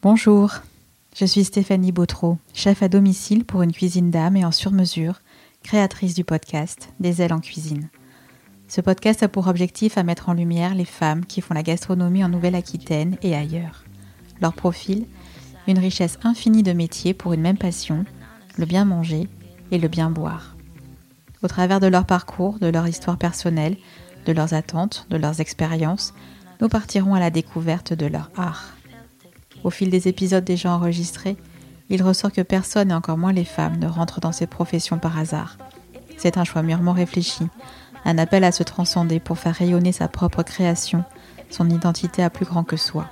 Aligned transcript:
Bonjour, 0.00 0.52
je 1.16 1.24
suis 1.24 1.42
Stéphanie 1.42 1.90
Bautreau, 1.90 2.38
chef 2.54 2.84
à 2.84 2.88
domicile 2.88 3.44
pour 3.44 3.62
une 3.62 3.72
cuisine 3.72 4.12
d'âme 4.12 4.36
et 4.36 4.44
en 4.44 4.52
sur-mesure, 4.52 5.22
créatrice 5.64 6.14
du 6.14 6.22
podcast 6.22 6.90
Des 7.00 7.20
ailes 7.20 7.32
en 7.32 7.40
cuisine. 7.40 7.88
Ce 8.68 8.80
podcast 8.80 9.24
a 9.24 9.28
pour 9.28 9.48
objectif 9.48 9.98
à 9.98 10.04
mettre 10.04 10.28
en 10.28 10.34
lumière 10.34 10.76
les 10.76 10.84
femmes 10.84 11.26
qui 11.26 11.40
font 11.40 11.52
la 11.52 11.64
gastronomie 11.64 12.22
en 12.22 12.28
Nouvelle-Aquitaine 12.28 13.16
et 13.22 13.34
ailleurs. 13.34 13.82
Leur 14.40 14.52
profil, 14.52 15.04
une 15.66 15.80
richesse 15.80 16.20
infinie 16.22 16.62
de 16.62 16.72
métiers 16.72 17.12
pour 17.12 17.32
une 17.32 17.40
même 17.40 17.58
passion, 17.58 18.04
le 18.56 18.66
bien 18.66 18.84
manger 18.84 19.26
et 19.72 19.78
le 19.78 19.88
bien 19.88 20.10
boire. 20.10 20.54
Au 21.42 21.48
travers 21.48 21.80
de 21.80 21.88
leur 21.88 22.06
parcours, 22.06 22.60
de 22.60 22.68
leur 22.68 22.86
histoire 22.86 23.18
personnelle, 23.18 23.76
de 24.26 24.32
leurs 24.32 24.54
attentes, 24.54 25.08
de 25.10 25.16
leurs 25.16 25.40
expériences, 25.40 26.14
nous 26.60 26.68
partirons 26.68 27.16
à 27.16 27.20
la 27.20 27.30
découverte 27.30 27.92
de 27.94 28.06
leur 28.06 28.30
art. 28.36 28.77
Au 29.64 29.70
fil 29.70 29.90
des 29.90 30.08
épisodes 30.08 30.44
déjà 30.44 30.72
enregistrés, 30.72 31.36
il 31.90 32.02
ressort 32.02 32.32
que 32.32 32.42
personne 32.42 32.90
et 32.90 32.94
encore 32.94 33.18
moins 33.18 33.32
les 33.32 33.44
femmes 33.44 33.78
ne 33.78 33.86
rentrent 33.86 34.20
dans 34.20 34.32
ces 34.32 34.46
professions 34.46 34.98
par 34.98 35.18
hasard. 35.18 35.56
C'est 36.16 36.36
un 36.36 36.44
choix 36.44 36.62
mûrement 36.62 36.92
réfléchi, 36.92 37.46
un 38.04 38.18
appel 38.18 38.44
à 38.44 38.52
se 38.52 38.62
transcender 38.62 39.20
pour 39.20 39.38
faire 39.38 39.54
rayonner 39.54 39.92
sa 39.92 40.08
propre 40.08 40.42
création, 40.42 41.04
son 41.50 41.68
identité 41.70 42.22
à 42.22 42.30
plus 42.30 42.46
grand 42.46 42.64
que 42.64 42.76
soi. 42.76 43.06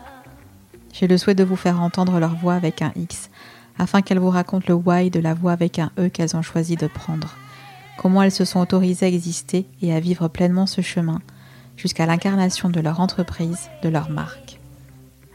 J'ai 0.93 1.07
le 1.07 1.19
souhait 1.19 1.35
de 1.35 1.45
vous 1.45 1.57
faire 1.57 1.81
entendre 1.81 2.19
leur 2.19 2.37
voix 2.37 2.55
avec 2.55 2.83
un 2.83 2.93
X, 2.97 3.31
afin 3.79 4.03
qu'elles 4.03 4.19
vous 4.19 4.31
racontent 4.31 4.67
le 4.69 4.75
why 4.75 5.11
de 5.11 5.21
la 5.21 5.35
voix 5.35 5.53
avec 5.53 5.79
un 5.79 5.91
E 5.99 6.09
qu'elles 6.09 6.37
ont 6.37 6.43
choisi 6.43 6.77
de 6.77 6.87
prendre. 6.87 7.37
Comment 7.99 8.23
elles 8.23 8.33
se 8.33 8.45
sont 8.45 8.61
autorisées 8.61 9.07
à 9.07 9.09
exister 9.09 9.67
et 9.83 9.95
à 9.95 10.01
vivre 10.01 10.29
pleinement 10.29 10.67
ce 10.67 10.81
chemin, 10.81 11.21
jusqu'à 11.77 12.07
l'incarnation 12.07 12.69
de 12.69 12.81
leur 12.81 13.01
entreprise, 13.01 13.69
de 13.83 13.89
leur 13.89 14.11
marque. 14.11 14.46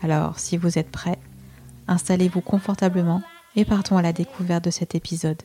Alors, 0.04 0.40
si 0.40 0.58
vous 0.58 0.80
êtes 0.80 0.90
prêts, 0.90 1.20
installez-vous 1.88 2.42
confortablement 2.42 3.22
et 3.56 3.66
partons 3.66 3.98
à 3.98 4.02
la 4.02 4.14
découverte 4.14 4.66
de 4.66 4.72
cet 4.72 4.96
épisode, 4.96 5.42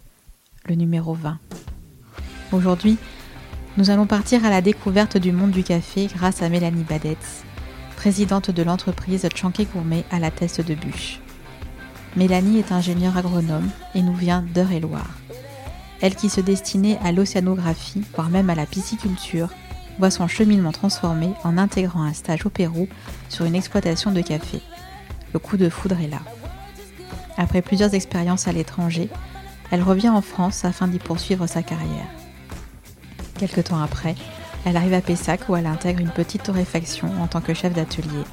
le 0.67 0.75
numéro 0.77 1.13
20. 1.13 1.39
Aujourd'hui, 2.53 2.97
nous 3.77 3.91
allons 3.91 4.07
partir 4.07 4.45
à 4.47 4.51
la 4.51 4.63
découverte 4.63 5.19
du 5.19 5.33
monde 5.33 5.51
du 5.51 5.63
café 5.63 6.07
grâce 6.07 6.41
à 6.41 6.49
Mélanie 6.49 6.85
Badetz, 6.85 7.45
présidente 7.97 8.51
de 8.51 8.63
l'entreprise 8.63 9.29
Chanquet 9.35 9.67
Gourmet 9.67 10.05
à 10.11 10.19
la 10.19 10.31
Teste 10.31 10.63
de 10.63 10.75
Bûche. 10.75 11.21
Mélanie 12.17 12.59
est 12.59 12.73
ingénieure 12.73 13.19
agronome 13.19 13.69
et 13.95 14.01
nous 14.01 14.15
vient 14.15 14.43
d'Eure-et-Loire. 14.55 15.19
Elle 16.01 16.15
qui 16.15 16.31
se 16.31 16.41
destinait 16.41 16.99
à 17.05 17.13
l'océanographie, 17.13 18.03
voire 18.15 18.31
même 18.31 18.49
à 18.49 18.55
la 18.55 18.65
pisciculture, 18.65 19.51
voit 19.99 20.11
son 20.11 20.29
cheminement 20.29 20.73
transformé 20.73 21.31
en 21.45 21.59
intégrant 21.59 22.03
un 22.03 22.13
stage 22.13 22.47
au 22.47 22.51
Pérou 22.51 22.89
sur 23.29 23.45
une 23.45 23.55
exploitation 23.55 24.13
de 24.13 24.21
café. 24.21 24.61
Le 25.33 25.39
coup 25.39 25.57
de 25.57 25.69
foudre 25.69 26.01
est 26.01 26.09
là. 26.09 26.21
Après 27.37 27.63
plusieurs 27.63 27.95
expériences 27.95 28.49
à 28.49 28.53
l'étranger, 28.53 29.09
elle 29.71 29.83
revient 29.83 30.09
en 30.09 30.23
France 30.23 30.65
afin 30.65 30.89
d'y 30.89 30.99
poursuivre 30.99 31.47
sa 31.47 31.63
carrière. 31.63 32.07
Quelque 33.39 33.61
temps 33.61 33.81
après, 33.81 34.15
elle 34.65 34.77
arrive 34.77 34.95
à 34.95 35.01
Pessac 35.01 35.49
où 35.49 35.57
elle 35.57 35.67
intègre 35.67 36.01
une 36.01 36.11
petite 36.11 36.45
torréfaction 36.45 37.11
en 37.21 37.27
tant 37.27 37.41
que 37.41 37.55
chef 37.55 37.75
d'atelier. 37.75 38.25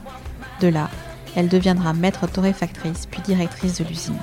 De 0.61 0.67
là, 0.67 0.89
elle 1.35 1.49
deviendra 1.49 1.93
maître 1.93 2.27
torréfactrice 2.27 3.07
puis 3.07 3.21
directrice 3.21 3.77
de 3.79 3.83
l'usine. 3.83 4.17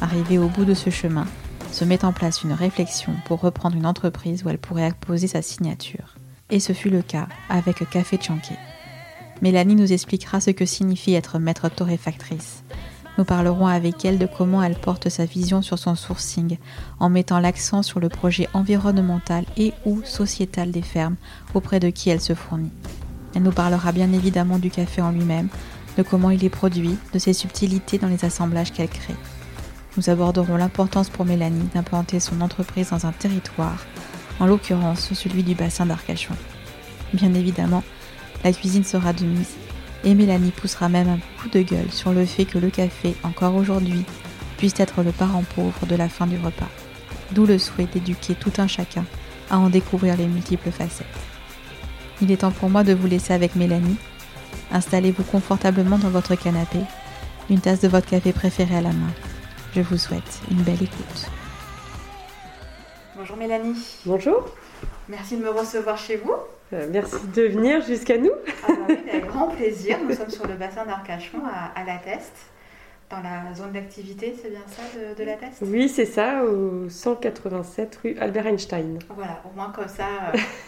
Arrivée 0.00 0.38
au 0.38 0.48
bout 0.48 0.64
de 0.64 0.74
ce 0.74 0.90
chemin, 0.90 1.26
se 1.72 1.84
met 1.84 2.04
en 2.04 2.12
place 2.12 2.42
une 2.42 2.52
réflexion 2.52 3.14
pour 3.26 3.40
reprendre 3.40 3.76
une 3.76 3.86
entreprise 3.86 4.44
où 4.44 4.48
elle 4.48 4.58
pourrait 4.58 4.86
apposer 4.86 5.26
sa 5.26 5.42
signature. 5.42 6.17
Et 6.50 6.60
ce 6.60 6.72
fut 6.72 6.88
le 6.88 7.02
cas 7.02 7.28
avec 7.50 7.88
Café 7.90 8.18
Chanquet. 8.20 8.56
Mélanie 9.42 9.74
nous 9.74 9.92
expliquera 9.92 10.40
ce 10.40 10.50
que 10.50 10.64
signifie 10.64 11.14
être 11.14 11.38
maître 11.38 11.68
torréfactrice. 11.68 12.62
Nous 13.18 13.24
parlerons 13.24 13.66
avec 13.66 14.04
elle 14.04 14.18
de 14.18 14.26
comment 14.26 14.62
elle 14.62 14.78
porte 14.78 15.08
sa 15.08 15.26
vision 15.26 15.60
sur 15.60 15.78
son 15.78 15.94
sourcing 15.94 16.56
en 17.00 17.10
mettant 17.10 17.38
l'accent 17.38 17.82
sur 17.82 18.00
le 18.00 18.08
projet 18.08 18.48
environnemental 18.54 19.44
et 19.56 19.74
ou 19.84 20.02
sociétal 20.04 20.70
des 20.70 20.82
fermes 20.82 21.16
auprès 21.52 21.80
de 21.80 21.90
qui 21.90 22.10
elle 22.10 22.20
se 22.20 22.34
fournit. 22.34 22.72
Elle 23.34 23.42
nous 23.42 23.52
parlera 23.52 23.92
bien 23.92 24.12
évidemment 24.12 24.58
du 24.58 24.70
café 24.70 25.02
en 25.02 25.10
lui-même, 25.10 25.48
de 25.98 26.02
comment 26.02 26.30
il 26.30 26.44
est 26.44 26.48
produit, 26.48 26.96
de 27.12 27.18
ses 27.18 27.32
subtilités 27.32 27.98
dans 27.98 28.08
les 28.08 28.24
assemblages 28.24 28.72
qu'elle 28.72 28.88
crée. 28.88 29.16
Nous 29.96 30.08
aborderons 30.10 30.56
l'importance 30.56 31.10
pour 31.10 31.24
Mélanie 31.24 31.68
d'implanter 31.74 32.20
son 32.20 32.40
entreprise 32.40 32.90
dans 32.90 33.04
un 33.04 33.12
territoire 33.12 33.84
en 34.40 34.46
l'occurrence 34.46 35.12
celui 35.14 35.42
du 35.42 35.54
bassin 35.54 35.86
d'Arcachon. 35.86 36.34
Bien 37.12 37.34
évidemment, 37.34 37.82
la 38.44 38.52
cuisine 38.52 38.84
sera 38.84 39.12
de 39.12 39.24
mise, 39.24 39.56
et 40.04 40.14
Mélanie 40.14 40.52
poussera 40.52 40.88
même 40.88 41.08
un 41.08 41.18
coup 41.40 41.48
de 41.48 41.62
gueule 41.62 41.90
sur 41.90 42.12
le 42.12 42.24
fait 42.24 42.44
que 42.44 42.58
le 42.58 42.70
café, 42.70 43.14
encore 43.22 43.54
aujourd'hui, 43.54 44.04
puisse 44.56 44.78
être 44.78 45.02
le 45.02 45.12
parent 45.12 45.44
pauvre 45.54 45.86
de 45.86 45.96
la 45.96 46.08
fin 46.08 46.26
du 46.26 46.36
repas. 46.36 46.68
D'où 47.32 47.46
le 47.46 47.58
souhait 47.58 47.88
d'éduquer 47.92 48.34
tout 48.34 48.52
un 48.58 48.66
chacun 48.66 49.04
à 49.50 49.58
en 49.58 49.70
découvrir 49.70 50.16
les 50.16 50.26
multiples 50.26 50.70
facettes. 50.70 51.06
Il 52.20 52.30
est 52.30 52.38
temps 52.38 52.50
pour 52.50 52.70
moi 52.70 52.84
de 52.84 52.94
vous 52.94 53.06
laisser 53.06 53.32
avec 53.32 53.54
Mélanie. 53.54 53.96
Installez-vous 54.72 55.22
confortablement 55.24 55.98
dans 55.98 56.10
votre 56.10 56.34
canapé, 56.34 56.80
une 57.48 57.60
tasse 57.60 57.80
de 57.80 57.88
votre 57.88 58.08
café 58.08 58.32
préféré 58.32 58.76
à 58.76 58.82
la 58.82 58.92
main. 58.92 59.12
Je 59.74 59.80
vous 59.80 59.96
souhaite 59.96 60.40
une 60.50 60.62
belle 60.62 60.82
écoute. 60.82 61.30
Bonjour 63.28 63.42
Mélanie. 63.46 63.98
Bonjour. 64.06 64.44
Merci 65.06 65.36
de 65.36 65.42
me 65.42 65.50
recevoir 65.50 65.98
chez 65.98 66.16
vous. 66.16 66.32
Euh, 66.72 66.88
merci 66.90 67.26
de 67.26 67.42
venir 67.42 67.84
jusqu'à 67.84 68.16
nous. 68.16 68.30
Ah 68.66 68.68
bah 68.68 68.94
avec 69.06 69.26
grand 69.26 69.48
plaisir. 69.48 69.98
Nous 70.02 70.14
sommes 70.14 70.30
sur 70.30 70.46
le 70.46 70.54
bassin 70.54 70.86
d'Arcachon 70.86 71.42
à, 71.44 71.84
La 71.84 71.98
Teste, 71.98 72.46
dans 73.10 73.18
la 73.18 73.52
zone 73.54 73.72
d'activité, 73.72 74.34
c'est 74.40 74.48
bien 74.48 74.62
ça, 74.66 74.82
de, 75.14 75.24
La 75.24 75.34
Teste? 75.34 75.58
Oui, 75.60 75.90
c'est 75.90 76.06
ça, 76.06 76.42
au 76.42 76.88
187 76.88 77.98
rue 78.02 78.16
Albert 78.18 78.46
Einstein. 78.46 78.98
Voilà, 79.14 79.42
au 79.44 79.54
moins 79.54 79.72
comme 79.76 79.88
ça, 79.88 80.06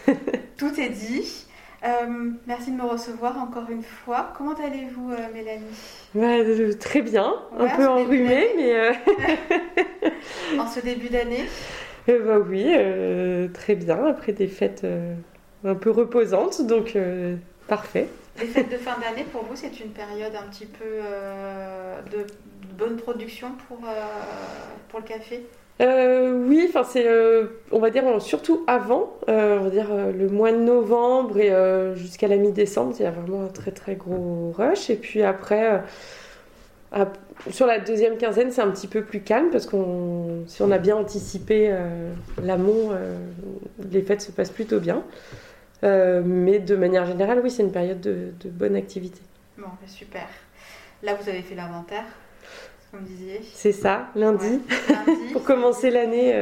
euh, 0.07 0.13
tout 0.57 0.79
est 0.79 0.89
dit. 0.89 1.47
Euh, 1.83 2.29
merci 2.45 2.69
de 2.69 2.75
me 2.75 2.83
recevoir 2.83 3.39
encore 3.39 3.71
une 3.71 3.81
fois. 3.81 4.33
Comment 4.37 4.53
allez-vous, 4.53 5.13
Mélanie? 5.33 6.77
Très 6.77 7.01
bien, 7.01 7.33
un 7.57 7.75
peu 7.75 7.87
enrhumée, 7.87 8.49
mais... 8.55 8.91
en 10.59 10.67
ce 10.67 10.79
début 10.79 11.09
d'année 11.09 11.45
eh 12.07 12.17
bah 12.17 12.39
oui, 12.39 12.65
euh, 12.67 13.47
très 13.53 13.75
bien, 13.75 14.05
après 14.05 14.31
des 14.33 14.47
fêtes 14.47 14.81
euh, 14.83 15.13
un 15.63 15.75
peu 15.75 15.91
reposantes, 15.91 16.65
donc 16.65 16.95
euh, 16.95 17.35
parfait. 17.67 18.07
Les 18.39 18.47
fêtes 18.47 18.71
de 18.71 18.77
fin 18.77 18.97
d'année, 18.99 19.25
pour 19.31 19.43
vous, 19.43 19.55
c'est 19.55 19.79
une 19.79 19.91
période 19.91 20.33
un 20.35 20.49
petit 20.49 20.65
peu 20.65 20.85
de, 22.11 22.25
bonne 22.77 22.95
production 22.95 23.49
pour, 23.67 23.79
pour 24.89 24.99
le 24.99 25.05
café? 25.05 25.45
Oui, 25.79 26.65
enfin 26.69 26.83
c'est, 26.83 27.07
on 27.71 27.79
va 27.79 27.89
dire 27.89 28.21
surtout 28.21 28.63
avant, 28.67 29.13
on 29.27 29.59
va 29.59 29.69
dire 29.69 29.89
le 29.93 30.29
mois 30.29 30.51
de 30.51 30.57
novembre 30.57 31.37
et 31.39 31.51
jusqu'à 31.95 32.27
la 32.27 32.37
mi-décembre, 32.37 32.95
il 32.99 33.03
y 33.03 33.05
a 33.05 33.11
vraiment 33.11 33.43
un 33.43 33.49
très 33.49 33.71
très 33.71 33.95
gros 33.95 34.53
rush. 34.57 34.89
Et 34.89 34.95
puis 34.95 35.23
après, 35.23 35.83
sur 37.49 37.65
la 37.65 37.79
deuxième 37.79 38.17
quinzaine, 38.17 38.51
c'est 38.51 38.61
un 38.61 38.69
petit 38.69 38.87
peu 38.87 39.03
plus 39.03 39.21
calme 39.21 39.49
parce 39.49 39.65
qu'on, 39.65 40.43
si 40.47 40.61
on 40.61 40.71
a 40.71 40.77
bien 40.77 40.95
anticipé 40.95 41.69
euh, 41.71 42.13
l'amont, 42.43 42.89
euh, 42.91 43.15
les 43.89 44.01
fêtes 44.01 44.21
se 44.21 44.31
passent 44.31 44.51
plutôt 44.51 44.79
bien. 44.79 45.03
Euh, 45.83 46.21
mais 46.23 46.59
de 46.59 46.75
manière 46.75 47.05
générale, 47.05 47.39
oui, 47.43 47.49
c'est 47.49 47.63
une 47.63 47.71
période 47.71 48.01
de, 48.01 48.33
bonne 48.45 48.75
activité. 48.75 49.19
Bon, 49.57 49.67
bah, 49.67 49.87
super. 49.87 50.27
Là, 51.01 51.15
vous 51.15 51.27
avez 51.27 51.41
fait 51.41 51.55
l'inventaire, 51.55 52.03
disiez. 52.99 53.41
C'est 53.53 53.71
ça, 53.71 54.09
lundi, 54.15 54.59
pour 55.33 55.43
commencer 55.43 55.89
l'année 55.89 56.33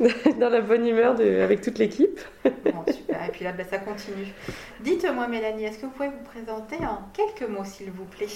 dans 0.40 0.48
la 0.48 0.60
bonne 0.60 0.86
humeur 0.86 1.14
de, 1.14 1.40
avec 1.40 1.60
toute 1.60 1.78
l'équipe. 1.78 2.20
bon, 2.44 2.84
super. 2.92 3.24
Et 3.26 3.32
puis 3.32 3.44
là, 3.44 3.52
bah, 3.52 3.64
ça 3.68 3.78
continue. 3.78 4.32
Dites-moi, 4.80 5.28
Mélanie, 5.28 5.64
est-ce 5.64 5.78
que 5.78 5.86
vous 5.86 5.92
pouvez 5.92 6.08
vous 6.08 6.24
présenter 6.24 6.76
en 6.84 7.00
quelques 7.14 7.48
mots, 7.48 7.64
s'il 7.64 7.90
vous 7.90 8.04
plaît? 8.04 8.26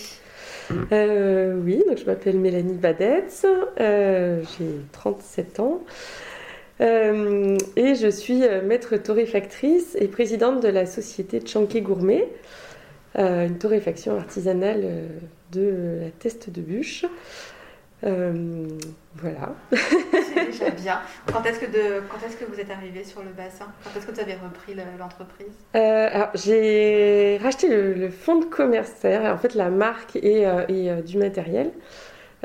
Euh, 0.92 1.60
oui, 1.62 1.82
donc 1.86 1.98
je 1.98 2.04
m'appelle 2.04 2.38
Mélanie 2.38 2.74
Badetz, 2.74 3.44
euh, 3.80 4.42
j'ai 4.58 4.80
37 4.92 5.60
ans 5.60 5.82
euh, 6.80 7.56
et 7.76 7.94
je 7.94 8.08
suis 8.08 8.42
maître 8.64 8.96
torréfactrice 8.96 9.96
et 10.00 10.08
présidente 10.08 10.62
de 10.62 10.68
la 10.68 10.86
société 10.86 11.44
Chanquet 11.44 11.80
Gourmet, 11.80 12.28
une 13.16 13.58
torréfaction 13.58 14.16
artisanale 14.16 14.84
de 15.52 15.98
la 16.02 16.10
Teste 16.10 16.50
de 16.50 16.60
Bûche. 16.60 17.04
Euh, 18.04 18.68
voilà. 19.16 19.54
C'est 19.70 20.46
déjà 20.46 20.70
bien. 20.70 21.00
Quand 21.32 21.44
est-ce 21.44 21.60
que, 21.60 21.66
est 21.66 22.38
que 22.38 22.44
vous 22.50 22.60
êtes 22.60 22.70
arrivé 22.70 23.04
sur 23.04 23.22
le 23.22 23.30
bassin? 23.30 23.66
Quand 23.82 23.90
est-ce 23.96 24.06
que 24.06 24.12
vous 24.12 24.20
avez 24.20 24.34
repris 24.34 24.74
l'entreprise? 24.98 25.52
Euh, 25.74 26.26
J'ai 26.34 27.38
racheté 27.42 27.68
le, 27.68 28.10
fonds 28.10 28.38
de 28.38 28.44
commerce, 28.44 28.92
c'est-à-dire 28.98 29.32
en 29.32 29.38
fait 29.38 29.54
la 29.54 29.70
marque 29.70 30.16
et, 30.16 30.46
euh, 30.46 31.00
du 31.00 31.18
matériel, 31.18 31.70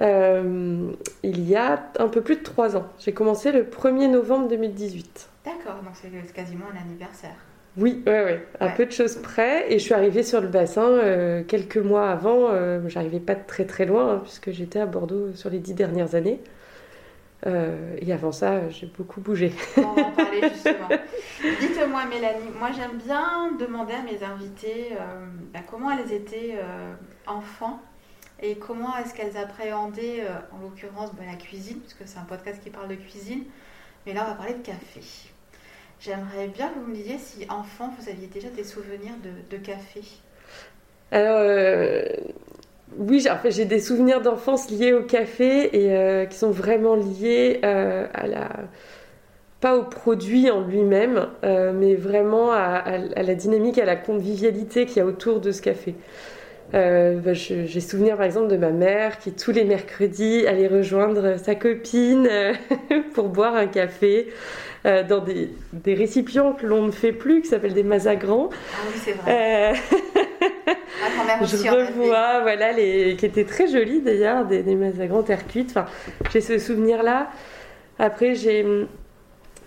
il 0.02 1.50
y 1.50 1.56
a 1.56 1.84
un 2.00 2.08
peu 2.08 2.22
plus 2.22 2.38
de 2.38 2.44
trois 2.44 2.78
ans. 2.78 2.88
J'ai 3.00 3.14
commencé 3.14 3.52
le 3.52 3.64
1er 3.64 4.10
novembre 4.10 4.48
2018. 4.48 5.30
D'accord, 5.44 5.82
donc 5.84 5.94
c'est 5.94 6.34
quasiment 6.34 6.66
un 6.74 6.82
anniversaire. 6.82 7.36
Oui, 7.80 8.04
ouais, 8.06 8.24
ouais. 8.24 8.48
Un 8.60 8.70
peu 8.70 8.86
de 8.86 8.92
choses 8.92 9.16
près. 9.16 9.72
Et 9.72 9.80
je 9.80 9.84
suis 9.84 9.94
arrivée 9.94 10.24
sur 10.24 10.42
le 10.42 10.48
bassin 10.48 11.44
quelques 11.48 11.78
mois 11.78 12.10
avant. 12.10 12.50
J'arrivais 12.88 13.20
pas 13.20 13.36
très 13.36 13.66
très 13.66 13.86
loin, 13.86 14.16
hein, 14.16 14.22
puisque 14.24 14.52
j'étais 14.52 14.80
à 14.80 14.86
Bordeaux 14.86 15.34
sur 15.34 15.50
les 15.50 15.60
dix 15.60 15.74
dernières 15.74 16.16
années. 16.16 16.40
Euh, 17.48 17.96
et 18.00 18.12
avant 18.12 18.32
ça, 18.32 18.70
j'ai 18.70 18.88
beaucoup 18.88 19.22
bougé. 19.22 19.54
On 19.78 19.82
va 19.82 20.02
en 20.08 20.12
parler 20.12 20.42
justement. 20.42 20.90
Dites-moi, 21.60 22.06
Mélanie, 22.06 22.50
moi 22.58 22.70
j'aime 22.76 22.98
bien 22.98 23.52
demander 23.58 23.94
à 23.94 24.02
mes 24.02 24.24
invités 24.24 24.90
euh, 24.94 25.26
bah, 25.54 25.60
comment 25.70 25.92
elles 25.92 26.12
étaient 26.12 26.56
euh, 26.58 26.94
enfants 27.28 27.82
et 28.42 28.56
comment 28.56 28.96
est-ce 28.98 29.14
qu'elles 29.14 29.36
appréhendaient, 29.36 30.24
en 30.54 30.62
l'occurrence, 30.62 31.14
bah, 31.14 31.24
la 31.30 31.36
cuisine, 31.36 31.80
puisque 31.80 32.04
c'est 32.06 32.20
un 32.20 32.24
podcast 32.24 32.62
qui 32.64 32.70
parle 32.70 32.88
de 32.88 32.96
cuisine. 32.96 33.44
Mais 34.06 34.14
là, 34.14 34.24
on 34.26 34.30
va 34.30 34.36
parler 34.36 34.54
de 34.54 34.62
café. 34.66 35.02
J'aimerais 36.00 36.48
bien 36.48 36.70
que 36.70 36.80
vous 36.80 36.88
me 36.88 36.96
disiez 36.96 37.18
si, 37.18 37.46
enfant, 37.50 37.94
vous 38.00 38.10
aviez 38.10 38.28
déjà 38.28 38.50
des 38.50 38.64
souvenirs 38.64 39.14
de, 39.50 39.58
café. 39.58 40.02
Alors, 41.12 41.42
oui, 42.98 43.28
en 43.30 43.38
fait, 43.38 43.52
j'ai 43.52 43.66
des 43.66 43.80
souvenirs 43.80 44.22
d'enfance 44.22 44.70
liés 44.72 44.94
au 44.94 45.04
café 45.04 45.76
et 45.78 45.96
euh, 45.96 46.26
qui 46.26 46.38
sont 46.38 46.52
vraiment 46.52 46.96
liés 46.96 47.60
euh, 47.64 48.08
à 48.14 48.28
la 48.28 48.50
pas 49.62 49.76
au 49.76 49.84
produit 49.84 50.50
en 50.50 50.62
lui-même, 50.62 51.28
euh, 51.44 51.74
mais 51.76 51.94
vraiment 51.94 52.54
à, 52.54 52.82
la 52.98 53.36
dynamique, 53.36 53.78
à 53.78 53.84
la 53.84 53.98
convivialité 53.98 54.86
qu'il 54.86 54.98
y 54.98 55.00
a 55.02 55.06
autour 55.06 55.42
de 55.42 55.52
ce 55.52 55.62
café. 55.62 55.96
Bah, 56.72 57.34
j'ai 57.34 57.82
souvenir 57.82 58.16
par 58.16 58.26
exemple 58.26 58.48
de 58.48 58.56
ma 58.56 58.70
mère 58.70 59.18
qui 59.18 59.34
tous 59.34 59.52
les 59.52 59.66
mercredis 59.66 60.46
allait 60.48 60.68
rejoindre 60.68 61.38
sa 61.38 61.56
copine 61.56 62.30
pour 63.14 63.28
boire 63.28 63.56
un 63.56 63.68
café 63.68 64.28
dans 64.86 65.20
des, 65.20 65.50
des, 65.74 65.94
récipients 65.94 66.54
que 66.54 66.66
l'on 66.66 66.84
ne 66.84 66.92
fait 66.92 67.12
plus, 67.12 67.42
qui 67.42 67.48
s'appellent 67.50 67.74
des 67.74 67.84
mazagrans. 67.84 68.50
Ah 68.52 68.78
oui, 68.88 69.02
c'est 69.04 69.12
vrai. 69.12 69.74
je 71.42 71.70
revois, 71.70 72.42
voilà, 72.42 72.72
les, 72.72 73.16
qui 73.18 73.26
étaient 73.26 73.46
très 73.46 73.68
jolies 73.68 74.02
d'ailleurs, 74.02 74.46
des, 74.46 74.64
des 74.64 74.76
mazagrans 74.76 75.24
terre 75.24 75.48
cuite. 75.48 75.72
Enfin, 75.72 75.86
j'ai 76.32 76.42
ce 76.42 76.58
souvenir-là. 76.58 77.30
Après, 78.00 78.36
j'ai 78.36 78.66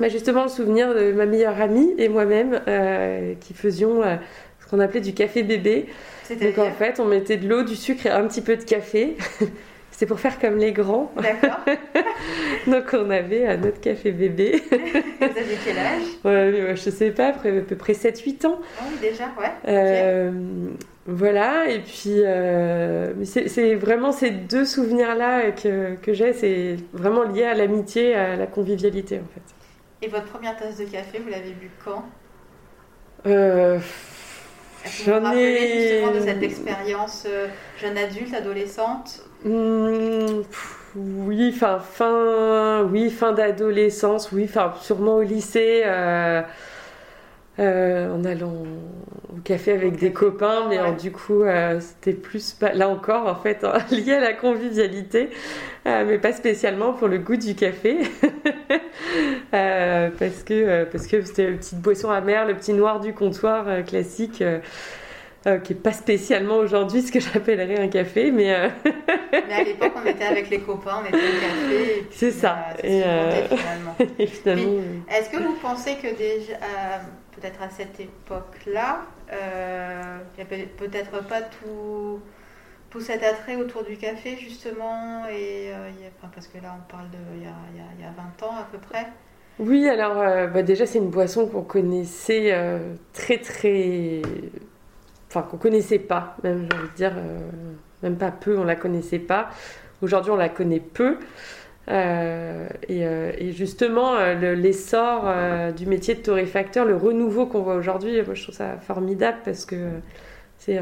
bah, 0.01 0.09
justement 0.09 0.45
le 0.45 0.49
souvenir 0.49 0.95
de 0.95 1.13
ma 1.13 1.27
meilleure 1.27 1.61
amie 1.61 1.95
et 1.99 2.09
moi-même 2.09 2.61
euh, 2.67 3.35
qui 3.41 3.55
faisions 3.55 4.03
euh, 4.03 4.17
ce 4.61 4.67
qu'on 4.69 4.81
appelait 4.81 5.01
du 5.01 5.15
café 5.15 5.43
bébé. 5.43 5.87
Donc 6.31 6.59
en 6.59 6.71
fait, 6.71 6.99
on 6.99 7.05
mettait 7.05 7.37
de 7.37 7.47
l'eau, 7.47 7.63
du 7.63 7.77
sucre 7.77 8.07
et 8.07 8.11
un 8.11 8.27
petit 8.27 8.41
peu 8.41 8.57
de 8.57 8.65
café. 8.65 9.17
C'est 9.93 10.07
pour 10.07 10.19
faire 10.19 10.39
comme 10.41 10.57
les 10.57 10.73
grands. 10.73 11.13
D'accord. 11.17 11.61
Donc 12.67 12.85
on 12.93 13.11
avait 13.11 13.47
un 13.47 13.63
autre 13.63 13.81
café 13.81 14.11
bébé. 14.11 14.61
Vous 14.71 15.25
aviez 15.25 15.59
quel 15.65 15.79
âge? 15.79 16.03
Ouais, 16.25 16.75
Je 16.75 16.91
sais 16.91 17.11
pas, 17.11 17.29
à 17.29 17.33
peu 17.33 17.77
près 17.77 17.93
7-8 17.93 18.47
ans. 18.47 18.59
Ah 18.79 18.85
oui, 18.91 18.97
déjà, 19.01 19.25
ouais. 19.39 19.53
Euh, 19.69 20.33
voilà, 21.07 21.69
et 21.69 21.81
puis 21.81 22.23
euh, 22.25 23.13
c'est 23.25 23.75
vraiment 23.75 24.13
ces 24.13 24.31
deux 24.31 24.65
souvenirs-là 24.65 25.51
que, 25.51 25.97
que 25.97 26.13
j'ai, 26.13 26.33
c'est 26.33 26.77
vraiment 26.93 27.25
lié 27.25 27.45
à 27.45 27.55
l'amitié, 27.55 28.15
à 28.15 28.37
la 28.37 28.47
convivialité 28.47 29.19
en 29.19 29.29
fait. 29.35 30.07
Et 30.07 30.09
votre 30.09 30.27
première 30.27 30.57
tasse 30.57 30.79
de 30.79 30.85
café, 30.85 31.19
vous 31.19 31.29
l'avez 31.29 31.53
bu 31.53 31.71
quand? 31.85 32.05
Euh, 33.27 33.79
J'en 35.05 35.33
ai. 35.33 35.93
justement 35.93 36.13
de 36.13 36.21
cette 36.21 36.43
expérience 36.43 37.27
euh, 37.29 37.47
jeune 37.81 37.99
adulte, 37.99 38.35
adolescente? 38.35 39.25
Hmm, 39.45 40.43
oui, 40.95 41.53
fin, 41.53 41.79
fin, 41.81 42.85
oui, 42.85 43.11
fin 43.11 43.33
d'adolescence, 43.33 44.31
oui, 44.31 44.45
enfin, 44.45 44.75
sûrement 44.81 45.17
au 45.17 45.23
lycée, 45.23 45.83
euh, 45.85 46.43
euh, 47.59 48.15
en 48.15 48.25
allant 48.25 48.53
au 49.35 49.41
café 49.43 49.73
avec 49.73 49.97
des 49.97 50.13
copains, 50.13 50.69
mais 50.69 50.79
du 51.01 51.11
coup, 51.11 51.43
euh, 51.43 51.81
c'était 51.81 52.13
plus, 52.13 52.57
là 52.75 52.89
encore, 52.89 53.27
en 53.27 53.35
fait, 53.35 53.65
hein, 53.65 53.79
lié 53.91 54.15
à 54.15 54.21
la 54.21 54.33
convivialité, 54.33 55.31
mais 55.85 56.19
pas 56.19 56.33
spécialement 56.33 56.93
pour 56.93 57.09
le 57.09 57.19
goût 57.19 57.37
du 57.37 57.57
café, 57.57 57.99
parce 59.51 60.45
que 60.45 60.85
parce 60.85 61.07
que 61.09 61.21
c'était 61.23 61.49
une 61.49 61.59
petite 61.59 61.81
boisson 61.81 62.11
amère, 62.11 62.47
le 62.47 62.55
petit 62.55 62.75
noir 62.75 63.01
du 63.01 63.13
comptoir 63.13 63.85
classique. 63.85 64.43
Euh, 65.45 65.59
qui 65.59 65.75
n'est 65.75 65.81
pas 65.81 65.93
spécialement 65.93 66.57
aujourd'hui 66.59 67.03
ce 67.03 67.11
que 67.11 67.19
j'appellerais 67.19 67.81
un 67.81 67.89
café, 67.89 68.31
mais... 68.31 68.55
Euh, 68.55 68.69
mais 69.33 69.55
à 69.55 69.65
l'époque, 69.65 69.93
on 69.97 70.07
était 70.07 70.25
avec 70.25 70.49
les 70.51 70.61
copains, 70.61 71.03
on 71.03 71.09
était 71.09 71.17
au 71.17 71.41
café. 71.41 72.07
C'est 72.13 72.31
ça. 72.31 72.69
et, 72.81 73.03
euh, 73.05 73.49
finalement. 73.49 73.97
Est-ce 75.11 75.31
que 75.31 75.43
vous 75.43 75.55
pensez 75.61 75.97
que 75.97 76.17
déjà, 76.17 76.59
peut-être 77.33 77.61
à 77.61 77.71
cette 77.71 77.99
époque-là, 77.99 79.01
il 79.33 80.37
n'y 80.37 80.43
avait 80.43 80.67
peut-être 80.67 81.27
pas 81.27 81.43
tout, 81.43 82.21
tout 82.91 83.01
cet 83.01 83.25
attrait 83.25 83.57
autour 83.57 83.83
du 83.83 83.97
café, 83.97 84.37
justement, 84.37 85.25
et, 85.29 85.73
parce 86.33 86.47
que 86.47 86.59
là, 86.59 86.77
on 86.79 86.89
parle 86.89 87.09
d'il 87.11 87.43
y 87.43 87.47
a, 87.47 87.55
il 87.99 88.01
y 88.01 88.07
a 88.07 88.13
20 88.13 88.47
ans 88.47 88.55
à 88.61 88.69
peu 88.71 88.79
près 88.79 89.07
oui, 89.59 89.87
alors 89.87 90.15
bah 90.51 90.63
déjà 90.63 90.87
c'est 90.87 90.97
une 90.97 91.11
boisson 91.11 91.47
qu'on 91.47 91.63
connaissait 91.63 92.59
très 93.13 93.37
très 93.37 94.23
enfin 95.33 95.47
qu'on 95.49 95.57
connaissait 95.57 95.99
pas, 95.99 96.37
même 96.43 96.69
j'ai 96.71 96.79
envie 96.79 96.89
de 96.91 96.95
dire, 96.95 97.13
euh, 97.17 97.39
même 98.03 98.17
pas 98.17 98.31
peu, 98.31 98.59
on 98.59 98.65
la 98.65 98.77
connaissait 98.77 99.19
pas. 99.19 99.49
Aujourd'hui, 100.03 100.31
on 100.31 100.37
la 100.37 100.51
connaît 100.51 100.81
peu. 100.81 101.17
Euh, 101.89 102.69
euh, 102.91 103.33
et, 103.39 103.53
justement, 103.53 104.19
l'essor 104.35 105.25
du 105.75 105.87
métier 105.87 106.15
de 106.15 106.21
torréfacteur, 106.21 106.85
le 106.85 106.97
renouveau 106.97 107.47
qu'on 107.47 107.63
voit 107.63 107.77
aujourd'hui, 107.77 108.21
moi 108.23 108.35
je 108.35 108.43
trouve 108.43 108.55
ça 108.55 108.77
formidable 108.79 109.39
parce 109.45 109.65
que 109.65 109.89
c'est 110.59 110.81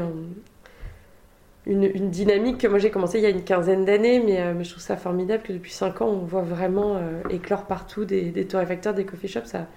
une, 1.65 2.09
dynamique 2.09 2.57
que 2.57 2.67
moi 2.67 2.79
j'ai 2.79 2.89
commencé 2.89 3.19
il 3.19 3.23
y 3.23 3.27
a 3.27 3.29
une 3.29 3.43
quinzaine 3.43 3.85
d'années, 3.85 4.19
mais, 4.19 4.63
je 4.63 4.69
trouve 4.69 4.83
ça 4.83 4.97
formidable 4.97 5.43
que 5.43 5.53
depuis 5.53 5.71
5 5.71 6.01
ans, 6.01 6.07
on 6.07 6.25
voit 6.25 6.41
vraiment 6.41 6.99
éclore 7.29 7.65
partout 7.67 8.03
des, 8.03 8.31
des 8.31 8.45
torréfacteurs, 8.45 8.93
des 8.93 9.05
coffee 9.05 9.29
shops. 9.29 9.45
Ça, 9.45 9.67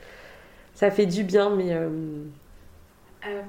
ça 0.74 0.90
fait 0.90 1.06
du 1.06 1.22
bien, 1.22 1.50
mais 1.50 1.76
euh, 3.26 3.42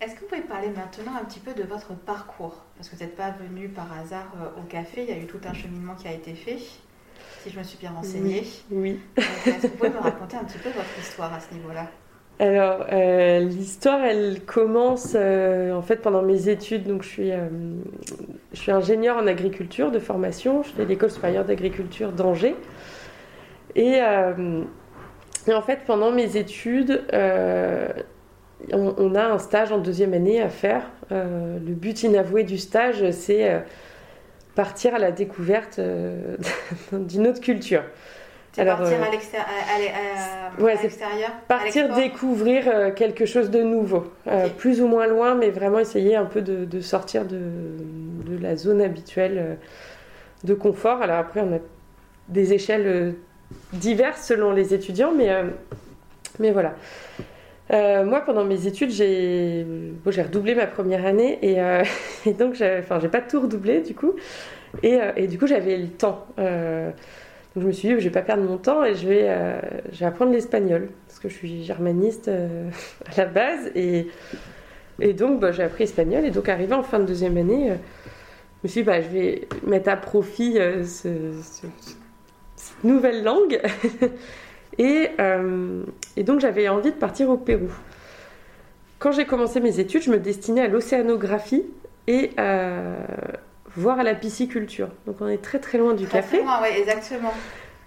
est-ce 0.00 0.14
que 0.14 0.20
vous 0.20 0.26
pouvez 0.26 0.40
parler 0.40 0.68
maintenant 0.68 1.12
un 1.20 1.24
petit 1.24 1.40
peu 1.40 1.52
de 1.52 1.66
votre 1.66 1.94
parcours? 1.94 2.64
Parce 2.76 2.88
que 2.88 2.96
vous 2.96 3.02
n'êtes 3.02 3.16
pas 3.16 3.30
venu 3.30 3.68
par 3.68 3.86
hasard 3.98 4.32
euh, 4.36 4.60
au 4.60 4.64
café, 4.64 5.02
il 5.02 5.10
y 5.10 5.12
a 5.12 5.20
eu 5.20 5.26
tout 5.26 5.40
un 5.44 5.52
cheminement 5.52 5.94
qui 5.94 6.08
a 6.08 6.12
été 6.12 6.34
fait, 6.34 6.58
si 6.58 7.50
je 7.50 7.58
me 7.58 7.62
suis 7.62 7.78
bien 7.78 7.90
renseignée. 7.90 8.44
Oui. 8.70 8.98
Est-ce 9.16 9.62
que 9.62 9.66
vous 9.68 9.76
pouvez 9.76 9.90
me 9.90 9.98
raconter 9.98 10.36
un 10.36 10.44
petit 10.44 10.58
peu 10.58 10.70
votre 10.70 10.98
histoire 10.98 11.32
à 11.32 11.40
ce 11.40 11.52
niveau-là? 11.54 11.86
Alors, 12.38 12.86
euh, 12.90 13.40
l'histoire, 13.40 14.02
elle 14.02 14.44
commence 14.46 15.14
en 15.14 15.82
fait 15.82 15.96
pendant 15.96 16.22
mes 16.22 16.48
études. 16.48 16.84
Donc, 16.84 17.02
je 17.02 17.08
suis, 17.08 17.32
je 18.52 18.58
suis 18.58 18.72
ingénieur 18.72 19.18
en 19.18 19.26
agriculture 19.26 19.90
de 19.90 19.98
formation. 19.98 20.62
Je 20.62 20.70
fais 20.70 20.86
l'école 20.86 21.10
supérieure 21.10 21.44
d'agriculture 21.44 22.12
d'Angers. 22.12 22.56
Et, 23.76 23.98
et, 23.98 25.52
en 25.52 25.62
fait, 25.62 25.80
pendant 25.86 26.12
mes 26.12 26.38
études, 26.38 27.04
on, 28.72 29.14
a 29.14 29.24
un 29.24 29.38
stage 29.38 29.72
en 29.72 29.78
deuxième 29.78 30.14
année 30.14 30.40
à 30.40 30.48
faire. 30.48 30.82
Euh, 31.12 31.58
le 31.58 31.74
but 31.74 32.02
inavoué 32.02 32.44
du 32.44 32.58
stage, 32.58 33.10
c'est 33.10 33.50
euh, 33.50 33.60
partir 34.54 34.94
à 34.94 34.98
la 34.98 35.12
découverte 35.12 35.78
euh, 35.78 36.36
d'une 36.92 37.26
autre 37.26 37.40
culture. 37.40 37.82
Alors, 38.58 38.78
partir 38.78 39.02
à 39.02 39.10
l'extérieur 39.10 39.46
Partir 41.46 41.94
découvrir 41.94 42.94
quelque 42.96 43.24
chose 43.24 43.48
de 43.48 43.62
nouveau. 43.62 44.12
plus 44.58 44.80
ou 44.80 44.88
moins 44.88 45.06
loin, 45.06 45.36
mais 45.36 45.50
vraiment 45.50 45.78
essayer 45.78 46.16
un 46.16 46.24
peu 46.24 46.42
de, 46.42 46.80
sortir 46.80 47.26
de, 47.26 47.38
la 48.40 48.56
zone 48.56 48.82
habituelle 48.82 49.56
de 50.42 50.54
confort. 50.54 51.00
Alors 51.00 51.18
après, 51.18 51.42
on 51.42 51.54
a 51.54 51.58
des 52.28 52.52
échelles 52.52 53.14
diverses 53.72 54.26
selon 54.26 54.50
les 54.50 54.74
étudiants, 54.74 55.12
mais, 55.16 55.30
mais 56.40 56.50
voilà. 56.50 56.74
Euh, 57.72 58.04
moi, 58.04 58.20
pendant 58.22 58.44
mes 58.44 58.66
études, 58.66 58.90
j'ai 58.90 59.64
redoublé 60.04 60.54
ma 60.54 60.66
première 60.66 61.06
année 61.06 61.38
et, 61.42 61.60
euh, 61.60 61.84
donc, 62.38 62.54
enfin, 62.60 62.98
j'ai 63.00 63.08
pas 63.08 63.20
tout 63.20 63.40
redoublé 63.40 63.80
du 63.80 63.94
coup. 63.94 64.14
Et, 64.82 64.98
euh, 65.00 65.26
du 65.26 65.38
coup, 65.38 65.46
j'avais 65.46 65.76
le 65.76 65.88
temps. 65.88 66.26
donc, 66.36 66.44
je 67.56 67.66
me 67.66 67.72
suis 67.72 67.88
dit, 67.88 67.94
je 67.94 68.04
vais 68.04 68.10
pas 68.10 68.22
perdre 68.22 68.42
mon 68.42 68.56
temps 68.56 68.84
et 68.84 68.94
je 68.94 69.06
vais, 69.06 69.60
je 69.92 70.04
apprendre 70.04 70.32
l'espagnol 70.32 70.88
parce 71.06 71.20
que 71.20 71.28
je 71.28 71.34
suis 71.34 71.64
germaniste 71.64 72.28
à 73.06 73.16
la 73.16 73.26
base. 73.26 73.70
Et, 73.74 74.08
et 75.00 75.12
donc, 75.12 75.40
bah, 75.40 75.52
j'ai 75.52 75.62
appris 75.62 75.84
espagnol. 75.84 76.24
Et 76.24 76.30
donc, 76.30 76.48
arrivé 76.48 76.74
en 76.74 76.82
fin 76.82 76.98
de 76.98 77.04
deuxième 77.04 77.36
année, 77.36 77.68
je 77.68 78.64
me 78.64 78.68
suis 78.68 78.80
dit, 78.80 78.86
bah, 78.86 79.00
je 79.00 79.08
vais 79.08 79.48
mettre 79.64 79.90
à 79.90 79.96
profit 79.96 80.58
cette 80.82 81.24
nouvelle 82.82 83.22
langue. 83.22 83.60
Euh, 84.80 85.82
et, 86.16 86.22
donc 86.22 86.40
j'avais 86.40 86.68
envie 86.68 86.90
de 86.90 86.96
partir 86.96 87.28
au 87.30 87.36
Pérou. 87.36 87.70
Quand 88.98 89.12
j'ai 89.12 89.24
commencé 89.24 89.60
mes 89.60 89.80
études, 89.80 90.02
je 90.02 90.10
me 90.10 90.18
destinais 90.18 90.62
à 90.62 90.68
l'océanographie 90.68 91.64
et 92.06 92.30
à 92.36 92.96
voir 93.76 93.98
à 94.00 94.02
la 94.02 94.14
pisciculture. 94.14 94.88
Donc 95.06 95.16
on 95.20 95.28
est 95.28 95.42
très 95.42 95.58
très 95.58 95.78
loin 95.78 95.94
du 95.94 96.06
café. 96.06 96.38
Très 96.38 96.46
loin, 96.46 96.58
oui, 96.62 96.68
exactement. 96.78 97.32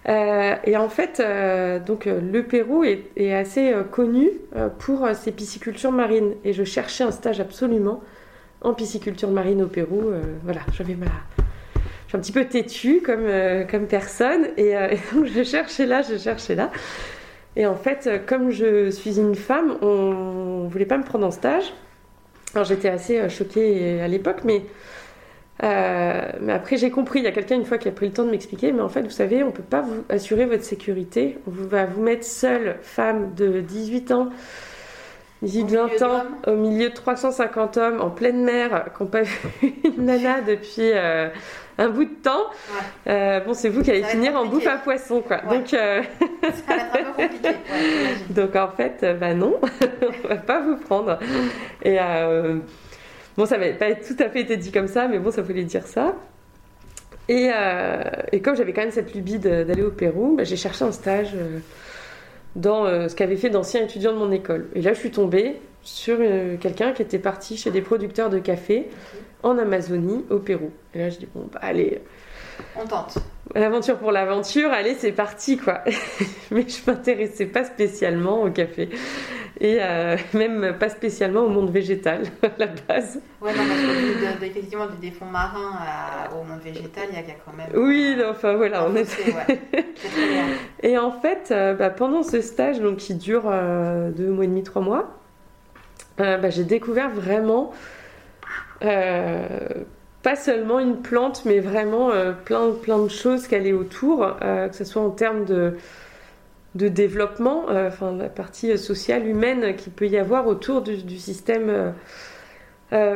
et 0.06 0.76
en 0.76 0.88
fait, 0.88 1.22
donc 1.86 2.06
le 2.06 2.42
Pérou 2.42 2.84
est, 2.84 3.04
est 3.16 3.34
assez 3.34 3.72
connu 3.92 4.30
pour 4.80 5.06
ses 5.14 5.30
piscicultures 5.30 5.92
marines. 5.92 6.34
Et 6.44 6.52
je 6.52 6.64
cherchais 6.64 7.04
un 7.04 7.12
stage 7.12 7.40
absolument 7.40 8.02
en 8.62 8.74
pisciculture 8.74 9.30
marine 9.30 9.62
au 9.62 9.68
Pérou. 9.68 10.10
voilà, 10.42 10.62
j'avais 10.72 10.94
ma, 10.94 11.06
un 12.14 12.20
petit 12.20 12.32
peu 12.32 12.44
têtue 12.44 13.02
comme, 13.04 13.26
comme 13.70 13.86
personne. 13.86 14.48
Et, 14.56 14.68
et, 14.90 14.98
donc 15.12 15.26
je 15.26 15.42
cherchais 15.42 15.86
là, 15.86 16.02
je 16.02 16.16
cherchais 16.16 16.54
là. 16.54 16.70
Et 17.56 17.66
en 17.66 17.76
fait, 17.76 18.08
comme 18.26 18.50
je 18.50 18.90
suis 18.90 19.18
une 19.18 19.34
femme, 19.34 19.76
on 19.82 20.64
ne 20.64 20.68
voulait 20.68 20.86
pas 20.86 20.98
me 20.98 21.04
prendre 21.04 21.26
en 21.26 21.30
stage. 21.30 21.72
Alors 22.54 22.64
j'étais 22.64 22.88
assez 22.88 23.18
euh, 23.18 23.28
choquée 23.28 24.00
à 24.00 24.08
l'époque, 24.08 24.42
mais, 24.44 24.62
euh, 25.64 26.28
mais 26.40 26.52
après 26.52 26.76
j'ai 26.76 26.90
compris, 26.90 27.18
il 27.18 27.24
y 27.24 27.28
a 27.28 27.32
quelqu'un 27.32 27.56
une 27.56 27.64
fois 27.64 27.78
qui 27.78 27.88
a 27.88 27.92
pris 27.92 28.06
le 28.06 28.12
temps 28.12 28.24
de 28.24 28.30
m'expliquer, 28.30 28.72
mais 28.72 28.80
en 28.80 28.88
fait 28.88 29.02
vous 29.02 29.10
savez, 29.10 29.42
on 29.42 29.48
ne 29.48 29.52
peut 29.52 29.62
pas 29.62 29.80
vous 29.80 30.04
assurer 30.08 30.46
votre 30.46 30.62
sécurité, 30.62 31.38
on 31.48 31.50
va 31.50 31.84
vous 31.84 32.00
mettre 32.00 32.24
seule, 32.24 32.76
femme 32.82 33.34
de 33.34 33.60
18 33.60 34.12
ans, 34.12 34.28
18-20 35.42 36.04
ans, 36.04 36.24
au 36.46 36.56
milieu 36.56 36.90
de 36.90 36.94
350 36.94 37.76
hommes, 37.78 38.00
en 38.00 38.10
pleine 38.10 38.44
mer, 38.44 38.86
qui 38.96 39.02
n'ont 39.02 39.08
pas 39.08 39.22
vu 39.22 39.38
une 39.84 40.04
nana 40.04 40.40
depuis... 40.40 40.92
Euh, 40.92 41.28
un 41.78 41.88
bout 41.88 42.04
de 42.04 42.14
temps. 42.22 42.46
Euh, 43.06 43.40
bon, 43.40 43.54
c'est 43.54 43.68
vous 43.68 43.82
qui 43.82 43.90
allez 43.90 44.04
finir 44.04 44.36
en 44.36 44.46
bouffe 44.46 44.66
à 44.66 44.76
poisson, 44.76 45.20
quoi. 45.20 45.38
Donc, 45.38 45.74
euh, 45.74 46.02
ça 46.42 46.76
va 46.76 46.76
être 46.76 46.94
un 46.94 47.12
peu 47.12 47.22
compliqué. 47.22 47.50
Donc, 48.30 48.56
en 48.56 48.68
fait, 48.68 49.00
euh, 49.02 49.14
bah 49.14 49.34
non, 49.34 49.60
on 50.24 50.28
va 50.28 50.36
pas 50.36 50.60
vous 50.60 50.76
prendre. 50.76 51.18
Et 51.82 51.98
bon, 53.36 53.46
ça 53.46 53.58
n'avait 53.58 53.74
pas 53.74 53.94
tout 53.94 54.16
à 54.18 54.28
fait 54.28 54.40
été 54.40 54.56
dit 54.56 54.72
comme 54.72 54.88
ça, 54.88 55.08
mais 55.08 55.18
bon, 55.18 55.30
ça 55.30 55.42
voulait 55.42 55.64
dire 55.64 55.86
ça. 55.86 56.14
Et, 57.28 57.50
et 58.32 58.40
comme 58.42 58.54
j'avais 58.54 58.72
quand 58.72 58.82
même 58.82 58.90
cette 58.90 59.14
lubie 59.14 59.38
d'aller 59.38 59.82
au 59.82 59.90
Pérou, 59.90 60.36
bah, 60.36 60.44
j'ai 60.44 60.56
cherché 60.56 60.84
un 60.84 60.92
stage 60.92 61.34
dans 62.56 63.08
ce 63.08 63.14
qu'avaient 63.14 63.36
fait 63.36 63.50
d'anciens 63.50 63.82
étudiants 63.82 64.12
de 64.12 64.18
mon 64.18 64.30
école. 64.30 64.68
Et 64.74 64.82
là, 64.82 64.92
je 64.92 64.98
suis 64.98 65.10
tombée 65.10 65.56
sur 65.82 66.18
quelqu'un 66.60 66.92
qui 66.92 67.02
était 67.02 67.18
parti 67.18 67.56
chez 67.56 67.70
des 67.70 67.82
producteurs 67.82 68.30
de 68.30 68.38
café 68.38 68.88
en 69.42 69.58
Amazonie, 69.58 70.24
au 70.30 70.38
Pérou. 70.38 70.70
Et 70.94 70.98
là, 70.98 71.10
je 71.10 71.18
dis, 71.18 71.28
bon, 71.34 71.48
bah, 71.52 71.58
allez. 71.62 72.00
On 72.76 72.86
tente. 72.86 73.18
L'aventure 73.54 73.98
pour 73.98 74.10
l'aventure, 74.10 74.70
allez, 74.70 74.94
c'est 74.94 75.12
parti, 75.12 75.56
quoi. 75.56 75.82
Mais 76.50 76.66
je 76.66 76.90
m'intéressais 76.90 77.46
pas 77.46 77.64
spécialement 77.64 78.42
au 78.42 78.50
café. 78.50 78.88
Et 79.60 79.78
euh, 79.80 80.16
même 80.32 80.76
pas 80.78 80.88
spécialement 80.88 81.42
au 81.42 81.48
monde 81.48 81.70
végétal, 81.70 82.22
à 82.42 82.48
la 82.58 82.66
base. 82.66 83.20
Ouais, 83.40 83.52
non, 83.52 83.62
parce 83.68 84.40
que 84.40 84.44
effectivement, 84.44 84.86
des 85.00 85.10
fonds 85.10 85.26
marins 85.26 85.78
au 86.32 86.42
monde 86.42 86.60
végétal, 86.60 87.04
il 87.10 87.16
y 87.16 87.18
a 87.18 87.22
quand 87.44 87.52
même. 87.52 87.68
Oui, 87.74 88.16
enfin 88.28 88.54
voilà, 88.54 88.84
on 88.86 88.96
est. 88.96 89.06
et 90.82 90.98
en 90.98 91.12
fait, 91.12 91.48
euh, 91.50 91.74
bah, 91.74 91.90
pendant 91.90 92.22
ce 92.22 92.40
stage, 92.40 92.80
donc, 92.80 92.96
qui 92.96 93.14
dure 93.14 93.44
euh, 93.46 94.10
deux 94.10 94.30
mois 94.30 94.44
et 94.44 94.48
demi, 94.48 94.64
trois 94.64 94.82
mois, 94.82 95.18
bah, 96.18 96.50
j'ai 96.50 96.64
découvert 96.64 97.10
vraiment 97.10 97.72
euh, 98.82 99.48
pas 100.24 100.36
seulement 100.36 100.80
une 100.80 101.02
plante, 101.02 101.44
mais 101.44 101.60
vraiment 101.60 102.10
euh, 102.10 102.32
plein, 102.32 102.72
plein 102.72 102.98
de 102.98 103.08
choses 103.08 103.46
qu'elle 103.46 103.66
est 103.66 103.74
autour, 103.74 104.26
euh, 104.42 104.68
que 104.68 104.74
ce 104.74 104.82
soit 104.82 105.02
en 105.02 105.10
termes 105.10 105.44
de, 105.44 105.76
de 106.74 106.88
développement, 106.88 107.66
enfin 107.68 108.16
la 108.16 108.30
partie 108.30 108.76
sociale, 108.78 109.28
humaine 109.28 109.76
qu'il 109.76 109.92
peut 109.92 110.08
y 110.08 110.16
avoir 110.16 110.48
autour 110.48 110.82
du, 110.82 111.18
système 111.18 111.92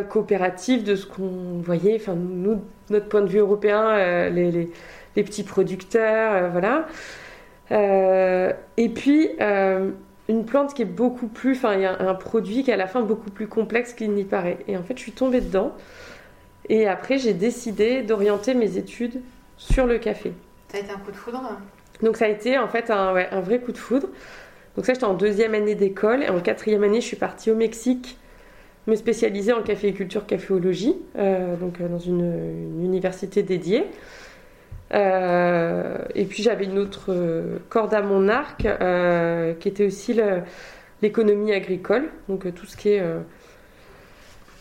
coopératif, 0.09 0.85
de 0.85 0.95
ce 0.95 1.07
qu'on 1.07 1.61
voyait, 1.61 1.97
enfin 1.97 2.15
nous, 2.15 2.62
notre 2.91 3.09
point 3.09 3.23
de 3.23 3.29
vue 3.29 3.38
européen, 3.38 4.29
les, 4.29 4.53
les, 4.53 4.71
les, 5.17 5.23
petits 5.25 5.43
producteurs, 5.43 6.50
voilà. 6.53 6.87
et 7.71 8.88
puis 8.91 9.31
une 10.29 10.45
plante 10.45 10.75
qui 10.75 10.83
est 10.83 10.85
beaucoup 10.85 11.27
plus, 11.27 11.57
enfin 11.57 11.75
il 11.75 11.81
y 11.81 11.87
a 11.87 12.00
un 12.00 12.15
produit 12.15 12.62
qui 12.62 12.71
est 12.71 12.75
à 12.75 12.77
la 12.77 12.87
fin 12.87 13.00
beaucoup 13.00 13.31
plus 13.31 13.49
complexe 13.49 13.93
qu'il 13.93 14.12
n'y 14.12 14.25
paraît. 14.25 14.59
Et 14.69 14.77
en 14.77 14.83
fait, 14.83 14.97
je 14.97 15.03
suis 15.03 15.12
tombée 15.12 15.41
dedans. 15.41 15.75
Et 16.69 16.87
après, 16.87 17.19
j'ai 17.19 17.35
décidé 17.35 18.03
d'orienter 18.03 18.55
mes 18.55 18.77
études 18.77 19.21
sur 19.57 19.87
le 19.87 19.99
café. 19.99 20.33
Ça 20.69 20.79
a 20.79 20.81
été 20.81 20.91
un 20.91 20.99
coup 20.99 21.11
de 21.11 21.17
foudre 21.17 21.59
Donc 22.03 22.17
ça 22.17 22.27
a 22.27 22.29
été 22.29 22.59
en 22.59 22.69
fait 22.69 22.91
un, 22.91 23.15
un 23.17 23.41
vrai 23.41 23.61
coup 23.61 23.73
de 23.73 23.79
foudre. 23.79 24.09
Donc 24.77 24.87
ça, 24.87 24.93
j'étais 24.93 25.07
en 25.07 25.15
deuxième 25.15 25.55
année 25.55 25.75
d'école. 25.75 26.23
Et 26.23 26.29
en 26.29 26.41
quatrième 26.41 26.85
année, 26.85 27.01
je 27.01 27.07
suis 27.07 27.17
partie 27.17 27.51
au 27.51 27.57
Mexique 27.57 28.19
me 28.89 28.97
spécialiser 28.97 29.53
en 29.53 29.63
caféiculture, 29.63 30.27
caféologie, 30.27 30.97
euh, 31.19 31.57
donc 31.57 31.81
euh, 31.81 31.89
dans 31.89 31.99
une, 31.99 32.75
une 32.77 32.85
université 32.85 33.43
dédiée. 33.43 33.85
Euh, 34.95 35.99
et 36.15 36.25
puis 36.25 36.43
j'avais 36.43 36.65
une 36.65 36.79
autre 36.79 37.15
corde 37.69 37.93
à 37.93 38.01
mon 38.01 38.27
arc 38.29 38.65
euh, 38.65 39.53
qui 39.53 39.69
était 39.69 39.85
aussi 39.85 40.19
l'économie 41.03 41.53
agricole, 41.53 42.09
donc 42.29 42.53
tout 42.55 42.65
ce 42.65 42.77
qui 42.77 42.91
est 42.91 43.03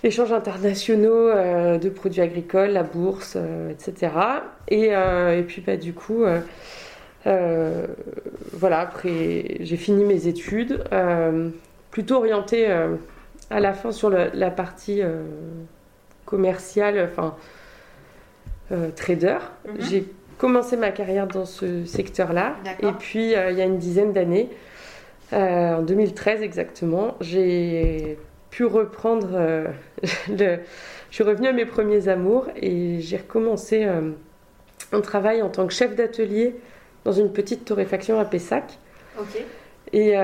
échanges 0.03 0.31
internationaux 0.31 1.31
de 1.77 1.89
produits 1.89 2.21
agricoles, 2.21 2.71
la 2.71 2.83
bourse, 2.83 3.37
etc. 3.69 4.11
Et, 4.67 4.89
et, 4.89 5.43
puis 5.47 5.61
bah, 5.61 5.77
du 5.77 5.93
coup, 5.93 6.23
voilà, 7.25 8.79
après 8.79 9.57
j'ai 9.59 9.77
fini 9.77 10.03
mes 10.05 10.27
études, 10.27 10.83
plutôt 11.91 12.17
orientée 12.17 12.67
à 13.49 13.59
la 13.59 13.73
fin 13.73 13.91
sur 13.91 14.09
la 14.09 14.51
partie 14.51 15.01
commerciale, 16.25 17.09
enfin 17.11 17.35
trader. 18.95 19.37
Mhm. 19.65 19.81
J'ai 19.89 20.05
commencé 20.37 20.77
ma 20.77 20.91
carrière 20.91 21.27
dans 21.27 21.45
ce 21.45 21.85
secteur-là. 21.85 22.55
Et 22.81 22.91
puis, 22.99 23.35
euh, 23.35 23.51
il 23.51 23.57
y 23.57 23.61
a 23.61 23.65
une 23.65 23.77
dizaine 23.77 24.13
d'années, 24.13 24.49
euh, 25.33 25.75
en 25.75 25.81
2013 25.81 26.41
exactement, 26.41 27.15
j'ai 27.21 28.17
pu 28.57 28.65
reprendre 28.65 29.29
euh, 29.33 29.67
le... 30.29 30.59
Je 31.09 31.15
suis 31.15 31.23
revenue 31.23 31.47
à 31.47 31.53
mes 31.53 31.65
premiers 31.65 32.07
amours 32.09 32.47
et 32.55 32.99
j'ai 32.99 33.17
recommencé 33.17 33.87
un 34.91 35.01
travail 35.01 35.41
en 35.41 35.47
tant 35.47 35.65
que 35.65 35.73
chef 35.73 35.95
d'atelier 35.95 36.55
dans 37.05 37.13
une 37.13 37.31
petite 37.31 37.63
torréfaction 37.63 38.19
à 38.19 38.25
Pessac. 38.25 38.77
Ok. 39.17 39.41
Et, 39.93 40.15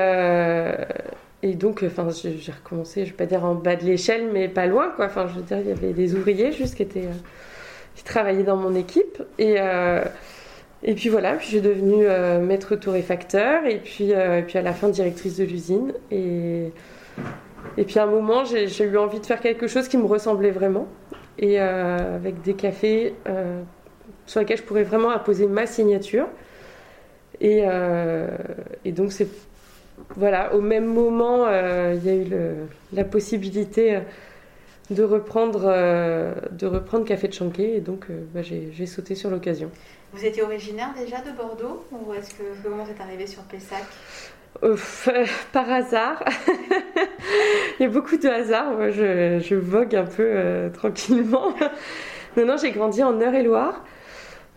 et 1.42 1.56
donc, 1.56 1.86
enfin, 1.88 2.10
j'ai 2.10 2.52
recommencé, 2.52 3.06
je 3.06 3.12
vais 3.12 3.16
pas 3.16 3.26
dire 3.26 3.46
en 3.46 3.56
bas 3.56 3.78
de 3.78 3.86
l'échelle, 3.86 4.28
mais 4.34 4.50
pas 4.50 4.66
loin, 4.66 4.90
quoi. 4.90 5.06
Enfin, 5.06 5.26
je 5.30 5.36
veux 5.36 5.42
dire, 5.42 5.60
il 5.60 5.70
y 5.70 5.72
avait 5.72 5.94
des 5.94 6.16
ouvriers 6.16 6.52
juste 6.52 6.76
qui 6.76 6.84
étaient 6.84 7.08
qui 7.96 8.04
travaillait 8.04 8.44
dans 8.44 8.58
mon 8.58 8.76
équipe. 8.76 9.22
Et, 9.38 9.56
euh, 9.60 10.04
et 10.84 10.94
puis 10.96 11.10
voilà, 11.10 11.34
puis 11.34 11.48
j'ai 11.52 11.62
devenu 11.62 12.06
euh, 12.06 12.40
maître 12.40 12.76
torréfacteur 12.76 13.66
et 13.66 13.78
puis, 13.78 14.14
euh, 14.14 14.40
et 14.40 14.44
puis 14.44 14.58
à 14.58 14.62
la 14.62 14.74
fin 14.74 14.90
directrice 14.90 15.38
de 15.38 15.44
l'usine. 15.44 15.94
Et, 16.12 16.72
et 17.78 17.84
puis 17.84 18.00
à 18.00 18.04
un 18.04 18.08
moment, 18.08 18.44
j'ai 18.46 18.84
eu 18.84 18.98
envie 18.98 19.20
de 19.20 19.26
faire 19.26 19.42
quelque 19.42 19.68
chose 19.68 19.88
qui 19.88 19.98
me 19.98 20.06
ressemblait 20.06 20.52
vraiment. 20.52 20.88
Et 21.40 21.60
avec 21.60 22.42
des 22.42 22.54
cafés 22.54 23.16
sur 24.28 24.40
lesquels 24.40 24.58
je 24.58 24.64
pourrais 24.64 24.84
vraiment 24.84 25.10
apposer 25.10 25.48
ma 25.48 25.66
signature. 25.66 26.28
Et, 27.42 27.64
et 28.86 28.92
donc 28.92 29.12
voilà, 30.16 30.54
au 30.54 30.62
même 30.62 30.86
moment, 30.86 31.48
il 31.50 32.06
y 32.06 32.10
a 32.10 32.16
eu 32.16 32.28
la 32.94 33.04
possibilité 33.04 34.02
de 34.90 35.04
reprendre, 35.04 35.64
euh, 35.66 36.34
de 36.52 36.68
reprendre 36.68 37.06
Café 37.06 37.28
de 37.28 37.34
Chanquet 37.34 37.78
et 37.78 37.80
donc 37.80 38.06
euh, 38.10 38.24
bah, 38.34 38.42
j'ai 38.42 38.86
sauté 38.86 39.16
sur 39.16 39.30
l'occasion. 39.30 39.72
Vous 40.14 40.26
étiez 40.26 40.44
originaire 40.44 40.94
déjà 40.98 41.22
de 41.22 41.36
Bordeaux 41.36 41.86
ou 41.92 42.14
est-ce 42.14 42.32
que 42.36 42.44
comment 42.62 42.84
vous 42.84 42.92
êtes 42.92 43.02
arrivé 43.02 43.26
sur 43.26 43.42
Pessac? 43.44 43.84
Euh, 44.62 44.76
Par 45.52 45.72
hasard. 45.72 46.24
Il 47.80 47.84
y 47.84 47.86
a 47.86 47.90
beaucoup 47.90 48.18
de 48.18 48.28
hasard. 48.28 48.74
Moi, 48.76 48.92
je, 48.92 49.56
vogue 49.56 49.96
un 49.96 50.06
peu 50.06 50.70
tranquillement. 50.74 51.54
non, 52.38 52.46
non, 52.46 52.58
j'ai 52.58 52.72
grandi 52.72 53.02
en 53.04 53.20
Eure-et-Loire. 53.20 53.84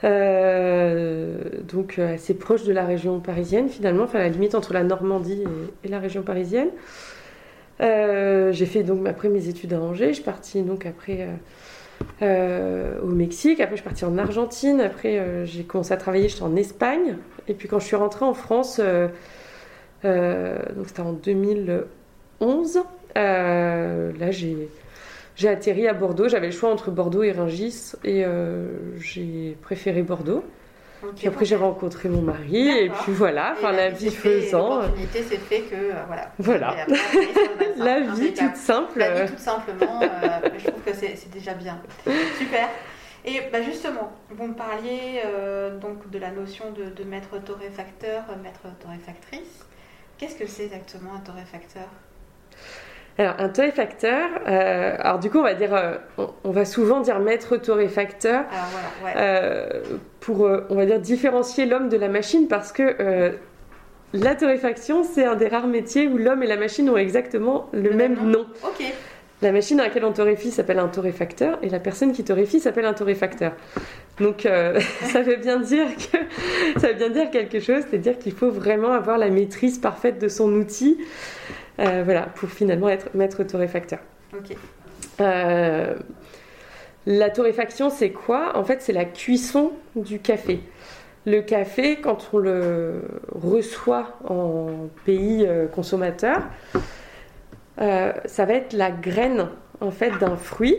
donc 0.02 1.98
assez 1.98 2.34
proche 2.34 2.64
de 2.64 2.72
la 2.72 2.84
région 2.84 3.20
parisienne 3.20 3.68
finalement, 3.68 4.04
enfin 4.04 4.18
la 4.18 4.28
limite 4.28 4.54
entre 4.54 4.74
la 4.74 4.82
Normandie 4.84 5.44
et 5.84 5.88
la 5.88 5.98
région 5.98 6.22
parisienne. 6.22 6.68
Euh, 7.80 8.52
j'ai 8.52 8.66
fait 8.66 8.82
donc 8.82 9.06
après 9.06 9.28
mes 9.28 9.48
études 9.48 9.72
à 9.74 9.80
Angers. 9.80 10.08
Je 10.08 10.14
suis 10.14 10.22
partie 10.22 10.62
donc 10.62 10.86
après 10.86 11.22
euh, 11.22 11.34
euh, 12.22 13.00
au 13.02 13.08
Mexique. 13.08 13.60
Après, 13.60 13.76
je 13.76 13.82
suis 13.82 13.88
partie 13.88 14.04
en 14.04 14.18
Argentine. 14.18 14.80
Après, 14.80 15.46
j'ai 15.46 15.64
commencé 15.64 15.92
à 15.92 15.96
travailler. 15.96 16.28
J'étais 16.28 16.42
en 16.42 16.56
Espagne. 16.56 17.16
Et 17.48 17.54
puis 17.54 17.68
quand 17.68 17.78
je 17.78 17.86
suis 17.86 17.96
rentrée 17.96 18.24
en 18.24 18.34
France, 18.34 18.80
donc 20.06 20.86
c'était 20.88 21.00
en 21.00 21.12
2011. 21.12 22.80
là, 23.14 24.30
j'ai 24.30 24.68
j'ai 25.34 25.48
atterri 25.48 25.86
à 25.86 25.92
Bordeaux. 25.92 26.28
J'avais 26.28 26.46
le 26.46 26.52
choix 26.52 26.70
entre 26.70 26.90
Bordeaux 26.90 27.22
et 27.22 27.32
Rungis 27.32 27.92
et 28.04 28.24
j'ai 28.98 29.56
préféré 29.62 30.02
Bordeaux. 30.02 30.44
Puis 31.14 31.28
après, 31.28 31.44
j'ai 31.44 31.56
rencontré 31.56 32.08
mon 32.08 32.22
mari, 32.22 32.68
et 32.68 32.88
puis 32.88 33.12
voilà, 33.12 33.52
enfin, 33.52 33.72
la, 33.72 33.90
vie 33.90 34.10
faisant. 34.10 34.80
L'opportunité 34.80 35.22
s'est 35.22 35.36
fait 35.36 35.60
que, 35.60 35.74
euh, 35.74 35.92
voilà. 36.06 36.32
Voilà. 36.38 36.86
la 37.76 38.00
vie 38.00 38.32
toute 38.32 38.56
simple. 38.56 38.98
La 38.98 39.24
vie 39.24 39.30
toute 39.30 39.38
simplement, 39.38 40.00
euh, 40.02 40.06
je 40.58 40.66
trouve 40.66 40.82
que 40.82 40.94
c'est 40.94 41.30
déjà 41.30 41.54
bien. 41.54 41.80
Super. 42.38 42.68
Et 43.24 43.42
bah 43.52 43.60
justement, 43.60 44.12
vous 44.30 44.46
me 44.46 44.54
parliez 44.54 45.20
euh, 45.24 45.76
donc 45.78 46.08
de 46.10 46.18
la 46.18 46.30
notion 46.30 46.66
de, 46.72 47.04
maître 47.04 47.38
torréfacteur, 47.44 48.22
maître 48.42 48.66
torréfactrice. 48.80 49.66
Qu'est-ce 50.18 50.36
que 50.36 50.46
c'est 50.46 50.64
exactement 50.64 51.14
un 51.14 51.20
torréfacteur? 51.20 51.88
Alors, 53.18 53.34
un 53.38 53.48
torréfacteur, 53.48 54.28
euh, 54.46 54.96
alors 54.98 55.18
du 55.18 55.30
coup, 55.30 55.38
on 55.38 55.42
va 55.42 55.54
dire, 55.54 55.74
euh, 55.74 55.96
on, 56.44 56.50
va 56.50 56.64
souvent 56.66 57.00
dire 57.00 57.18
maître 57.18 57.56
torréfacteur 57.56 58.44
pour, 60.20 60.40
on 60.40 60.74
va 60.74 60.84
dire, 60.84 61.00
différencier 61.00 61.64
l'homme 61.64 61.88
de 61.88 61.96
la 61.96 62.08
machine 62.08 62.46
parce 62.46 62.72
que 62.72 63.34
la 64.12 64.34
torréfaction, 64.34 65.02
c'est 65.02 65.24
un 65.24 65.34
des 65.34 65.48
rares 65.48 65.66
métiers 65.66 66.08
où 66.08 66.18
l'homme 66.18 66.42
et 66.42 66.46
la 66.46 66.56
machine 66.56 66.88
ont 66.90 66.96
exactement 66.96 67.68
le, 67.72 67.92
même, 67.92 68.14
nom. 68.16 68.40
nom. 68.40 68.46
Ok. 68.64 68.84
La 69.42 69.52
machine 69.52 69.78
à 69.80 69.84
laquelle 69.84 70.04
on 70.04 70.12
torréfie 70.12 70.50
s'appelle 70.50 70.78
un 70.78 70.88
torréfacteur 70.88 71.58
et 71.60 71.68
la 71.68 71.78
personne 71.78 72.12
qui 72.12 72.24
torréfie 72.24 72.58
s'appelle 72.58 72.86
un 72.86 72.94
torréfacteur. 72.94 73.52
Donc 74.18 74.46
euh, 74.46 74.80
ça 75.02 75.20
veut 75.20 75.36
bien 75.36 75.60
dire 75.60 75.88
que 75.94 76.16
ça 76.80 76.88
veut 76.88 76.94
bien 76.94 77.10
dire 77.10 77.30
quelque 77.30 77.60
chose, 77.60 77.82
c'est-à-dire 77.88 78.18
qu'il 78.18 78.32
faut 78.32 78.50
vraiment 78.50 78.92
avoir 78.92 79.18
la 79.18 79.28
maîtrise 79.28 79.78
parfaite 79.78 80.18
de 80.18 80.28
son 80.28 80.52
outil, 80.54 80.98
euh, 81.80 82.02
voilà, 82.02 82.22
pour 82.22 82.48
finalement 82.48 82.88
être 82.88 83.08
maître 83.14 83.44
torréfacteur. 83.44 83.98
Ok. 84.34 84.56
Euh, 85.20 85.94
la 87.04 87.30
torréfaction, 87.30 87.90
c'est 87.90 88.10
quoi? 88.10 88.56
En 88.56 88.64
fait, 88.64 88.80
c'est 88.80 88.94
la 88.94 89.04
cuisson 89.04 89.72
du 89.94 90.18
café. 90.18 90.60
Le 91.26 91.42
café, 91.42 92.00
quand 92.00 92.30
on 92.32 92.38
le 92.38 93.02
reçoit 93.32 94.16
en 94.28 94.88
pays 95.04 95.46
consommateur, 95.72 96.42
euh, 97.80 98.12
ça 98.24 98.44
va 98.44 98.54
être 98.54 98.72
la 98.72 98.90
graine 98.90 99.48
en 99.80 99.90
fait 99.90 100.16
d'un 100.18 100.36
fruit 100.36 100.78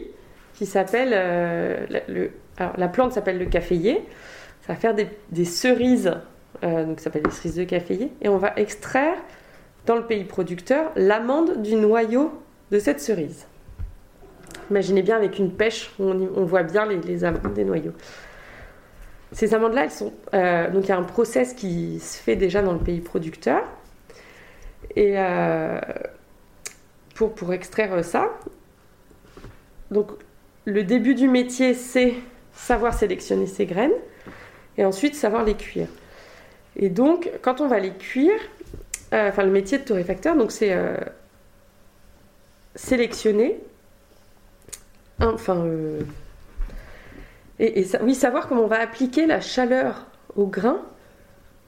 qui 0.56 0.66
s'appelle 0.66 1.12
euh, 1.14 1.86
le, 2.08 2.32
alors, 2.58 2.74
la 2.78 2.88
plante 2.88 3.14
s'appelle 3.14 3.38
le 3.38 3.46
caféier. 3.46 4.04
Ça 4.66 4.74
va 4.74 4.80
faire 4.80 4.96
des, 4.96 5.46
cerises, 5.46 6.14
euh, 6.64 6.86
donc 6.86 7.00
ça 7.00 7.06
s'appelle 7.06 7.24
des 7.24 7.32
cerises 7.32 7.56
de 7.56 7.64
caféier, 7.64 8.12
et 8.22 8.28
on 8.28 8.38
va 8.38 8.54
extraire 8.58 9.16
dans 9.86 9.96
le 9.96 10.06
pays 10.06 10.26
producteur 10.26 10.92
l'amande 10.96 11.62
du 11.62 11.76
noyau 11.76 12.34
de 12.72 12.80
cette 12.80 13.00
cerise. 13.00 13.46
Imaginez 14.70 15.04
bien 15.04 15.16
avec 15.16 15.40
une 15.40 15.52
pêche, 15.52 15.94
on, 16.00 16.44
voit 16.44 16.64
bien 16.64 16.86
les, 16.86 16.98
les, 16.98 17.24
amandes 17.24 17.54
des 17.54 17.64
noyaux. 17.64 17.94
Ces 19.32 19.54
amandes-là, 19.54 19.86
elles 19.86 19.92
sont 19.92 20.12
donc 20.74 20.84
il 20.84 20.90
y 20.90 20.92
a 20.92 20.98
un 20.98 21.04
process 21.04 21.54
qui 21.54 22.00
se 22.02 22.22
fait 22.22 22.36
déjà 22.36 22.62
dans 22.62 22.74
le 22.74 22.80
pays 22.80 23.00
producteur, 23.00 23.64
et 24.98 25.16
pour, 27.18 27.54
extraire 27.54 27.94
euh, 27.94 28.04
ça. 28.04 28.30
Donc 29.92 30.12
le 30.66 30.84
début 30.84 31.16
du 31.16 31.28
métier, 31.28 31.74
c'est 31.74 32.14
savoir 32.54 32.94
sélectionner 32.94 33.48
ces 33.48 33.66
graines 33.66 33.94
et 34.78 34.86
ensuite 34.86 35.16
savoir 35.16 35.44
les 35.44 35.56
cuire. 35.56 35.88
Et 36.76 36.90
donc, 36.90 37.32
quand 37.42 37.62
on 37.62 37.68
va 37.68 37.80
les 37.80 37.94
cuire, 37.94 38.40
euh, 39.14 39.30
enfin 39.30 39.44
le 39.44 39.52
métier 39.52 39.80
de 39.80 39.84
torréfacteur, 39.84 40.36
donc 40.36 40.52
c'est 40.52 40.74
euh, 40.74 40.96
sélectionner, 42.76 43.60
enfin, 45.20 45.66
et, 47.60 47.88
oui, 48.02 48.14
savoir 48.14 48.48
comment 48.48 48.64
on 48.64 48.68
va 48.68 48.80
appliquer 48.80 49.26
la 49.26 49.42
chaleur 49.42 50.06
au 50.36 50.46
grain 50.46 50.82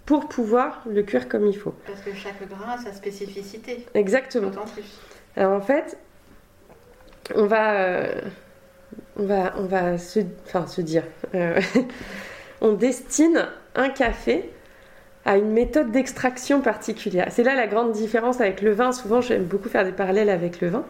pour 0.06 0.28
pouvoir 0.28 0.84
le 0.88 1.02
cuire 1.02 1.28
comme 1.28 1.48
il 1.48 1.58
faut. 1.58 1.74
Parce 1.88 2.02
que 2.02 2.14
chaque 2.14 2.48
grain 2.48 2.74
a 2.74 2.78
sa 2.78 2.94
spécificité. 2.94 3.86
Exactement. 3.96 4.52
plus. 4.52 5.00
Alors 5.40 5.54
en 5.54 5.62
fait, 5.62 5.98
on 7.34 7.46
va, 7.46 7.74
euh, 7.76 8.22
on 9.16 9.24
va, 9.24 9.54
on 9.58 9.64
va 9.64 9.98
se, 9.98 10.20
enfin, 10.46 10.68
se 10.68 10.82
dire, 10.82 11.04
euh, 11.34 11.62
on 12.62 12.74
destine 12.74 13.48
un 13.74 13.88
café 13.88 14.52
à 15.24 15.38
une 15.38 15.52
méthode 15.52 15.92
d'extraction 15.92 16.60
particulière. 16.60 17.28
C'est 17.30 17.44
là 17.44 17.56
la 17.56 17.68
grande 17.68 17.94
différence 17.94 18.42
avec 18.42 18.62
le 18.62 18.72
vin. 18.72 18.92
Souvent, 18.92 19.22
j'aime 19.22 19.46
beaucoup 19.46 19.70
faire 19.70 19.86
des 19.86 19.94
parallèles 19.94 20.30
avec 20.30 20.60
le 20.60 20.68
vin. 20.68 20.84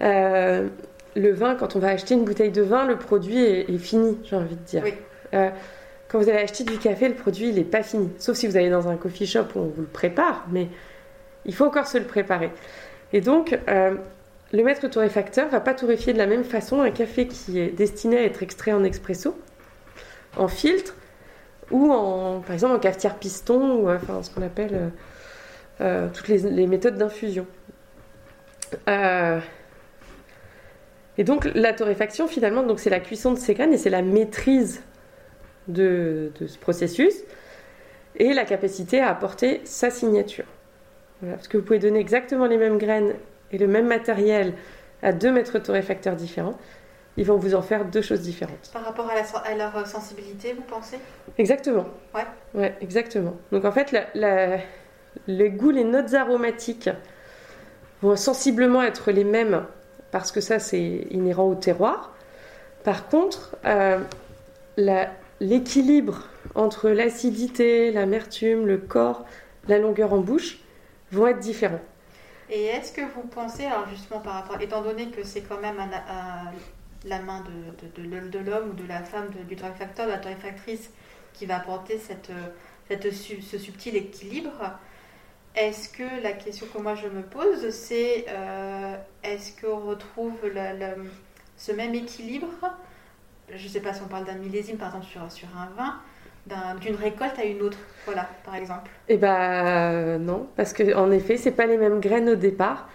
Euh, 0.00 0.68
le 1.14 1.32
vin, 1.32 1.54
quand 1.54 1.76
on 1.76 1.78
va 1.78 1.88
acheter 1.88 2.14
une 2.14 2.24
bouteille 2.24 2.52
de 2.52 2.62
vin, 2.62 2.86
le 2.86 2.96
produit 2.96 3.38
est, 3.38 3.78
fini, 3.78 4.18
j'ai 4.24 4.36
envie 4.36 4.56
de 4.56 4.62
dire. 4.62 4.84
quand 5.32 6.18
vous 6.18 6.28
allez 6.30 6.38
acheter 6.38 6.64
du 6.64 6.78
café, 6.78 7.06
le 7.06 7.14
produit, 7.14 7.50
il 7.50 7.56
n'est 7.56 7.64
pas 7.64 7.82
fini. 7.82 8.08
Sauf 8.18 8.34
si 8.34 8.46
vous 8.46 8.56
allez 8.56 8.70
dans 8.70 8.88
un 8.88 8.96
coffee 8.96 9.26
shop 9.26 9.44
où 9.56 9.58
on 9.58 9.66
vous 9.66 9.82
le 9.82 9.88
prépare, 9.88 10.46
mais 10.50 10.68
il 11.44 11.54
faut 11.54 11.66
encore 11.66 11.86
se 11.86 11.98
le 11.98 12.04
préparer. 12.04 12.50
Et 13.12 13.20
donc, 13.20 13.58
euh, 13.68 13.94
le 14.52 14.62
maître 14.62 14.86
torréfacteur 14.88 15.48
va 15.48 15.60
pas 15.60 15.74
torréfier 15.74 16.12
de 16.12 16.18
la 16.18 16.26
même 16.26 16.44
façon 16.44 16.82
un 16.82 16.90
café 16.90 17.26
qui 17.26 17.58
est 17.58 17.70
destiné 17.70 18.18
à 18.18 18.24
être 18.24 18.42
extrait 18.42 18.72
en 18.72 18.84
expresso, 18.84 19.38
en 20.36 20.48
filtre, 20.48 20.94
ou 21.70 21.92
en, 21.92 22.40
par 22.40 22.52
exemple 22.52 22.74
en 22.74 22.78
cafetière 22.78 23.16
piston, 23.16 23.76
ou 23.76 23.90
enfin 23.90 24.22
ce 24.22 24.30
qu'on 24.30 24.42
appelle 24.42 24.74
euh, 24.74 24.88
euh, 25.80 26.08
toutes 26.12 26.28
les, 26.28 26.66
méthodes 26.66 26.96
d'infusion. 26.96 27.46
et 28.86 29.40
donc 31.24 31.48
la 31.54 31.72
torréfaction 31.72 32.28
finalement, 32.28 32.64
c'est 32.76 32.90
la 32.90 33.00
cuisson 33.00 33.32
de 33.32 33.38
ces 33.38 33.54
graines 33.54 33.72
et 33.72 33.78
c'est 33.78 33.90
la 33.90 34.02
maîtrise 34.02 34.82
de, 35.68 36.32
ce 36.46 36.58
processus 36.58 37.14
et 38.16 38.34
la 38.34 38.44
capacité 38.44 39.00
à 39.00 39.10
apporter 39.10 39.60
sa 39.64 39.90
signature 39.90 40.44
parce 41.20 41.48
que 41.48 41.56
vous 41.56 41.64
pouvez 41.64 41.78
donner 41.78 41.98
exactement 41.98 42.46
les 42.46 42.56
mêmes 42.56 42.78
graines 42.78 43.14
et 43.50 43.58
le 43.58 43.66
même 43.66 43.86
matériel 43.86 44.54
à 45.02 45.12
deux 45.12 45.32
maîtres 45.32 45.58
torréfacteurs 45.58 46.16
différents. 46.16 46.58
Ils 47.16 47.24
vont 47.24 47.36
vous 47.36 47.54
en 47.56 47.62
faire 47.62 47.84
deux 47.84 48.02
choses 48.02 48.20
différentes. 48.20 48.70
Par 48.72 48.84
rapport 48.84 49.10
à, 49.10 49.54
leur 49.54 49.86
sensibilité, 49.86 50.52
vous 50.52 50.62
pensez? 50.62 50.98
Exactement. 51.36 51.86
Ouais. 52.14 52.24
Ouais, 52.54 52.76
exactement. 52.80 53.34
Donc 53.50 53.64
en 53.64 53.72
fait, 53.72 53.96
le 54.14 55.48
goût, 55.48 55.70
les 55.70 55.84
notes 55.84 56.14
aromatiques 56.14 56.90
vont 58.02 58.14
sensiblement 58.14 58.82
être 58.82 59.10
les 59.10 59.24
mêmes 59.24 59.64
parce 60.12 60.30
que 60.30 60.40
ça, 60.40 60.60
c'est 60.60 61.06
inhérent 61.10 61.48
au 61.48 61.54
terroir. 61.56 62.14
Par 62.84 63.08
contre, 63.08 63.56
euh, 63.64 63.98
l'équilibre 65.40 66.28
entre 66.54 66.88
l'acidité, 66.88 67.90
l'amertume, 67.90 68.66
le 68.66 68.78
corps, 68.78 69.24
la 69.66 69.78
longueur 69.78 70.12
en 70.12 70.18
bouche 70.18 70.60
vont 71.12 71.26
être 71.26 71.40
différents. 71.40 71.80
Et 72.50 72.64
est-ce 72.64 72.92
que 72.92 73.02
vous 73.02 73.22
pensez, 73.22 73.66
alors 73.66 73.88
justement 73.88 74.20
par 74.20 74.34
rapport, 74.34 74.60
étant 74.60 74.82
donné 74.82 75.10
que 75.10 75.22
c'est 75.22 75.42
quand 75.42 75.60
même 75.60 75.76
la 77.04 77.18
main 77.20 77.44
de, 77.44 78.02
de, 78.02 78.38
l'homme 78.38 78.70
ou 78.70 78.74
de 78.74 78.86
la 78.86 79.02
femme 79.02 79.28
du 79.46 79.56
torréfacteur, 79.56 80.06
de 80.06 80.12
la 80.12 80.18
torréfactrice, 80.18 80.90
qui 81.34 81.46
va 81.46 81.56
apporter 81.56 81.98
cette, 81.98 82.30
cette, 82.88 83.12
ce 83.12 83.58
subtil 83.58 83.96
équilibre, 83.96 84.78
est-ce 85.54 85.88
que 85.88 86.22
la 86.22 86.32
question 86.32 86.66
que 86.72 86.78
moi 86.78 86.94
je 86.94 87.08
me 87.08 87.22
pose, 87.22 87.70
c'est 87.70 88.26
euh, 88.28 88.96
est-ce 89.24 89.60
qu'on 89.60 89.80
retrouve 89.80 90.36
ce 91.56 91.72
même 91.72 91.94
équilibre? 91.94 92.48
Je 93.52 93.64
ne 93.64 93.68
sais 93.68 93.80
pas 93.80 93.92
si 93.92 94.02
on 94.02 94.08
parle 94.08 94.24
d'un 94.24 94.34
millésime 94.34 94.76
par 94.76 94.88
exemple 94.88 95.06
sur, 95.06 95.32
sur 95.32 95.48
un 95.56 95.66
vin, 95.76 96.00
d'une 96.80 96.96
récolte 96.96 97.38
à 97.38 97.44
une 97.44 97.62
autre, 97.62 97.78
voilà, 98.04 98.28
par 98.44 98.54
exemple 98.54 98.90
Eh 99.08 99.16
ben 99.16 100.18
non, 100.18 100.46
parce 100.56 100.72
qu'en 100.72 101.10
effet, 101.10 101.36
c'est 101.36 101.52
pas 101.52 101.66
les 101.66 101.76
mêmes 101.76 102.00
graines 102.00 102.28
au 102.30 102.34
départ, 102.34 102.88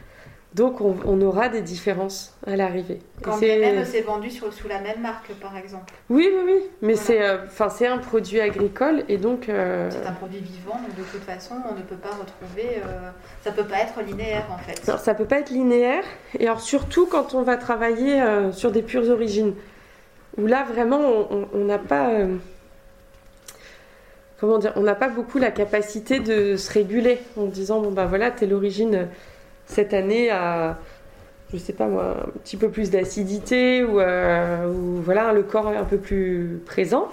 donc 0.53 0.81
on, 0.81 1.21
aura 1.21 1.49
des 1.49 1.61
différences 1.61 2.37
à 2.45 2.55
l'arrivée. 2.55 2.99
Quand 3.23 3.39
bien 3.39 3.57
même 3.57 3.85
c'est 3.85 4.01
vendu 4.01 4.29
sous 4.29 4.67
la 4.67 4.79
même 4.81 5.01
marque, 5.01 5.33
par 5.41 5.57
exemple. 5.57 5.91
Oui, 6.11 6.29
oui, 6.31 6.41
oui, 6.45 6.61
mais 6.83 6.95
c'est, 6.95 7.23
euh, 7.23 7.45
enfin, 7.45 7.69
c'est 7.69 7.87
un 7.87 7.97
produit 7.97 8.39
agricole 8.39 9.03
et 9.09 9.17
donc. 9.17 9.49
Euh, 9.49 9.89
c'est 9.89 10.05
un 10.05 10.11
produit 10.11 10.41
vivant, 10.41 10.75
donc 10.75 10.95
de 10.95 11.03
toute 11.11 11.23
façon, 11.23 11.55
on 11.67 11.73
ne 11.73 11.81
peut 11.81 11.95
pas 11.95 12.09
retrouver. 12.09 12.81
Euh, 12.85 13.09
ça 13.43 13.51
peut 13.51 13.63
pas 13.63 13.79
être 13.79 13.99
linéaire 14.03 14.45
en 14.53 14.59
fait. 14.59 14.87
Non, 14.87 14.97
ça 14.99 15.15
peut 15.15 15.25
pas 15.25 15.39
être 15.39 15.49
linéaire, 15.49 16.03
et 16.37 16.45
alors 16.45 16.61
surtout 16.61 17.07
quand 17.07 17.33
on 17.33 17.41
va 17.41 17.57
travailler 17.57 18.21
sur 18.51 18.71
des 18.71 18.83
pures 18.83 19.09
origines, 19.09 19.55
où 20.37 20.45
là 20.45 20.63
vraiment 20.71 21.01
on 21.51 21.65
n'a 21.65 21.79
pas 21.79 22.11
comment 24.43 24.57
dire, 24.57 24.73
on 24.75 24.81
n'a 24.81 24.93
pas 24.93 25.07
beaucoup 25.07 25.39
la 25.39 25.51
capacité 25.51 26.19
de 26.19 26.57
se 26.57 26.69
réguler 26.69 27.19
en 27.37 27.45
disant 27.45 27.79
bon 27.79 27.91
bah 27.91 28.07
voilà, 28.07 28.29
t'es 28.29 28.45
l'origine 28.45 29.07
cette 29.65 29.93
année 29.93 30.31
à 30.31 30.79
je 31.53 31.57
sais 31.57 31.71
pas 31.71 31.87
moi, 31.87 32.17
un 32.27 32.39
petit 32.39 32.57
peu 32.57 32.67
plus 32.67 32.91
d'acidité 32.91 33.85
ou, 33.85 34.01
euh, 34.01 34.69
voilà, 35.01 35.31
le 35.31 35.43
corps 35.43 35.71
est 35.71 35.77
un 35.77 35.85
peu 35.85 35.95
plus 35.95 36.61
présent, 36.65 37.07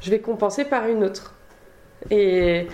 je 0.00 0.10
vais 0.10 0.18
compenser 0.18 0.64
par 0.64 0.88
une 0.88 1.04
autre. 1.04 1.32
Et 2.10 2.66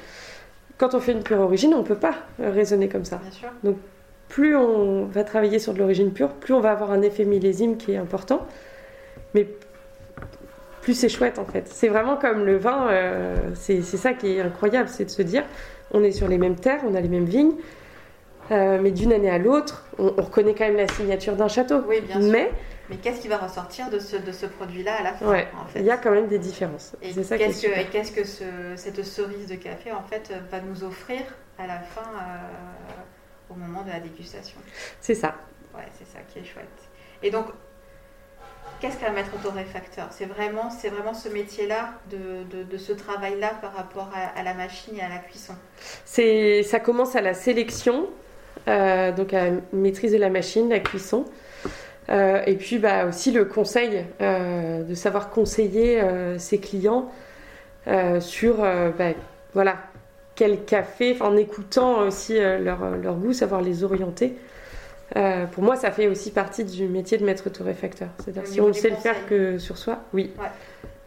quand 0.79 0.95
on 0.95 1.01
fait 1.01 1.13
une 1.13 1.23
pure 1.23 1.41
origine, 1.41 1.75
on 1.75 1.81
ne 1.81 1.87
peut 1.87 1.95
pas 1.95 2.15
raisonner 2.41 2.89
comme 2.89 3.05
ça. 3.05 3.21
Donc 3.65 3.77
plus 4.31 4.57
on 4.57 5.05
va 5.05 5.25
travailler 5.25 5.59
sur 5.59 5.75
de 5.75 5.79
l'origine 5.79 6.11
pure, 6.11 6.31
plus 6.31 6.55
on 6.55 6.61
va 6.61 6.71
avoir 6.71 6.91
un 6.91 7.03
effet 7.03 7.27
millésime 7.27 7.77
qui 7.77 7.93
est 7.93 7.99
important. 7.99 8.47
Mais 9.35 9.47
plus 10.83 10.95
c'est 10.95 11.09
chouette 11.09 11.39
en 11.39 11.47
fait. 11.47 11.69
C'est 11.69 11.89
vraiment 11.89 12.17
comme 12.17 12.45
le 12.45 12.59
vin, 12.59 12.89
euh, 12.91 13.37
c'est 13.55 13.83
ça 13.83 14.13
qui 14.13 14.37
est 14.37 14.41
incroyable, 14.41 14.89
c'est 14.89 15.07
de 15.07 15.11
se 15.11 15.23
dire, 15.23 15.45
on 15.93 16.03
est 16.03 16.11
sur 16.11 16.29
les 16.29 16.39
mêmes 16.39 16.57
terres, 16.57 16.81
on 16.85 16.95
a 16.95 17.01
les 17.01 17.09
mêmes 17.09 17.25
vignes, 17.25 17.55
euh, 18.51 18.79
mais 18.83 18.91
d'une 18.91 19.13
année 19.13 19.31
à 19.31 19.39
l'autre, 19.39 19.87
on, 19.99 20.09
reconnaît 20.11 20.55
quand 20.55 20.67
même 20.67 20.77
la 20.77 20.89
signature 20.89 21.37
d'un 21.37 21.49
château. 21.49 21.83
Oui, 21.89 22.01
bien 22.01 22.19
mais, 22.19 22.51
Mais 22.91 22.97
qu'est-ce 22.97 23.21
qui 23.21 23.29
va 23.29 23.39
ressortir 23.39 23.89
de 23.91 24.01
ce, 24.01 24.17
de 24.17 24.33
ce 24.33 24.47
produit-là 24.47 24.97
à 24.99 25.03
la 25.05 25.13
fin 25.15 25.31
Ouais, 25.31 25.49
il 25.77 25.85
y 25.85 25.91
a 25.91 25.97
quand 25.97 26.11
même 26.11 26.27
des 26.27 26.41
différences. 26.41 26.95
Et 27.01 27.13
qu'est-ce 27.15 28.13
que, 28.13 28.21
que 28.21 28.27
ce, 28.27 28.45
cette 28.75 29.05
cerise 29.05 29.47
de 29.47 29.55
café 29.55 29.93
en 29.93 30.03
fait 30.03 30.35
va 30.51 30.61
nous 30.61 30.83
offrir 30.83 31.21
à 31.59 31.69
la 31.69 31.79
fin 31.79 32.11
au 33.49 33.55
moment 33.55 33.83
de 33.83 33.91
la 33.91 34.01
dégustation? 34.01 34.59
C'est 35.01 35.15
ça. 35.15 35.37
Ouais, 35.77 35.87
c'est 35.97 36.09
ça 36.09 36.19
qui 36.29 36.41
est 36.41 36.45
chouette. 36.45 36.67
Et 37.23 37.31
donc, 37.31 37.47
qu'est-ce 38.83 38.99
qu'un 38.99 39.13
maître 39.13 39.31
torréfacteur 39.41 40.09
C'est 40.11 40.27
vraiment, 40.27 40.69
c'est 40.69 40.89
vraiment 40.89 41.15
ce 41.15 41.29
métier-là, 41.29 41.95
de, 42.11 42.65
de, 42.65 42.77
ce 42.77 42.93
travail-là 42.93 43.53
par 43.61 43.75
rapport 43.75 44.11
à, 44.13 44.43
la 44.43 44.55
machine 44.55 44.97
et 44.97 45.01
à 45.01 45.09
la 45.09 45.19
cuisson. 45.19 45.55
Ça 46.05 46.81
commence 46.81 47.15
à 47.15 47.21
la 47.21 47.33
sélection, 47.33 48.09
euh, 48.67 49.13
donc 49.13 49.33
à 49.33 49.51
la 49.51 49.57
maîtrise 49.73 50.13
de 50.13 50.19
la 50.19 50.31
machine, 50.31 50.69
la 50.69 50.81
cuisson. 50.81 51.25
Euh, 52.11 52.43
et 52.47 52.57
puis 52.57 52.79
bah, 52.79 53.07
aussi 53.07 53.31
le 53.31 53.45
conseil, 53.45 54.05
euh, 54.21 54.83
de 54.83 54.95
savoir 54.97 55.31
conseiller 55.31 56.03
ses 56.39 56.59
clients 56.59 57.09
sur 58.19 58.57
bah, 58.57 59.13
voilà, 59.55 59.77
quel 60.35 60.65
café, 60.65 61.17
en 61.21 61.37
écoutant 61.37 62.01
aussi 62.01 62.37
leur, 62.41 62.79
goût, 63.17 63.33
savoir 63.33 63.63
les 63.63 63.85
orienter. 63.85 64.37
Euh, 65.17 65.47
pour 65.47 65.63
moi, 65.63 65.77
ça 65.77 65.91
fait 65.91 66.09
aussi 66.09 66.31
partie 66.31 66.65
du 66.65 66.89
métier 66.89 67.19
de 67.19 67.25
maître 67.25 67.49
torréfacteur. 67.51 68.09
C'est-à-dire 68.19 68.47
si 68.47 68.61
on 68.61 68.69
ne 68.69 68.73
sait 68.73 68.91
le 68.91 68.97
faire 68.97 69.27
que 69.27 69.59
sur 69.59 69.77
soi, 69.77 70.01
oui. 70.13 70.33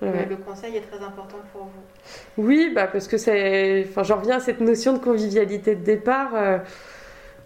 Le 0.02 0.36
conseil 0.36 0.78
est 0.78 0.82
très 0.82 1.04
important 1.04 1.38
pour 1.52 1.64
vous. 1.64 2.44
Oui, 2.44 2.72
bah 2.76 2.86
parce 2.86 3.08
que 3.08 3.18
c'est. 3.18 3.86
Enfin, 3.90 4.04
j'en 4.04 4.18
reviens 4.18 4.38
à 4.38 4.40
cette 4.40 4.60
notion 4.60 4.94
de 4.94 5.00
convivialité 5.00 5.76
de 5.76 5.84
départ. 5.84 6.32
Euh, 6.36 6.60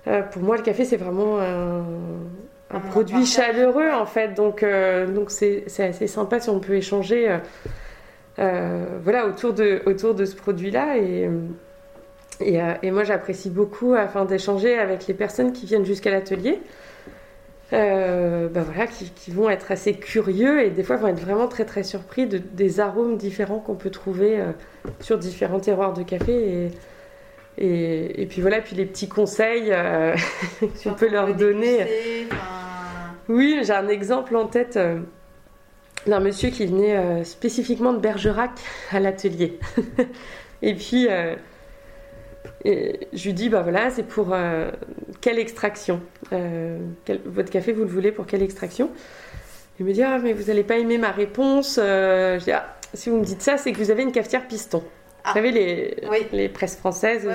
euh, 0.07 0.21
pour 0.23 0.41
moi, 0.41 0.57
le 0.57 0.63
café, 0.63 0.83
c'est 0.83 0.97
vraiment 0.97 1.39
un, 1.39 2.79
produit 2.89 3.25
chaleureux, 3.25 3.91
en 3.91 4.05
fait. 4.05 4.33
Donc, 4.33 4.65
donc 5.13 5.31
c'est 5.31 5.65
assez 5.79 6.07
sympa 6.07 6.39
si 6.41 6.49
on 6.49 6.59
peut 6.59 6.75
échanger 6.75 7.39
voilà, 8.37 9.27
autour, 9.27 9.53
de, 9.53 9.81
autour 9.85 10.13
de 10.13 10.25
ce 10.25 10.35
produit-là. 10.35 10.97
Et. 10.97 11.29
Euh, 12.41 12.73
et, 12.81 12.91
moi, 12.91 13.03
j'apprécie 13.03 13.49
beaucoup 13.49 13.93
afin 13.93 14.25
d'échanger 14.25 14.77
avec 14.77 15.07
les 15.07 15.13
personnes 15.13 15.51
qui 15.51 15.65
viennent 15.65 15.85
jusqu'à 15.85 16.11
l'atelier. 16.11 16.59
Euh, 17.71 18.47
bah 18.47 18.63
voilà, 18.63 18.87
qui, 18.87 19.29
vont 19.29 19.47
être 19.47 19.71
assez 19.71 19.93
curieux 19.93 20.65
et 20.65 20.71
des 20.71 20.81
fois 20.81 20.95
vont 20.95 21.07
être 21.07 21.19
vraiment 21.19 21.47
très 21.47 21.65
très 21.65 21.83
surpris 21.83 22.25
de, 22.25 22.39
des 22.39 22.79
arômes 22.79 23.15
différents 23.15 23.59
qu'on 23.59 23.75
peut 23.75 23.91
trouver 23.91 24.39
euh, 24.39 24.53
sur 25.01 25.19
différents 25.19 25.59
terroirs 25.59 25.93
de 25.93 26.01
café. 26.01 26.71
Et, 27.59 28.21
et, 28.21 28.25
puis 28.25 28.41
voilà, 28.41 28.61
puis 28.61 28.75
les 28.75 28.85
petits 28.85 29.07
conseils 29.07 29.71
qu'on 30.83 30.93
peut 30.93 31.09
leur 31.09 31.35
donner. 31.35 31.85
Oui, 33.27 33.59
j'ai 33.63 33.73
un 33.73 33.87
exemple 33.87 34.35
en 34.35 34.47
tête 34.47 34.79
d'un 36.07 36.19
monsieur 36.21 36.49
qui 36.49 36.65
venait 36.65 37.23
spécifiquement 37.23 37.93
de 37.93 37.99
Bergerac 37.99 38.51
à 38.91 38.99
l'atelier. 38.99 39.59
et 40.63 40.73
puis 40.73 41.07
et 42.65 43.07
je 43.13 43.25
lui 43.25 43.33
dis, 43.33 43.49
bah 43.49 43.61
voilà, 43.61 43.89
c'est 43.89 44.03
pour 44.03 44.33
euh, 44.33 44.71
quelle 45.21 45.39
extraction 45.39 46.01
euh, 46.33 46.77
Votre 47.25 47.49
café, 47.49 47.71
vous 47.71 47.83
le 47.83 47.89
voulez 47.89 48.11
pour 48.11 48.25
quelle 48.25 48.43
extraction? 48.43 48.89
Il 49.79 49.85
me 49.85 49.93
dit, 49.93 50.03
ah, 50.03 50.19
mais 50.21 50.33
vous 50.33 50.43
n'allez 50.45 50.63
pas 50.63 50.77
aimer 50.77 50.97
ma 50.97 51.11
réponse. 51.11 51.79
Euh, 51.81 52.37
je 52.39 52.45
dis, 52.45 52.51
ah, 52.51 52.75
si 52.93 53.09
vous 53.09 53.17
me 53.17 53.23
dites 53.23 53.41
ça, 53.41 53.57
c'est 53.57 53.71
que 53.71 53.77
vous 53.77 53.91
avez 53.91 54.03
une 54.03 54.11
cafetière 54.11 54.45
piston. 54.45 54.79
Vous 54.79 54.85
ah. 55.23 55.33
savez, 55.33 55.51
les, 55.51 55.95
les 56.33 56.49
presses 56.49 56.75
françaises, 56.75 57.27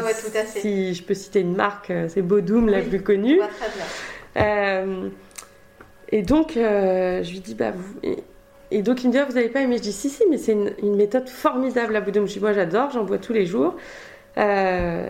si 0.46 0.94
je 0.94 1.02
peux 1.02 1.14
citer 1.14 1.40
une 1.40 1.56
marque, 1.56 1.92
c'est 2.08 2.22
Bodoum, 2.22 2.68
la 2.68 2.82
plus 2.82 3.02
connue. 3.02 3.40
et 4.36 6.22
donc, 6.22 6.52
je 6.54 7.30
lui 7.30 7.40
dis, 7.40 7.54
bah, 7.54 7.72
vous... 7.74 7.94
Et, 8.70 8.82
donc, 8.82 9.04
il 9.04 9.06
me 9.08 9.12
dit, 9.12 9.18
ah, 9.18 9.24
vous 9.24 9.34
n'avez 9.34 9.48
pas 9.48 9.60
aimé? 9.60 9.76
Je 9.78 9.82
dis, 9.82 9.92
si, 9.92 10.10
si, 10.10 10.24
mais 10.28 10.36
c'est 10.36 10.52
une, 10.52 10.72
une, 10.82 10.96
méthode 10.96 11.28
formidable 11.28 11.94
à 11.96 12.00
Bodoum. 12.00 12.26
Je 12.26 12.34
dis, 12.34 12.40
moi, 12.40 12.52
j'adore, 12.52 12.90
j'en 12.90 13.04
bois 13.04 13.18
tous 13.18 13.32
les 13.32 13.46
jours. 13.46 13.76
Euh, 14.38 15.08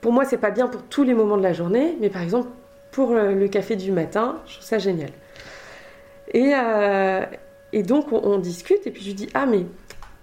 pour 0.00 0.12
moi, 0.12 0.24
c'est 0.24 0.38
pas 0.38 0.50
bien 0.50 0.68
pour 0.68 0.82
tous 0.84 1.02
les 1.02 1.14
moments 1.14 1.36
de 1.36 1.42
la 1.42 1.52
journée, 1.52 1.96
mais 2.00 2.10
par 2.10 2.22
exemple, 2.22 2.48
pour 2.92 3.12
le, 3.12 3.48
café 3.48 3.76
du 3.76 3.92
matin, 3.92 4.40
je 4.46 4.54
trouve 4.54 4.64
ça 4.64 4.78
génial. 4.78 5.10
Et, 6.32 6.52
euh, 6.54 7.24
donc, 7.82 8.12
on, 8.12 8.38
discute, 8.38 8.86
et 8.86 8.90
puis 8.90 9.02
je 9.02 9.08
lui 9.08 9.14
dis 9.14 9.28
Ah, 9.34 9.46
mais 9.46 9.66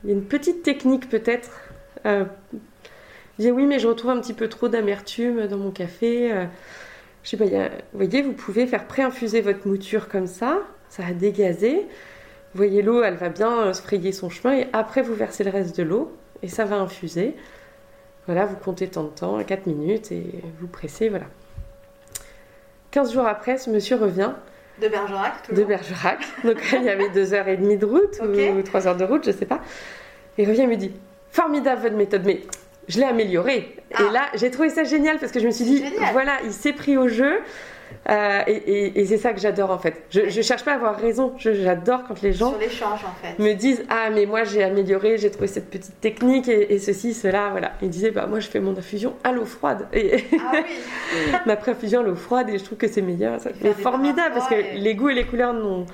il 0.04 0.10
y 0.10 0.14
a 0.14 0.16
une 0.16 0.24
petite 0.24 0.64
technique 0.64 1.10
peut-être. 1.10 1.62
Euh, 2.06 2.26
je 3.38 3.44
dis 3.44 3.52
Oui, 3.52 3.66
mais 3.66 3.78
je 3.78 3.88
retrouve 3.88 4.12
un 4.12 4.20
petit 4.20 4.34
peu 4.34 4.48
trop 4.48 4.70
d'amertume 4.70 5.48
dans 5.48 5.58
mon 5.58 5.72
café. 5.72 6.32
Euh, 6.32 6.46
je 7.24 7.30
sais 7.30 7.38
pas, 7.38 7.46
vous 7.46 7.52
voyez, 7.94 8.22
vous 8.22 8.34
pouvez 8.34 8.66
faire 8.68 8.88
pré-infuser 8.88 9.42
votre 9.42 9.68
mouture 9.68 10.10
comme 10.10 10.28
ça, 10.28 10.60
ça 10.90 11.04
va 11.04 11.14
dégazer. 11.14 11.76
Vous 12.54 12.58
voyez, 12.58 12.82
l'eau, 12.82 13.04
elle 13.04 13.16
va 13.16 13.30
bien 13.30 13.74
se 13.74 13.82
frayer 13.82 14.12
son 14.12 14.30
chemin, 14.30 14.56
et 14.56 14.68
après, 14.74 15.02
vous 15.02 15.14
versez 15.14 15.44
le 15.44 15.52
reste 15.52 15.78
de 15.78 15.84
l'eau, 15.84 16.12
et 16.42 16.48
ça 16.48 16.66
va 16.66 16.78
infuser. 16.78 17.36
Voilà, 18.26 18.46
vous 18.46 18.56
comptez 18.56 18.88
tant 18.88 19.04
de 19.04 19.10
temps, 19.10 19.44
4 19.44 19.66
minutes, 19.66 20.12
et 20.12 20.26
vous 20.60 20.68
pressez, 20.68 21.10
voilà. 21.10 21.26
15 22.92 23.14
jours 23.14 23.26
après, 23.26 23.58
ce 23.58 23.70
monsieur 23.70 23.96
revient. 23.96 24.32
De 24.82 24.88
Bergerac, 24.88 25.44
toujours. 25.44 25.64
De 25.64 25.68
Bergerac. 25.68 26.20
Donc 26.44 26.58
il 26.74 26.84
y 26.84 26.90
avait 26.90 27.10
2h30 27.10 27.78
de 27.78 27.86
route, 27.86 28.22
ou 28.22 28.62
3 28.62 28.88
heures 28.88 28.98
de 28.98 29.04
route, 29.04 29.26
je 29.26 29.32
sais 29.32 29.46
pas. 29.46 29.62
Il 30.38 30.48
revient 30.48 30.62
et 30.62 30.68
me 30.68 30.78
dit 30.78 30.92
Formidable 31.32 31.82
votre 31.82 31.96
méthode, 31.96 32.24
mais 32.26 32.42
je 32.88 33.00
l'ai 33.00 33.06
améliorée. 33.06 33.76
Et 33.92 33.96
ah. 33.96 34.12
là, 34.12 34.22
j'ai 34.36 34.52
trouvé 34.52 34.70
ça 34.70 34.84
génial 34.84 35.20
parce 35.20 35.32
que 35.32 35.40
je 35.40 35.48
me 35.48 35.52
suis 35.52 35.66
dit 35.66 35.84
Voilà, 36.12 36.40
il 36.44 36.54
s'est 36.54 36.74
pris 36.74 36.98
au 36.98 37.08
jeu. 37.08 37.40
Euh, 38.10 38.42
et, 38.48 39.06
c'est 39.06 39.18
ça 39.18 39.34
que 39.34 39.40
j'adore 39.40 39.72
en 39.72 39.78
fait. 39.78 40.04
Je, 40.10 40.30
je 40.30 40.42
cherche 40.42 40.64
pas 40.64 40.72
à 40.72 40.76
avoir 40.76 40.98
raison. 40.98 41.34
J'adore 41.38 42.04
quand 42.08 42.22
les 42.22 42.34
gens 42.34 42.54
me 43.40 43.54
disent 43.54 43.84
ah 43.90 44.10
mais 44.14 44.26
moi 44.26 44.44
j'ai 44.44 44.64
amélioré, 44.64 45.18
j'ai 45.18 45.32
trouvé 45.32 45.48
cette 45.48 45.70
petite 45.70 46.00
technique 46.02 46.48
et, 46.48 46.80
ceci 46.80 47.14
cela 47.14 47.50
voilà. 47.52 47.74
Ils 47.82 47.90
disaient 47.90 48.12
bah 48.12 48.28
moi 48.28 48.40
je 48.40 48.48
fais 48.48 48.60
mon 48.60 48.78
infusion 48.78 49.16
à 49.24 49.32
l'eau 49.32 49.46
froide 49.46 49.88
et 49.94 50.26
ah, 50.40 50.52
oui. 50.54 51.32
ma 51.46 51.56
pré-infusion 51.56 52.02
à 52.02 52.04
l'eau 52.04 52.16
froide 52.16 52.50
et 52.50 52.58
je 52.58 52.64
trouve 52.64 52.78
que 52.78 52.88
c'est 52.88 53.02
meilleur. 53.02 53.40
C'est 53.40 53.74
formidable 53.74 54.36
parce 54.36 54.50
que 54.50 54.76
les 54.76 54.96
goûts 54.96 55.10
et 55.10 55.16
les 55.16 55.26
couleurs 55.26 55.54
n'ont 55.54 55.86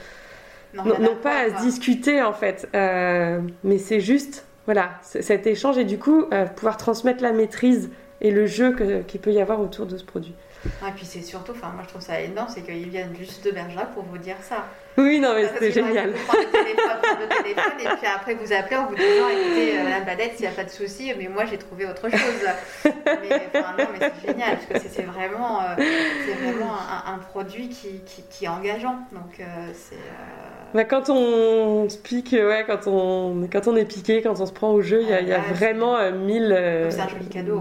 pas 1.21 1.45
à 1.45 1.57
se 1.57 1.63
discuter 1.63 2.21
en 2.21 2.33
fait. 2.33 2.67
Euh, 2.75 3.39
mais 3.63 3.77
c'est 3.77 3.99
juste 3.99 4.45
voilà 4.65 4.91
cet 5.01 5.47
échange 5.47 5.77
et 5.77 5.85
du 5.85 5.97
coup 5.97 6.25
euh, 6.31 6.45
pouvoir 6.45 6.77
transmettre 6.77 7.23
la 7.23 7.31
maîtrise 7.31 7.89
et 8.21 8.31
le 8.31 8.45
jeu 8.45 8.75
qu'il 9.07 9.19
peut 9.19 9.31
y 9.31 9.41
avoir 9.41 9.61
autour 9.61 9.85
de 9.85 9.97
ce 9.97 10.03
produit. 10.03 10.33
Ah, 10.81 10.89
et 10.89 10.91
puis 10.91 11.05
c'est 11.05 11.21
surtout, 11.21 11.53
enfin 11.53 11.69
moi 11.69 11.83
je 11.83 11.89
trouve 11.89 12.01
ça 12.01 12.19
énorme, 12.19 12.49
c'est 12.53 12.61
qu'ils 12.61 12.89
viennent 12.89 13.15
juste 13.15 13.45
de 13.45 13.51
Bergerac 13.51 13.93
pour 13.93 14.03
vous 14.03 14.17
dire 14.17 14.37
ça. 14.41 14.65
Oui, 14.99 15.19
non 15.19 15.33
mais 15.33 15.47
c'était 15.47 15.71
génial. 15.71 16.11
Vous 16.11 16.37
le 16.37 16.51
téléphone, 16.51 16.97
le 17.21 17.43
téléphone, 17.43 17.73
et 17.79 17.97
puis 17.97 18.07
après 18.13 18.33
vous 18.33 18.51
appelez 18.51 18.75
en 18.75 18.87
vous 18.87 18.95
disant 18.95 19.29
écoutez 19.29 19.79
euh, 19.79 19.83
Madame 19.83 20.05
Badette, 20.05 20.33
s'il 20.33 20.41
n'y 20.41 20.51
a 20.51 20.55
pas 20.55 20.65
de 20.65 20.69
souci, 20.69 21.13
mais 21.17 21.29
moi 21.29 21.45
j'ai 21.45 21.57
trouvé 21.57 21.85
autre 21.85 22.09
chose. 22.09 22.45
mais, 22.83 22.91
enfin, 23.55 23.75
non 23.77 23.85
mais 23.97 24.11
c'est 24.21 24.27
génial 24.27 24.57
parce 24.69 24.83
que 24.83 24.89
c'est 24.89 25.03
vraiment, 25.03 25.61
euh, 25.61 25.75
c'est 25.77 26.33
vraiment 26.33 26.73
un, 27.05 27.17
produit 27.17 27.69
qui, 27.69 28.01
qui, 28.05 28.23
qui, 28.29 28.45
est 28.45 28.49
engageant. 28.49 28.97
Donc 29.13 29.39
euh, 29.39 29.43
c'est. 29.73 29.95
Bah, 30.73 30.83
quand 30.83 31.09
on 31.09 31.87
se 31.87 31.97
pique, 31.97 32.33
ouais, 32.33 32.65
quand 32.67 32.87
on, 32.87 33.47
quand 33.51 33.67
on 33.67 33.75
est 33.77 33.85
piqué, 33.85 34.21
quand 34.21 34.39
on 34.39 34.45
se 34.45 34.51
prend 34.51 34.71
au 34.71 34.81
jeu, 34.81 35.01
il 35.01 35.09
y 35.09 35.13
a, 35.13 35.21
y 35.21 35.31
a 35.31 35.39
vraiment 35.39 36.11
mille, 36.11 36.89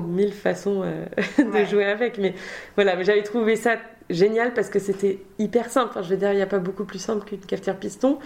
mille 0.09 0.33
façons 0.33 0.85
de 1.39 1.65
jouer 1.65 1.85
avec. 1.85 2.19
Mais 2.19 2.35
voilà, 2.75 3.01
j'avais 3.03 3.23
trouvé 3.23 3.55
ça 3.55 3.77
génial 4.11 4.55
parce 4.55 4.69
que 4.71 4.79
c'était 4.79 5.19
hyper 5.39 5.71
simple. 5.71 5.91
Enfin, 5.91 6.03
je 6.03 6.09
veux 6.09 6.17
dire, 6.17 6.33
il 6.33 6.37
n'y 6.37 6.43
a 6.43 6.47
pas 6.47 6.59
beaucoup 6.59 6.85
plus 6.85 6.99
simple 6.99 7.25
qu'une 7.25 7.41
cafetière 7.41 7.77
piston. 7.77 8.19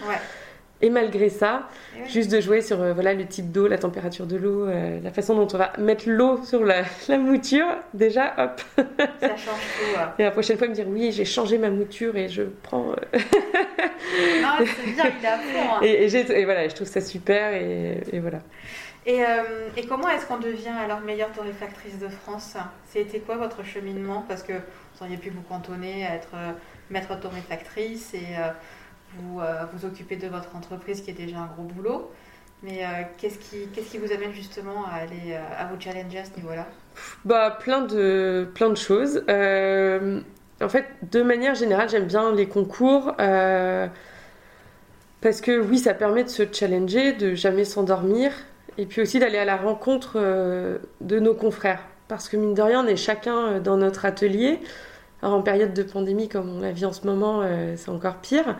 Et 0.84 0.90
malgré 0.90 1.28
ça, 1.28 1.68
juste 2.08 2.32
de 2.32 2.40
jouer 2.40 2.60
sur 2.60 2.82
euh, 2.82 2.92
voilà, 2.92 3.14
le 3.14 3.24
type 3.24 3.52
d'eau, 3.52 3.68
la 3.68 3.78
température 3.78 4.26
de 4.26 4.36
l'eau, 4.36 4.66
euh, 4.66 4.98
la 5.00 5.12
façon 5.12 5.36
dont 5.36 5.46
on 5.54 5.56
va 5.56 5.72
mettre 5.78 6.08
l'eau 6.08 6.42
sur 6.44 6.64
la, 6.64 6.82
mouture, 7.18 7.66
déjà, 7.94 8.34
hop. 8.36 8.60
Ça 9.20 9.28
change 9.36 9.60
tout. 9.78 10.00
Et 10.18 10.24
la 10.24 10.32
prochaine 10.32 10.58
fois, 10.58 10.66
me 10.66 10.74
dire 10.74 10.86
oui, 10.88 11.12
j'ai 11.12 11.24
changé 11.24 11.56
ma 11.56 11.70
mouture 11.70 12.16
et 12.16 12.28
je 12.28 12.42
prends. 12.64 12.90
Euh, 12.90 14.42
non, 14.42 14.66
c'est 14.66 14.92
bien, 14.92 15.04
il 15.20 15.26
a 15.26 15.38
fond. 15.38 15.74
Hein. 15.76 15.80
Et, 15.82 16.04
et, 16.04 16.44
voilà, 16.44 16.68
je 16.68 16.74
trouve 16.74 16.88
ça 16.88 17.00
super 17.00 17.54
et, 17.54 18.02
et 18.12 18.18
voilà. 18.18 18.40
Et, 19.04 19.20
et, 19.76 19.86
comment 19.86 20.08
est-ce 20.08 20.26
qu'on 20.26 20.38
devient 20.38 20.68
alors 20.68 21.00
meilleure 21.00 21.32
torréfactrice 21.32 21.98
de 21.98 22.08
France? 22.08 22.56
C'était 22.86 23.18
quoi 23.18 23.36
votre 23.36 23.64
cheminement? 23.64 24.24
Parce 24.28 24.44
que 24.44 24.52
vous 24.52 24.60
n'auriez 25.00 25.16
pu 25.16 25.30
vous 25.30 25.42
cantonner 25.42 26.06
à 26.06 26.14
être 26.14 26.36
maître 26.88 27.18
torréfactrice 27.18 28.14
et 28.14 28.36
vous 29.16 29.40
euh, 29.40 29.64
vous 29.72 29.86
occupez 29.86 30.16
de 30.16 30.28
votre 30.28 30.54
entreprise 30.56 31.02
qui 31.02 31.10
est 31.10 31.14
déjà 31.14 31.38
un 31.38 31.46
gros 31.46 31.64
boulot. 31.64 32.10
Mais 32.62 32.84
euh, 32.84 32.88
qu'est-ce 33.18 33.38
qui, 33.38 33.66
qu'est-ce 33.72 33.90
qui 33.90 33.98
vous 33.98 34.12
amène 34.12 34.32
justement 34.32 34.86
à 34.86 34.98
aller 35.02 35.32
euh, 35.32 35.40
à 35.58 35.64
vous 35.66 35.74
challenger 35.80 36.18
à 36.18 36.24
ce 36.24 36.30
niveau-là? 36.36 36.68
Bah, 37.24 37.58
plein, 37.58 37.80
de, 37.82 38.48
plein 38.54 38.70
de 38.70 38.76
choses. 38.76 39.24
en 39.28 40.68
fait, 40.68 40.86
de 41.10 41.22
manière 41.22 41.56
générale, 41.56 41.88
j'aime 41.88 42.06
bien 42.06 42.32
les 42.32 42.46
concours. 42.46 43.14
parce 43.16 43.90
que 45.40 45.58
oui, 45.60 45.78
ça 45.78 45.94
permet 45.94 46.24
de 46.24 46.28
se 46.28 46.42
challenger, 46.52 47.14
de 47.14 47.34
jamais 47.34 47.64
s'endormir. 47.64 48.32
Et 48.78 48.86
puis 48.86 49.02
aussi 49.02 49.18
d'aller 49.18 49.38
à 49.38 49.44
la 49.44 49.56
rencontre 49.56 50.18
de 51.00 51.18
nos 51.18 51.34
confrères. 51.34 51.84
Parce 52.08 52.28
que 52.28 52.36
mine 52.36 52.54
de 52.54 52.62
rien, 52.62 52.84
on 52.84 52.86
est 52.86 52.96
chacun 52.96 53.60
dans 53.60 53.76
notre 53.76 54.04
atelier. 54.04 54.60
Alors, 55.22 55.36
en 55.36 55.42
période 55.42 55.72
de 55.72 55.82
pandémie, 55.82 56.28
comme 56.28 56.56
on 56.56 56.60
la 56.60 56.72
vit 56.72 56.84
en 56.84 56.92
ce 56.92 57.06
moment, 57.06 57.42
c'est 57.76 57.90
encore 57.90 58.16
pire. 58.16 58.56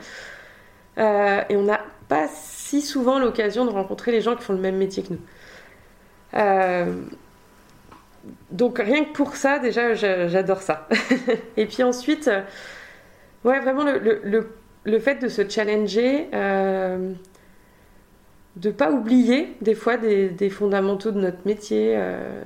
et 0.99 1.57
on 1.57 1.63
n'a 1.63 1.81
pas 2.09 2.29
si 2.29 2.83
souvent 2.83 3.19
l'occasion 3.19 3.65
de 3.65 3.71
rencontrer 3.71 4.13
les 4.13 4.21
gens 4.21 4.37
qui 4.37 4.43
font 4.43 4.53
le 4.53 4.59
même 4.59 4.77
métier 4.77 5.03
que 5.03 5.15
nous. 5.15 5.21
donc 8.51 8.79
rien 8.79 9.05
que 9.05 9.13
pour 9.13 9.37
ça, 9.37 9.59
déjà, 9.59 9.95
j'adore 9.95 10.63
ça. 10.63 10.89
et 11.57 11.67
puis 11.67 11.83
ensuite, 11.83 12.31
ouais, 13.45 13.61
vraiment 13.61 13.85
le, 13.85 13.99
le, 13.99 14.49
le, 14.85 14.99
fait 14.99 15.17
de 15.17 15.29
se 15.29 15.49
challenger 15.49 16.29
de 18.57 18.71
pas 18.71 18.91
oublier 18.91 19.57
des 19.63 19.75
fois 19.75 19.97
des, 19.97 20.51
fondamentaux 20.51 21.11
de 21.11 21.21
notre 21.21 21.39
métier. 21.47 21.95
Euh, 21.97 22.43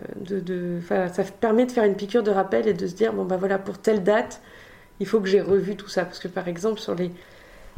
ça 1.13 1.25
permet 1.41 1.67
de 1.67 1.73
faire 1.73 1.85
une 1.85 1.97
piqûre 1.97 2.23
de 2.23 2.31
rappel 2.31 2.69
et 2.69 2.75
de 2.75 2.87
se 2.87 2.95
dire 2.95 3.13
bon 3.13 3.25
bah 3.25 3.37
voilà 3.37 3.59
pour 3.59 3.79
telle 3.79 4.05
date, 4.05 4.41
il 5.01 5.07
faut 5.07 5.21
que 5.21 5.29
j'ai 5.29 5.41
revu 5.41 5.77
tout 5.77 5.89
ça 5.89 6.05
parce 6.05 6.19
que 6.19 6.29
par 6.29 6.47
exemple 6.49 6.79
sur 6.79 6.95
les, 6.95 7.11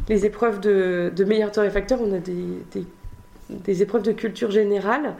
les 0.09 0.27
épreuves 0.27 0.61
de, 0.61 1.11
de 1.15 1.25
meilleur 1.25 1.51
torréfacteur, 1.53 2.01
on 2.03 2.13
a 2.13 2.19
des, 2.19 2.85
des, 3.51 3.83
épreuves 3.83 4.03
de 4.03 4.13
culture 4.13 4.51
générale. 4.51 5.15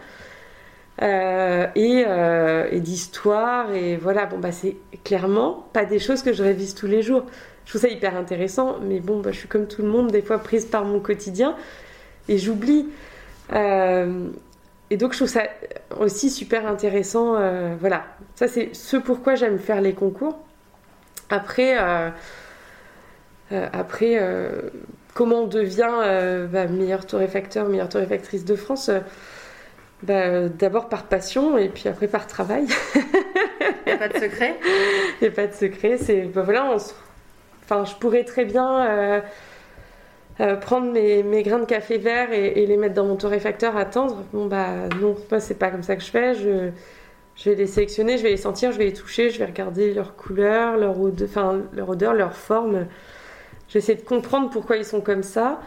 Euh, 1.01 1.69
et, 1.77 2.05
euh, 2.09 2.67
et 2.73 2.81
d'histoire 2.81 3.73
et 3.73 3.97
voilà 3.97 4.27
bon 4.27 4.41
bah 4.41 4.51
c'est 4.51 4.75
clairement 5.05 5.69
pas 5.73 5.85
des 5.85 6.01
choses 6.01 6.23
que 6.23 6.33
je 6.33 6.43
révise 6.43 6.75
tous 6.75 6.89
les 6.89 7.03
jours 7.03 7.23
je 7.65 7.71
trouve 7.71 7.83
ça 7.83 7.89
hyper 7.89 8.17
intéressant 8.17 8.79
mais 8.83 8.99
bon 8.99 9.21
bah, 9.21 9.31
je 9.31 9.39
suis 9.39 9.47
comme 9.47 9.69
tout 9.69 9.83
le 9.83 9.87
monde 9.87 10.11
des 10.11 10.23
fois 10.23 10.39
prise 10.39 10.65
par 10.65 10.85
mon 10.85 10.99
quotidien 10.99 11.55
et 12.29 12.39
j'oublie. 12.39 12.87
Euh, 13.53 14.29
et 14.91 14.97
donc 14.97 15.13
je 15.13 15.19
trouve 15.19 15.29
ça 15.29 15.43
aussi 15.99 16.31
super 16.31 16.67
intéressant. 16.67 17.37
Euh, 17.37 17.75
voilà, 17.79 18.05
ça 18.35 18.49
c'est 18.49 18.75
ce 18.75 18.97
pourquoi 18.97 19.35
j'aime 19.35 19.59
faire 19.59 19.81
les 19.81 19.95
concours. 19.95 20.39
Après, 21.31 21.77
euh, 21.79 22.09
après 23.51 24.19
comment 25.15 25.43
on 25.43 25.47
devient 25.47 26.49
bah, 26.51 26.67
meilleur 26.67 27.07
torréfacteur, 27.07 27.69
meilleure 27.69 27.89
torréfactrice 27.89 28.45
de 28.45 28.55
France 28.55 28.91
bah, 30.03 30.49
D'abord 30.49 30.89
par 30.89 31.05
passion 31.05 31.59
et 31.59 31.69
puis 31.69 31.89
après 31.89 32.09
par 32.09 32.27
travail. 32.27 32.67
Il 33.87 33.93
n'y 33.93 33.93
a 33.93 33.97
pas 33.99 34.09
de 34.09 34.19
secret? 34.19 34.59
Il 35.21 35.23
n'y 35.23 35.29
a 35.29 35.31
pas 35.31 35.47
de 35.47 35.55
secret. 35.55 35.99
C'est, 35.99 36.23
bah, 36.23 36.43
voilà, 36.43 36.77
enfin, 37.65 37.85
je 37.85 37.95
pourrais 37.97 38.25
très 38.25 38.45
bien 38.45 39.23
euh, 40.41 40.55
prendre 40.55 40.93
mes, 40.93 41.43
grains 41.43 41.59
de 41.59 41.65
café 41.65 41.99
vert 41.99 42.33
et, 42.33 42.65
les 42.65 42.77
mettre 42.77 42.95
dans 42.95 43.07
mon 43.07 43.17
torréfacteur, 43.17 43.77
attendre. 43.77 44.23
Bon, 44.33 44.47
bah 44.47 44.89
non, 45.01 45.17
moi, 45.31 45.41
c'est 45.41 45.59
pas 45.59 45.71
comme 45.71 45.83
ça 45.83 45.97
que 45.97 46.03
je 46.03 46.11
fais. 46.11 46.35
Je, 46.35 46.71
vais 47.45 47.57
les 47.57 47.67
sélectionner, 47.67 48.19
je 48.19 48.23
vais 48.23 48.31
les 48.31 48.37
sentir, 48.37 48.71
je 48.71 48.79
vais 48.79 48.85
les 48.85 48.93
toucher, 48.93 49.31
je 49.31 49.39
vais 49.39 49.47
regarder 49.47 49.93
leur 49.93 50.15
couleur, 50.15 50.77
leur 50.77 51.01
odeur, 51.01 51.57
leur, 51.73 51.89
odeur, 51.89 52.15
leur 52.15 52.35
forme. 52.37 52.87
J'essaie 53.69 53.97
de 53.97 54.03
comprendre 54.03 54.49
pourquoi 54.51 54.77
ils 54.77 54.85
sont 54.85 55.01
comme 55.01 55.25
ça. 55.25 55.61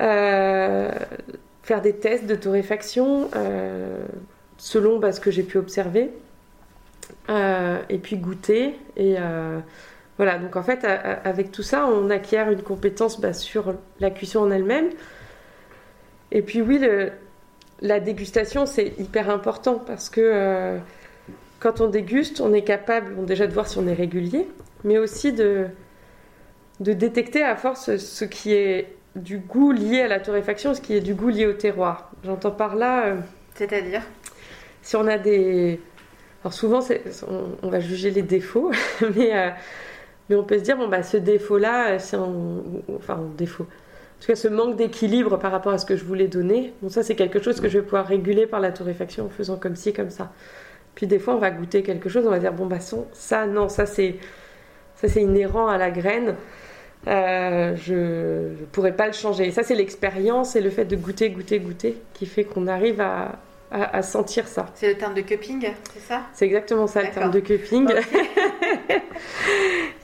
Euh, 0.00 0.90
faire 1.62 1.80
des 1.80 1.94
tests 1.94 2.26
de 2.26 2.34
torréfaction 2.34 3.28
euh, 3.34 4.04
selon 4.58 4.98
bah, 4.98 5.12
ce 5.12 5.20
que 5.20 5.30
j'ai 5.30 5.42
pu 5.42 5.56
observer. 5.56 6.10
et 7.30 7.98
puis 7.98 8.16
goûter 8.16 8.74
et 8.96 9.16
voilà, 10.20 10.38
donc 10.38 10.54
en 10.56 10.62
fait, 10.62 10.84
avec 10.84 11.50
tout 11.50 11.62
ça, 11.62 11.86
on 11.86 12.10
acquiert 12.10 12.50
une 12.50 12.60
compétence 12.60 13.22
bah, 13.22 13.32
sur 13.32 13.74
la 14.00 14.10
cuisson 14.10 14.40
en 14.40 14.50
elle-même. 14.50 14.90
Et 16.30 16.42
puis 16.42 16.60
oui, 16.60 16.78
la 17.80 18.00
dégustation, 18.00 18.66
c'est 18.66 18.92
hyper 18.98 19.30
important 19.30 19.78
parce 19.78 20.10
que 20.10 20.20
euh, 20.20 20.76
quand 21.58 21.80
on 21.80 21.88
déguste, 21.88 22.42
on 22.42 22.52
est 22.52 22.64
capable 22.64 23.24
déjà 23.24 23.46
de 23.46 23.54
voir 23.54 23.66
si 23.66 23.78
on 23.78 23.88
est 23.88 23.94
régulier, 23.94 24.46
mais 24.84 24.98
aussi 24.98 25.32
de, 25.32 25.68
de 26.80 26.92
détecter 26.92 27.42
à 27.42 27.56
force 27.56 27.96
ce 27.96 28.24
qui 28.26 28.52
est 28.52 28.96
du 29.16 29.38
goût 29.38 29.72
lié 29.72 30.02
à 30.02 30.08
la 30.08 30.20
torréfaction, 30.20 30.74
ce 30.74 30.82
qui 30.82 30.92
est 30.94 31.00
du 31.00 31.14
goût 31.14 31.30
lié 31.30 31.46
au 31.46 31.54
terroir. 31.54 32.12
J'entends 32.26 32.50
par 32.50 32.76
là... 32.76 33.06
Euh, 33.06 33.16
C'est-à-dire? 33.54 34.02
Si 34.82 34.96
on 34.96 35.06
a 35.06 35.16
des... 35.16 35.80
Alors 36.44 36.52
souvent, 36.52 36.80
on, 37.62 37.70
va 37.70 37.80
juger 37.80 38.10
les 38.10 38.20
défauts, 38.20 38.70
mais... 39.16 39.34
Euh, 39.34 39.48
mais 40.30 40.36
on 40.36 40.44
peut 40.44 40.58
se 40.58 40.62
dire, 40.62 40.76
bon, 40.76 40.86
bah, 40.86 41.02
ce 41.02 41.16
défaut-là, 41.16 41.98
c'est 41.98 42.16
un. 42.16 42.32
Enfin, 42.96 43.14
un 43.14 43.36
défaut. 43.36 43.64
En 43.64 44.20
tout 44.20 44.28
cas, 44.28 44.36
ce 44.36 44.46
manque 44.46 44.76
d'équilibre 44.76 45.38
par 45.38 45.50
rapport 45.50 45.72
à 45.72 45.78
ce 45.78 45.84
que 45.84 45.96
je 45.96 46.04
voulais 46.04 46.28
donner, 46.28 46.72
bon, 46.80 46.88
ça, 46.88 47.02
c'est 47.02 47.16
quelque 47.16 47.42
chose 47.42 47.60
que 47.60 47.68
je 47.68 47.78
vais 47.78 47.84
pouvoir 47.84 48.06
réguler 48.06 48.46
par 48.46 48.60
la 48.60 48.70
torréfaction 48.70 49.26
en 49.26 49.28
faisant 49.28 49.56
comme 49.56 49.74
ci, 49.74 49.92
comme 49.92 50.10
ça. 50.10 50.30
Puis 50.94 51.08
des 51.08 51.18
fois, 51.18 51.34
on 51.34 51.38
va 51.38 51.50
goûter 51.50 51.82
quelque 51.82 52.08
chose, 52.08 52.26
on 52.26 52.30
va 52.30 52.38
dire, 52.38 52.52
bon, 52.52 52.66
bah, 52.66 52.78
ça, 53.12 53.46
non, 53.46 53.68
ça, 53.68 53.86
c'est. 53.86 54.16
Ça, 54.94 55.08
c'est 55.08 55.22
inhérent 55.22 55.66
à 55.66 55.78
la 55.78 55.90
graine. 55.90 56.36
Euh, 57.08 57.74
je 57.76 57.94
ne 57.94 58.66
pourrais 58.70 58.94
pas 58.94 59.06
le 59.06 59.14
changer. 59.14 59.46
Et 59.46 59.50
ça, 59.50 59.62
c'est 59.62 59.74
l'expérience 59.74 60.54
et 60.54 60.60
le 60.60 60.70
fait 60.70 60.84
de 60.84 60.94
goûter, 60.94 61.30
goûter, 61.30 61.58
goûter 61.58 61.96
qui 62.12 62.26
fait 62.26 62.44
qu'on 62.44 62.66
arrive 62.66 63.00
à, 63.00 63.38
à, 63.70 64.02
sentir 64.02 64.46
ça. 64.46 64.66
C'est 64.74 64.88
le 64.88 64.98
terme 64.98 65.14
de 65.14 65.22
cupping, 65.22 65.66
c'est 65.94 66.00
ça? 66.00 66.22
C'est 66.32 66.44
exactement 66.44 66.86
ça, 66.86 67.02
le 67.02 67.10
terme 67.10 67.30
de 67.30 67.40
cupping. 67.40 67.88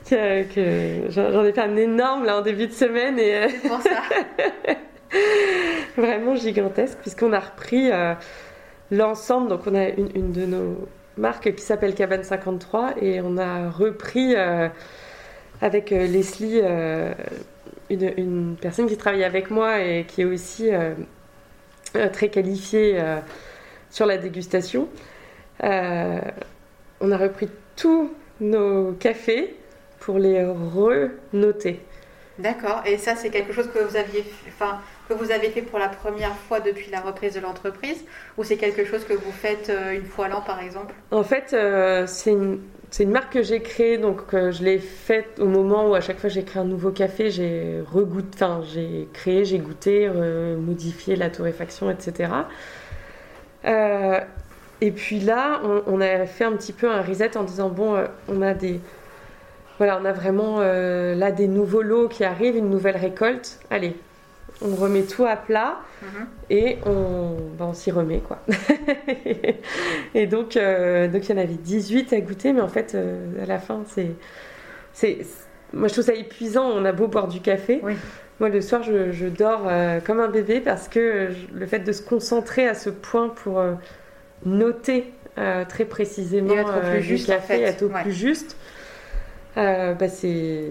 que, 0.09 1.09
j'en 1.09 1.43
ai 1.43 1.51
fait 1.51 1.61
un 1.61 1.75
énorme 1.75 2.23
là 2.23 2.37
en 2.37 2.41
début 2.41 2.67
de 2.67 2.71
semaine 2.71 3.19
et 3.19 3.35
euh, 3.35 3.47
c'est 3.49 3.67
pour 3.67 3.81
ça. 3.81 4.03
vraiment 5.97 6.35
gigantesque 6.35 6.97
puisqu'on 7.01 7.33
a 7.33 7.39
repris 7.39 7.91
euh, 7.91 8.13
l'ensemble. 8.89 9.49
Donc 9.49 9.61
on 9.67 9.75
a 9.75 9.89
une, 9.89 10.31
de 10.31 10.45
nos 10.45 10.87
marques 11.17 11.53
qui 11.55 11.61
s'appelle 11.61 11.93
Cabane 11.93 12.23
53 12.23 12.93
et 13.01 13.19
on 13.21 13.37
a 13.37 13.69
repris 13.69 14.33
euh, 14.35 14.69
avec 15.61 15.89
Leslie 15.89 16.61
une, 17.89 18.13
une, 18.15 18.55
personne 18.61 18.87
qui 18.87 18.95
travaille 18.95 19.25
avec 19.25 19.51
moi 19.51 19.81
et 19.81 20.05
qui 20.05 20.21
est 20.21 20.25
aussi 20.25 20.69
très 22.13 22.29
qualifiée 22.29 23.01
sur 23.89 24.05
la 24.05 24.17
dégustation. 24.17 24.87
on 25.61 25.65
a 27.11 27.17
repris 27.17 27.49
tous 27.75 28.11
nos 28.39 28.93
cafés 28.93 29.56
pour 30.07 30.19
les 30.19 30.41
renoter. 30.41 31.81
D'accord. 32.39 32.81
Et 32.85 32.97
ça, 32.97 33.17
c'est 33.17 33.29
quelque 33.29 33.51
chose 33.51 33.69
que 33.73 33.79
vous 33.79 33.97
aviez, 33.97 34.23
enfin, 34.47 34.79
que 35.09 35.13
vous 35.13 35.31
avez 35.31 35.49
fait 35.49 35.61
pour 35.61 35.79
la 35.79 35.89
première 35.89 36.33
fois 36.47 36.61
depuis 36.61 36.89
la 36.89 37.01
reprise 37.01 37.33
de 37.33 37.41
l'entreprise, 37.41 38.05
ou 38.37 38.45
c'est 38.45 38.55
quelque 38.55 38.85
chose 38.85 39.03
que 39.03 39.11
vous 39.11 39.33
faites 39.33 39.69
euh, 39.69 39.91
une 39.91 40.05
fois 40.05 40.29
l'an, 40.29 40.39
par 40.39 40.63
exemple? 40.63 40.93
En 41.11 41.25
fait, 41.25 41.51
euh, 41.51 42.07
c'est 42.07 42.31
une, 42.31 42.61
une, 42.97 43.11
marque 43.11 43.33
que 43.33 43.43
j'ai 43.43 43.59
créée, 43.59 43.97
donc 43.97 44.33
euh, 44.33 44.53
je 44.53 44.63
l'ai 44.63 44.79
faite 44.79 45.41
au 45.41 45.47
moment 45.47 45.89
où 45.89 45.93
à 45.93 45.99
chaque 45.99 46.19
fois 46.19 46.29
j'ai 46.29 46.43
créé 46.43 46.61
un 46.61 46.65
nouveau 46.65 46.91
café, 46.91 47.29
j'ai 47.29 47.83
enfin, 47.93 48.61
j'ai 48.63 49.09
créé, 49.11 49.43
j'ai 49.43 49.59
goûté, 49.59 50.09
modifié 50.57 51.17
la 51.17 51.29
torréfaction, 51.29 51.91
etc. 51.91 52.31
et 54.79 54.91
puis 54.91 55.19
là, 55.19 55.59
on, 55.65 55.83
on, 55.87 55.99
a 55.99 56.25
fait 56.27 56.45
un 56.45 56.53
petit 56.53 56.71
peu 56.71 56.89
un 56.89 57.01
reset 57.01 57.35
en 57.35 57.43
disant 57.43 57.67
bon, 57.67 58.01
on 58.29 58.41
a 58.41 58.53
des 58.53 58.79
voilà, 59.77 59.99
on 60.01 60.05
a 60.05 60.11
vraiment 60.11 60.57
euh, 60.59 61.13
là 61.15 61.31
des 61.31 61.47
nouveaux 61.47 61.83
lots 61.83 62.07
qui 62.07 62.23
arrivent, 62.23 62.55
une 62.55 62.69
nouvelle 62.69 62.97
récolte. 62.97 63.59
Allez, 63.69 63.95
on 64.61 64.75
remet 64.75 65.03
tout 65.03 65.25
à 65.25 65.35
plat 65.35 65.77
mhm. 66.01 66.27
et 66.49 66.77
on, 66.85 67.35
ben, 67.57 67.65
on 67.65 67.73
s'y 67.73 67.91
remet 67.91 68.19
quoi. 68.19 68.39
et 70.15 70.25
donc, 70.25 70.57
euh, 70.57 71.07
donc 71.07 71.29
il 71.29 71.31
y 71.31 71.39
en 71.39 71.41
avait 71.41 71.53
18 71.53 72.11
à 72.13 72.21
goûter, 72.21 72.53
mais 72.53 72.61
en 72.61 72.67
fait, 72.67 72.95
euh, 72.95 73.43
à 73.43 73.45
la 73.45 73.59
fin, 73.59 73.83
c'est, 73.87 74.11
c'est, 74.93 75.19
moi 75.73 75.87
je 75.87 75.93
trouve 75.93 76.05
ça 76.05 76.15
épuisant. 76.15 76.65
On 76.65 76.83
a 76.83 76.91
beau 76.91 77.07
boire 77.07 77.27
du 77.27 77.39
café. 77.39 77.81
Moi, 78.39 78.49
le 78.49 78.61
soir, 78.61 78.83
je, 78.83 79.27
dors 79.27 79.67
comme 80.05 80.19
un 80.19 80.27
bébé 80.27 80.59
parce 80.59 80.87
que 80.87 81.29
le 81.53 81.65
fait 81.65 81.79
de 81.79 81.91
se 81.91 82.03
concentrer 82.03 82.67
à 82.67 82.75
ce 82.75 82.91
point 82.91 83.29
pour 83.29 83.63
noter 84.45 85.11
très 85.67 85.85
précisément 85.85 86.53
et 86.53 86.57
être 86.57 86.81
plus 86.81 87.01
juste, 87.01 87.27
café, 87.27 87.55
en 87.55 87.57
fait. 87.57 87.61
être 87.63 87.83
au 87.83 87.89
plus 87.89 88.13
juste 88.13 88.55
euh, 89.57 89.93
bah 89.93 90.09
c'est 90.09 90.69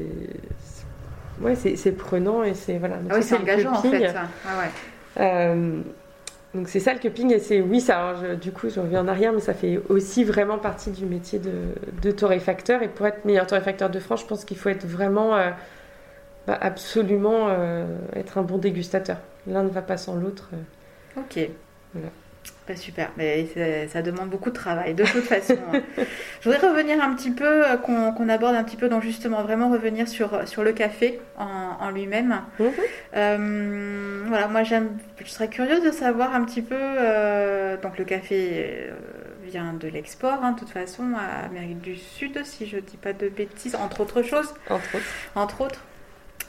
ouais, 1.40 1.54
c'est 1.56 1.92
prenant 1.92 2.42
et 2.42 2.54
c'est 2.54 2.78
voilà. 2.78 2.96
Ah 3.10 3.14
oui, 3.16 3.22
c'est 3.22 3.36
engageant 3.36 3.72
en 3.72 3.82
fait. 3.82 4.14
Euh, 5.18 5.80
donc 6.54 6.68
c'est 6.68 6.80
ça 6.80 6.92
le 6.92 6.98
cupping 6.98 7.32
et 7.32 7.38
c'est 7.38 7.60
oui 7.60 7.80
ça. 7.80 8.14
du 8.40 8.52
coup 8.52 8.68
je 8.68 8.80
reviens 8.80 9.02
en 9.02 9.08
arrière 9.08 9.32
mais 9.32 9.40
ça 9.40 9.54
fait 9.54 9.80
aussi 9.88 10.24
vraiment 10.24 10.58
partie 10.58 10.90
du 10.90 11.06
métier 11.06 11.38
de, 11.38 11.52
de 12.02 12.10
torréfacteur 12.10 12.82
et 12.82 12.88
pour 12.88 13.06
être 13.06 13.24
meilleur 13.24 13.46
torréfacteur 13.46 13.90
de 13.90 13.98
France 13.98 14.20
je 14.20 14.26
pense 14.26 14.44
qu'il 14.44 14.56
faut 14.58 14.68
être 14.68 14.86
vraiment 14.86 15.34
euh, 15.36 15.50
bah, 16.46 16.58
absolument 16.60 17.48
être 18.14 18.38
un 18.38 18.42
bon 18.42 18.58
dégustateur. 18.58 19.18
L'un 19.46 19.62
ne 19.62 19.68
va 19.70 19.82
pas 19.82 19.96
sans 19.96 20.14
l'autre. 20.16 20.50
Ok. 21.16 21.38
Voilà 21.94 22.08
super, 22.74 23.10
mais 23.16 23.46
ça 23.88 24.02
demande 24.02 24.30
beaucoup 24.30 24.50
de 24.50 24.54
travail, 24.54 24.94
de 24.94 25.04
toute 25.04 25.24
façon. 25.24 25.56
Hein. 25.72 25.80
Je 26.40 26.48
voudrais 26.50 26.66
revenir 26.66 27.02
un 27.02 27.14
petit 27.14 27.30
peu, 27.30 27.66
euh, 27.66 27.76
qu'on 27.76 28.28
aborde 28.28 28.54
un 28.54 28.64
petit 28.64 28.76
peu, 28.76 28.88
dans 28.88 29.00
justement 29.00 29.42
vraiment 29.42 29.70
revenir 29.70 30.08
sur, 30.08 30.48
sur 30.48 30.64
le 30.64 30.72
café 30.72 31.20
en, 31.38 31.90
lui-même. 31.90 32.40
Mhm. 32.58 32.72
Euh, 33.16 34.24
voilà, 34.26 34.48
moi 34.48 34.62
j'aime, 34.64 34.98
je 35.22 35.30
serais 35.30 35.48
curieuse 35.48 35.82
de 35.84 35.92
savoir 35.92 36.34
un 36.34 36.44
petit 36.44 36.62
peu, 36.62 36.74
euh, 36.76 37.76
donc 37.76 37.98
le 37.98 38.04
café, 38.04 38.90
vient 39.44 39.72
de 39.72 39.86
l'export, 39.86 40.42
hein, 40.42 40.52
de 40.52 40.58
toute 40.58 40.70
façon, 40.70 41.12
à 41.16 41.46
Amérique 41.46 41.80
du 41.80 41.94
Sud, 41.94 42.44
si 42.44 42.66
je 42.66 42.76
ne 42.76 42.80
dis 42.80 42.96
pas 42.96 43.12
de 43.12 43.28
bêtises, 43.28 43.76
entre 43.76 44.00
autres 44.00 44.22
choses. 44.22 44.52
Entre 44.68 44.96
autres. 44.96 45.04
Entre 45.36 45.60
autres. 45.60 45.80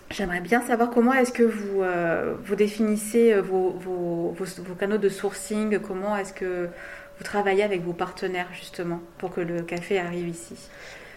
J'aimerais 0.10 0.40
bien 0.40 0.62
savoir 0.62 0.90
comment 0.90 1.14
est-ce 1.14 1.34
que 1.34 1.44
vous, 1.44 1.84
euh, 1.84 2.36
vous 2.42 2.56
définissez 2.56 3.34
euh, 3.34 3.42
vos, 3.42 3.72
vos, 3.72 4.34
vos, 4.38 4.76
canaux 4.76 4.98
de 4.98 5.10
sourcing, 5.10 5.80
comment 5.80 6.16
est-ce 6.16 6.32
que 6.32 6.70
vous 7.18 7.24
travaillez 7.26 7.64
avec 7.64 7.84
vos 7.84 7.92
partenaires 7.92 8.48
justement 8.54 9.02
pour 9.18 9.32
que 9.32 9.42
le 9.42 9.64
café 9.64 10.00
arrive 10.00 10.30
ici? 10.30 10.56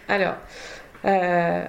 Alors, 0.09 0.35
euh, 1.05 1.65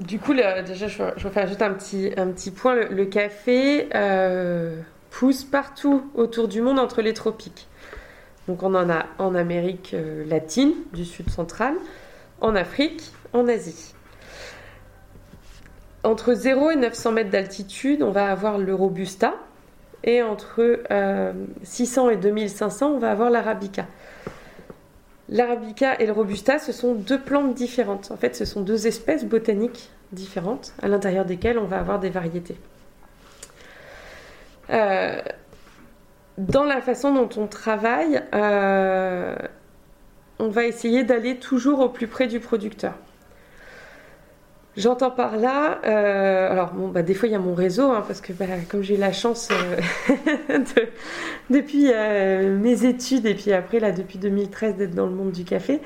du 0.00 0.18
coup, 0.18 0.34
déjà, 0.34 0.88
je, 0.88 1.02
vais 1.02 1.30
faire 1.30 1.46
juste 1.46 1.62
un 1.62 1.72
petit, 1.74 2.12
un 2.16 2.28
petit 2.28 2.50
point. 2.50 2.74
Le, 2.74 3.04
café 3.04 3.88
pousse 5.10 5.44
partout 5.44 6.10
autour 6.14 6.48
du 6.48 6.60
monde 6.60 6.80
entre 6.80 7.02
les 7.02 7.14
tropiques. 7.14 7.68
Donc 8.48 8.62
on 8.62 8.74
en 8.74 8.90
a 8.90 9.06
en 9.18 9.34
Amérique 9.34 9.94
latine, 10.26 10.72
du 10.92 11.04
sud 11.04 11.30
central, 11.30 11.74
en 12.40 12.54
Afrique, 12.56 13.12
en 13.32 13.46
Asie. 13.48 13.95
Entre 16.04 16.34
0 16.34 16.70
et 16.70 16.76
900 16.76 17.12
mètres 17.12 17.30
d'altitude, 17.30 18.02
on 18.02 18.10
va 18.10 18.30
avoir 18.30 18.58
le 18.58 18.74
Robusta. 18.74 19.34
Et 20.04 20.22
entre 20.22 20.80
600 21.62 22.06
euh, 22.06 22.10
et 22.10 22.16
2500, 22.16 22.92
on 22.92 22.98
va 22.98 23.10
avoir 23.10 23.30
l'Arabica. 23.30 23.86
L'Arabica 25.28 25.98
et 26.00 26.06
le 26.06 26.12
Robusta, 26.12 26.58
ce 26.58 26.72
sont 26.72 26.94
deux 26.94 27.20
plantes 27.20 27.54
différentes. 27.54 28.10
En 28.12 28.16
fait, 28.16 28.36
ce 28.36 28.44
sont 28.44 28.60
deux 28.60 28.86
espèces 28.86 29.24
botaniques 29.24 29.90
différentes, 30.12 30.72
à 30.80 30.88
l'intérieur 30.88 31.24
desquelles 31.24 31.58
on 31.58 31.64
va 31.64 31.78
avoir 31.78 31.98
des 31.98 32.10
variétés. 32.10 32.56
Euh, 34.70 35.20
dans 36.38 36.64
la 36.64 36.80
façon 36.80 37.12
dont 37.12 37.28
on 37.36 37.46
travaille, 37.46 38.22
euh, 38.34 39.34
on 40.38 40.48
va 40.48 40.64
essayer 40.64 41.02
d'aller 41.02 41.38
toujours 41.38 41.80
au 41.80 41.88
plus 41.88 42.06
près 42.06 42.26
du 42.26 42.40
producteur. 42.40 42.94
J'entends 44.76 45.10
par 45.10 45.38
là, 45.38 45.80
euh, 45.86 46.52
alors 46.52 46.72
bon, 46.72 46.88
bah, 46.88 47.00
des 47.00 47.14
fois 47.14 47.28
il 47.28 47.32
y 47.32 47.34
a 47.34 47.38
mon 47.38 47.54
réseau, 47.54 47.90
hein, 47.90 48.04
parce 48.06 48.20
que 48.20 48.34
bah, 48.34 48.44
comme 48.68 48.82
j'ai 48.82 48.96
eu 48.96 48.98
la 48.98 49.12
chance 49.12 49.48
euh, 49.50 50.58
depuis 51.50 51.90
euh, 51.94 52.54
mes 52.58 52.84
études 52.84 53.24
et 53.24 53.34
puis 53.34 53.54
après 53.54 53.80
là 53.80 53.90
depuis 53.90 54.18
2013 54.18 54.76
d'être 54.76 54.94
dans 54.94 55.06
le 55.06 55.12
monde 55.12 55.32
du 55.32 55.44
café, 55.44 55.80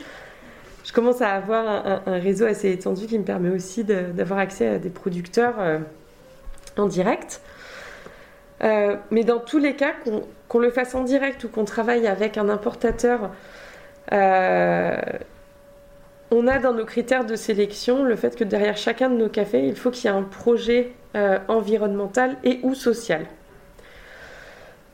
je 0.84 0.92
commence 0.92 1.22
à 1.22 1.28
avoir 1.28 2.02
un, 2.04 2.18
réseau 2.18 2.46
assez 2.46 2.72
étendu 2.72 3.06
qui 3.06 3.16
me 3.16 3.22
permet 3.22 3.50
aussi 3.50 3.84
d'avoir 3.84 4.40
accès 4.40 4.66
à 4.66 4.78
des 4.78 4.88
producteurs 4.88 5.54
en 6.76 6.86
direct. 6.86 7.42
mais 8.62 9.24
dans 9.24 9.38
tous 9.38 9.58
les 9.58 9.76
cas, 9.76 9.92
qu'on 10.48 10.58
le 10.58 10.70
fasse 10.70 10.94
en 10.94 11.04
direct 11.04 11.44
ou 11.44 11.48
qu'on 11.48 11.66
travaille 11.66 12.06
avec 12.08 12.38
un 12.38 12.48
importateur, 12.48 13.30
on 16.30 16.46
a 16.46 16.58
dans 16.58 16.72
nos 16.72 16.84
critères 16.84 17.24
de 17.24 17.34
sélection 17.34 18.04
le 18.04 18.16
fait 18.16 18.36
que 18.36 18.44
derrière 18.44 18.76
chacun 18.76 19.10
de 19.10 19.16
nos 19.16 19.28
cafés, 19.28 19.66
il 19.66 19.74
faut 19.74 19.90
qu'il 19.90 20.04
y 20.04 20.12
ait 20.12 20.16
un 20.16 20.22
projet 20.22 20.92
euh, 21.16 21.38
environnemental 21.48 22.36
et 22.44 22.60
ou 22.62 22.74
social. 22.74 23.26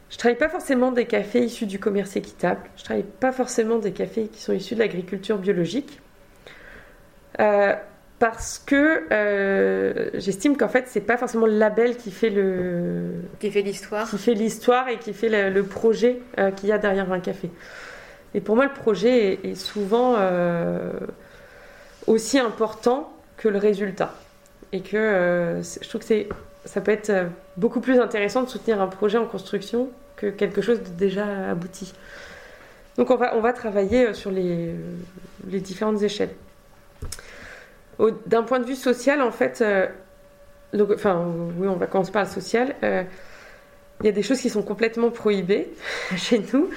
Je 0.08 0.16
travaille 0.16 0.38
pas 0.38 0.48
forcément 0.48 0.92
des 0.92 1.04
cafés 1.04 1.40
issus 1.40 1.66
du 1.66 1.78
commerce 1.78 2.16
équitable. 2.16 2.60
Je 2.76 2.84
travaille 2.84 3.02
pas 3.02 3.32
forcément 3.32 3.78
des 3.78 3.92
cafés 3.92 4.28
qui 4.28 4.40
sont 4.40 4.52
issus 4.52 4.74
de 4.74 4.80
l'agriculture 4.80 5.36
biologique. 5.36 6.00
Euh, 7.40 7.74
parce 8.18 8.58
que 8.58 9.04
euh, 9.12 10.08
j'estime 10.14 10.56
qu'en 10.56 10.68
fait 10.68 10.84
c'est 10.86 11.02
pas 11.02 11.18
forcément 11.18 11.44
le 11.44 11.58
label 11.58 11.98
qui 11.98 12.10
fait 12.10 12.30
le 12.30 13.10
qui 13.40 13.50
fait 13.50 13.60
l'histoire 13.60 14.08
qui 14.08 14.16
fait 14.16 14.32
l'histoire 14.32 14.88
et 14.88 14.96
qui 14.96 15.12
fait 15.12 15.50
le, 15.50 15.62
projet 15.62 16.22
qu'il 16.56 16.70
y 16.70 16.72
a 16.72 16.78
derrière 16.78 17.12
un 17.12 17.20
café 17.20 17.50
et 18.32 18.40
pour 18.40 18.56
moi 18.56 18.64
le 18.64 18.72
projet 18.72 19.34
est, 19.34 19.50
est 19.50 19.54
souvent 19.54 20.16
aussi 22.06 22.38
important 22.38 23.12
que 23.36 23.48
le 23.48 23.58
résultat. 23.58 24.14
Et 24.72 24.80
que 24.80 24.96
euh, 24.96 25.62
je 25.62 25.88
trouve 25.88 26.04
que 26.06 26.26
ça 26.64 26.80
peut 26.80 26.90
être 26.90 27.10
euh, 27.10 27.28
beaucoup 27.56 27.80
plus 27.80 28.00
intéressant 28.00 28.42
de 28.42 28.48
soutenir 28.48 28.80
un 28.80 28.88
projet 28.88 29.18
en 29.18 29.26
construction 29.26 29.90
que 30.16 30.26
quelque 30.26 30.62
chose 30.62 30.82
de 30.82 30.88
déjà 30.88 31.50
abouti. 31.50 31.92
Donc 32.96 33.10
on 33.10 33.16
va, 33.16 33.36
on 33.36 33.40
va 33.40 33.52
travailler 33.52 34.06
euh, 34.06 34.14
sur 34.14 34.30
les, 34.30 34.74
les 35.46 35.60
différentes 35.60 36.02
échelles. 36.02 36.34
d'un 38.26 38.42
point 38.42 38.58
de 38.58 38.66
vue 38.66 38.74
social, 38.74 39.22
en 39.22 39.30
fait, 39.30 39.64
enfin 40.94 41.26
oui, 41.58 41.68
on 41.68 41.76
va 41.76 41.86
commencer 41.86 42.12
par 42.12 42.24
le 42.24 42.30
social. 42.30 42.74
Il 42.82 44.06
y 44.06 44.08
a 44.08 44.12
des 44.12 44.22
choses 44.22 44.40
qui 44.40 44.50
sont 44.50 44.62
complètement 44.62 45.10
prohibées 45.10 45.72
chez 46.16 46.42
nous. 46.52 46.68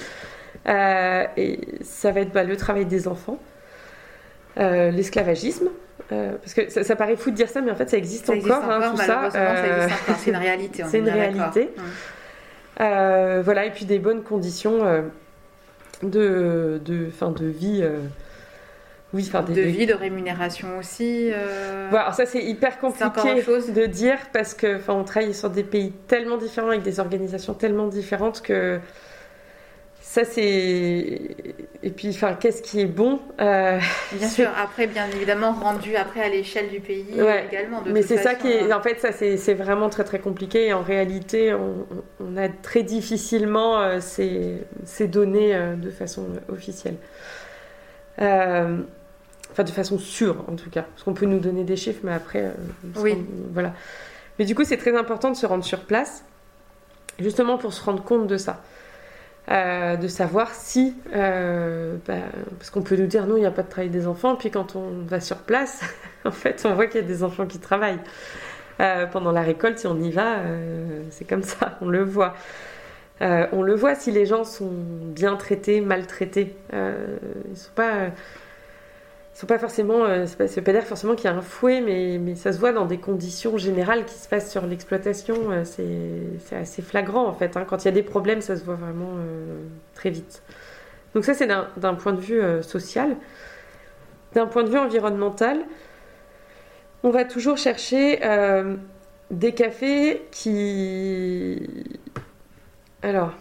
et 0.67 1.59
ça 1.81 2.11
va 2.11 2.21
être 2.21 2.31
bah, 2.31 2.43
le 2.43 2.55
travail 2.55 2.85
des 2.85 3.07
enfants. 3.07 3.39
Euh, 4.57 4.91
l'esclavagisme. 4.91 5.69
Euh, 6.11 6.35
parce 6.37 6.53
que 6.53 6.69
ça, 6.69 6.95
paraît 6.95 7.15
fou 7.15 7.29
de 7.29 7.35
dire 7.35 7.49
ça, 7.49 7.61
mais 7.61 7.71
en 7.71 7.75
fait, 7.75 7.89
ça 7.89 7.97
existe, 7.97 8.29
encore, 8.29 8.63
hein, 8.63 8.91
tout 8.91 8.97
ça. 8.97 9.29
Euh, 9.35 9.87
c'est 10.17 10.31
une 10.31 10.37
réalité. 10.37 10.83
C'est 10.89 10.99
une 10.99 11.09
réalité. 11.09 11.69
voilà, 12.77 13.65
et 13.65 13.71
puis 13.71 13.85
des 13.85 13.99
bonnes 13.99 14.23
conditions 14.23 14.79
de, 16.01 16.81
de, 16.83 17.09
fin, 17.11 17.31
de 17.31 17.45
vie. 17.45 17.83
Oui, 19.13 19.25
enfin, 19.27 19.43
de 19.43 19.53
vie, 19.53 19.85
de 19.85 19.93
rémunération 19.93 20.79
aussi. 20.79 21.31
Voilà, 21.89 22.05
alors 22.05 22.13
ça 22.15 22.25
c'est 22.25 22.43
hyper 22.43 22.79
compliqué 22.79 23.43
de 23.43 23.85
dire 23.85 24.17
parce 24.33 24.53
que 24.53 24.79
on 24.87 25.03
travaille 25.03 25.33
sur 25.33 25.49
des 25.49 25.63
pays 25.63 25.91
tellement 26.07 26.37
différents 26.37 26.69
avec 26.69 26.81
des 26.81 26.99
organisations 26.99 27.53
tellement 27.53 27.87
différentes 27.87 28.41
que 28.41 28.79
ça 30.09 30.25
c'est 30.25 30.41
et 30.41 31.89
puis 31.95 32.09
enfin 32.09 32.33
qu'est-ce 32.33 32.63
qui 32.63 32.79
est 32.79 32.87
bon 32.87 33.19
euh, 33.39 33.79
bien 34.13 34.27
sûr 34.37 34.49
après 34.57 34.87
bien 34.87 35.05
évidemment 35.15 35.51
rendu 35.51 35.95
après 35.95 36.23
à 36.23 36.29
l'échelle 36.29 36.67
du 36.69 36.79
pays 36.79 37.05
également 37.47 37.83
mais 37.85 38.01
c'est 38.01 38.17
ça 38.17 38.33
qui 38.33 38.47
est 38.47 38.71
hein. 38.71 38.77
en 38.79 38.81
fait 38.81 38.99
ça 38.99 39.11
c'est 39.11 39.53
vraiment 39.53 39.87
très 39.87 40.03
très 40.03 40.17
compliqué. 40.17 40.65
Et 40.67 40.73
en 40.73 40.81
réalité 40.81 41.53
on, 41.53 42.37
a 42.37 42.49
très 42.49 42.81
difficilement 42.81 43.79
euh, 43.79 43.99
ces, 43.99 44.57
ces, 44.83 45.07
données 45.07 45.53
euh, 45.53 45.75
de 45.75 45.91
façon 45.91 46.25
officielle. 46.51 46.95
Enfin 48.17 49.63
de 49.63 49.69
façon 49.69 49.99
sûre 49.99 50.43
en 50.47 50.55
tout 50.55 50.71
cas. 50.71 50.85
Parce 50.89 51.03
qu'on 51.03 51.13
peut 51.13 51.27
nous 51.27 51.39
donner 51.39 51.63
des 51.63 51.75
chiffres 51.75 52.01
mais 52.03 52.13
après 52.13 52.51
oui. 52.95 53.15
voilà. 53.53 53.73
Mais 54.39 54.45
du 54.45 54.55
coup 54.55 54.63
c'est 54.63 54.77
très 54.77 54.97
important 54.97 55.29
de 55.29 55.35
se 55.35 55.45
rendre 55.45 55.63
sur 55.63 55.81
place 55.81 56.23
justement 57.19 57.59
pour 57.59 57.73
se 57.73 57.83
rendre 57.83 58.03
compte 58.03 58.25
de 58.25 58.37
ça 58.37 58.63
euh, 59.49 59.95
de 59.95 60.07
savoir 60.07 60.53
si, 60.53 60.95
euh, 61.15 61.97
bah, 62.07 62.15
parce 62.59 62.69
qu'on 62.69 62.83
peut 62.83 62.95
nous 62.95 63.07
dire 63.07 63.25
non, 63.25 63.35
il 63.35 63.39
n'y 63.39 63.45
a 63.47 63.51
pas 63.51 63.63
de 63.63 63.69
travail 63.69 63.89
des 63.89 64.05
enfants, 64.05 64.35
puis 64.35 64.51
quand 64.51 64.75
on 64.75 65.03
va 65.07 65.19
sur 65.19 65.37
place, 65.37 65.81
en 66.25 66.31
fait, 66.31 66.63
on 66.65 66.75
voit 66.75 66.85
qu'il 66.85 67.01
y 67.01 67.03
a 67.03 67.07
des 67.07 67.23
enfants 67.23 67.47
qui 67.47 67.59
travaillent. 67.59 67.99
Euh, 68.79 69.07
pendant 69.07 69.31
la 69.31 69.41
récolte, 69.41 69.79
si 69.79 69.87
on 69.87 69.99
y 69.99 70.09
va, 70.09 70.37
c'est 71.09 71.25
comme 71.25 71.43
ça, 71.43 71.77
on 71.81 71.87
le 71.89 72.01
voit. 72.01 72.33
on 73.19 73.61
le 73.61 73.75
voit 73.75 73.95
si 73.95 74.11
les 74.11 74.25
gens 74.25 74.45
sont 74.45 74.71
bien 74.71 75.35
traités, 75.35 75.81
maltraités. 75.81 76.55
ils 76.71 77.57
sont 77.57 77.71
pas 77.75 78.11
sont 79.39 79.47
pas 79.47 79.57
forcément, 79.57 80.03
euh, 80.03 80.25
c'est 80.25 80.37
pas, 80.37 80.61
pas 80.61 80.73
dire 80.73 80.83
forcément 80.83 81.15
qu'il 81.15 81.29
y 81.29 81.33
a 81.33 81.35
un 81.35 81.41
fouet, 81.41 81.79
mais, 81.79 82.17
mais, 82.17 82.35
ça 82.35 82.51
se 82.51 82.59
voit 82.59 82.73
dans 82.73 82.85
des 82.85 82.97
conditions 82.97 83.57
générales 83.57 84.03
qui 84.03 84.15
se 84.15 84.27
passent 84.27 84.51
sur 84.51 84.65
l'exploitation. 84.65 85.35
Euh, 85.51 85.63
c'est 85.63 86.55
assez 86.57 86.81
flagrant 86.81 87.25
en 87.25 87.33
fait. 87.33 87.55
Hein. 87.55 87.65
Quand 87.65 87.83
il 87.83 87.85
y 87.85 87.87
a 87.87 87.93
des 87.93 88.03
problèmes, 88.03 88.41
ça 88.41 88.57
se 88.57 88.65
voit 88.65 88.75
vraiment 88.75 89.13
euh, 89.17 89.61
très 89.93 90.09
vite. 90.09 90.43
Donc 91.15 91.23
ça, 91.23 91.33
c'est 91.33 91.47
d'un 91.47 91.95
point 91.95 92.11
de 92.11 92.19
vue 92.19 92.41
social. 92.61 93.15
D'un 94.33 94.45
point 94.45 94.63
de 94.63 94.69
vue 94.69 94.77
environnemental, 94.77 95.57
on 97.01 97.09
va 97.09 97.25
toujours 97.25 97.57
chercher 97.57 98.19
des 99.31 99.53
cafés 99.53 100.21
qui... 100.29 101.67
Alors, 103.01 103.31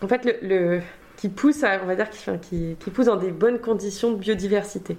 en 0.00 0.08
fait, 0.08 0.24
le 0.40 0.80
qui 1.16 1.28
pousse, 1.28 1.64
on 1.64 1.86
va 1.86 1.96
dire, 1.96 2.10
qui, 2.40 2.76
qui, 2.78 2.90
pousse 2.90 3.06
dans 3.06 3.16
des 3.16 3.30
bonnes 3.30 3.58
conditions 3.58 4.12
de 4.12 4.16
biodiversité. 4.16 4.96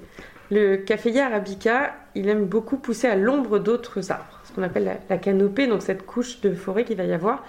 Le 0.49 0.77
caféier 0.77 1.21
arabica, 1.21 1.93
il 2.15 2.29
aime 2.29 2.45
beaucoup 2.45 2.77
pousser 2.77 3.07
à 3.07 3.15
l'ombre 3.15 3.59
d'autres 3.59 4.11
arbres, 4.11 4.41
ce 4.45 4.53
qu'on 4.53 4.63
appelle 4.63 4.99
la, 5.09 5.17
canopée, 5.17 5.67
donc 5.67 5.81
cette 5.81 6.05
couche 6.05 6.41
de 6.41 6.53
forêt 6.53 6.85
qu'il 6.85 6.97
va 6.97 7.03
y 7.03 7.13
avoir 7.13 7.43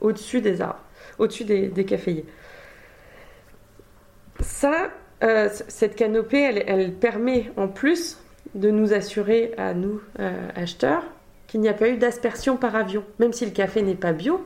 au-dessus 0.00 0.40
des 0.40 0.60
arbres, 0.60 0.80
au-dessus 1.18 1.44
des, 1.44 1.68
des, 1.68 1.84
caféiers. 1.84 2.24
Ça, 4.40 4.90
euh, 5.22 5.48
cette 5.68 5.94
canopée, 5.94 6.62
elle, 6.66 6.94
permet 6.94 7.52
en 7.56 7.68
plus 7.68 8.18
de 8.54 8.70
nous 8.70 8.94
assurer 8.94 9.52
à 9.58 9.74
nous, 9.74 10.00
euh, 10.20 10.48
acheteurs, 10.54 11.04
qu'il 11.48 11.60
n'y 11.60 11.68
a 11.68 11.74
pas 11.74 11.88
eu 11.88 11.96
d'aspersion 11.96 12.56
par 12.56 12.76
avion. 12.76 13.04
Même 13.18 13.32
si 13.32 13.44
le 13.44 13.50
café 13.50 13.82
n'est 13.82 13.94
pas 13.94 14.12
bio, 14.12 14.44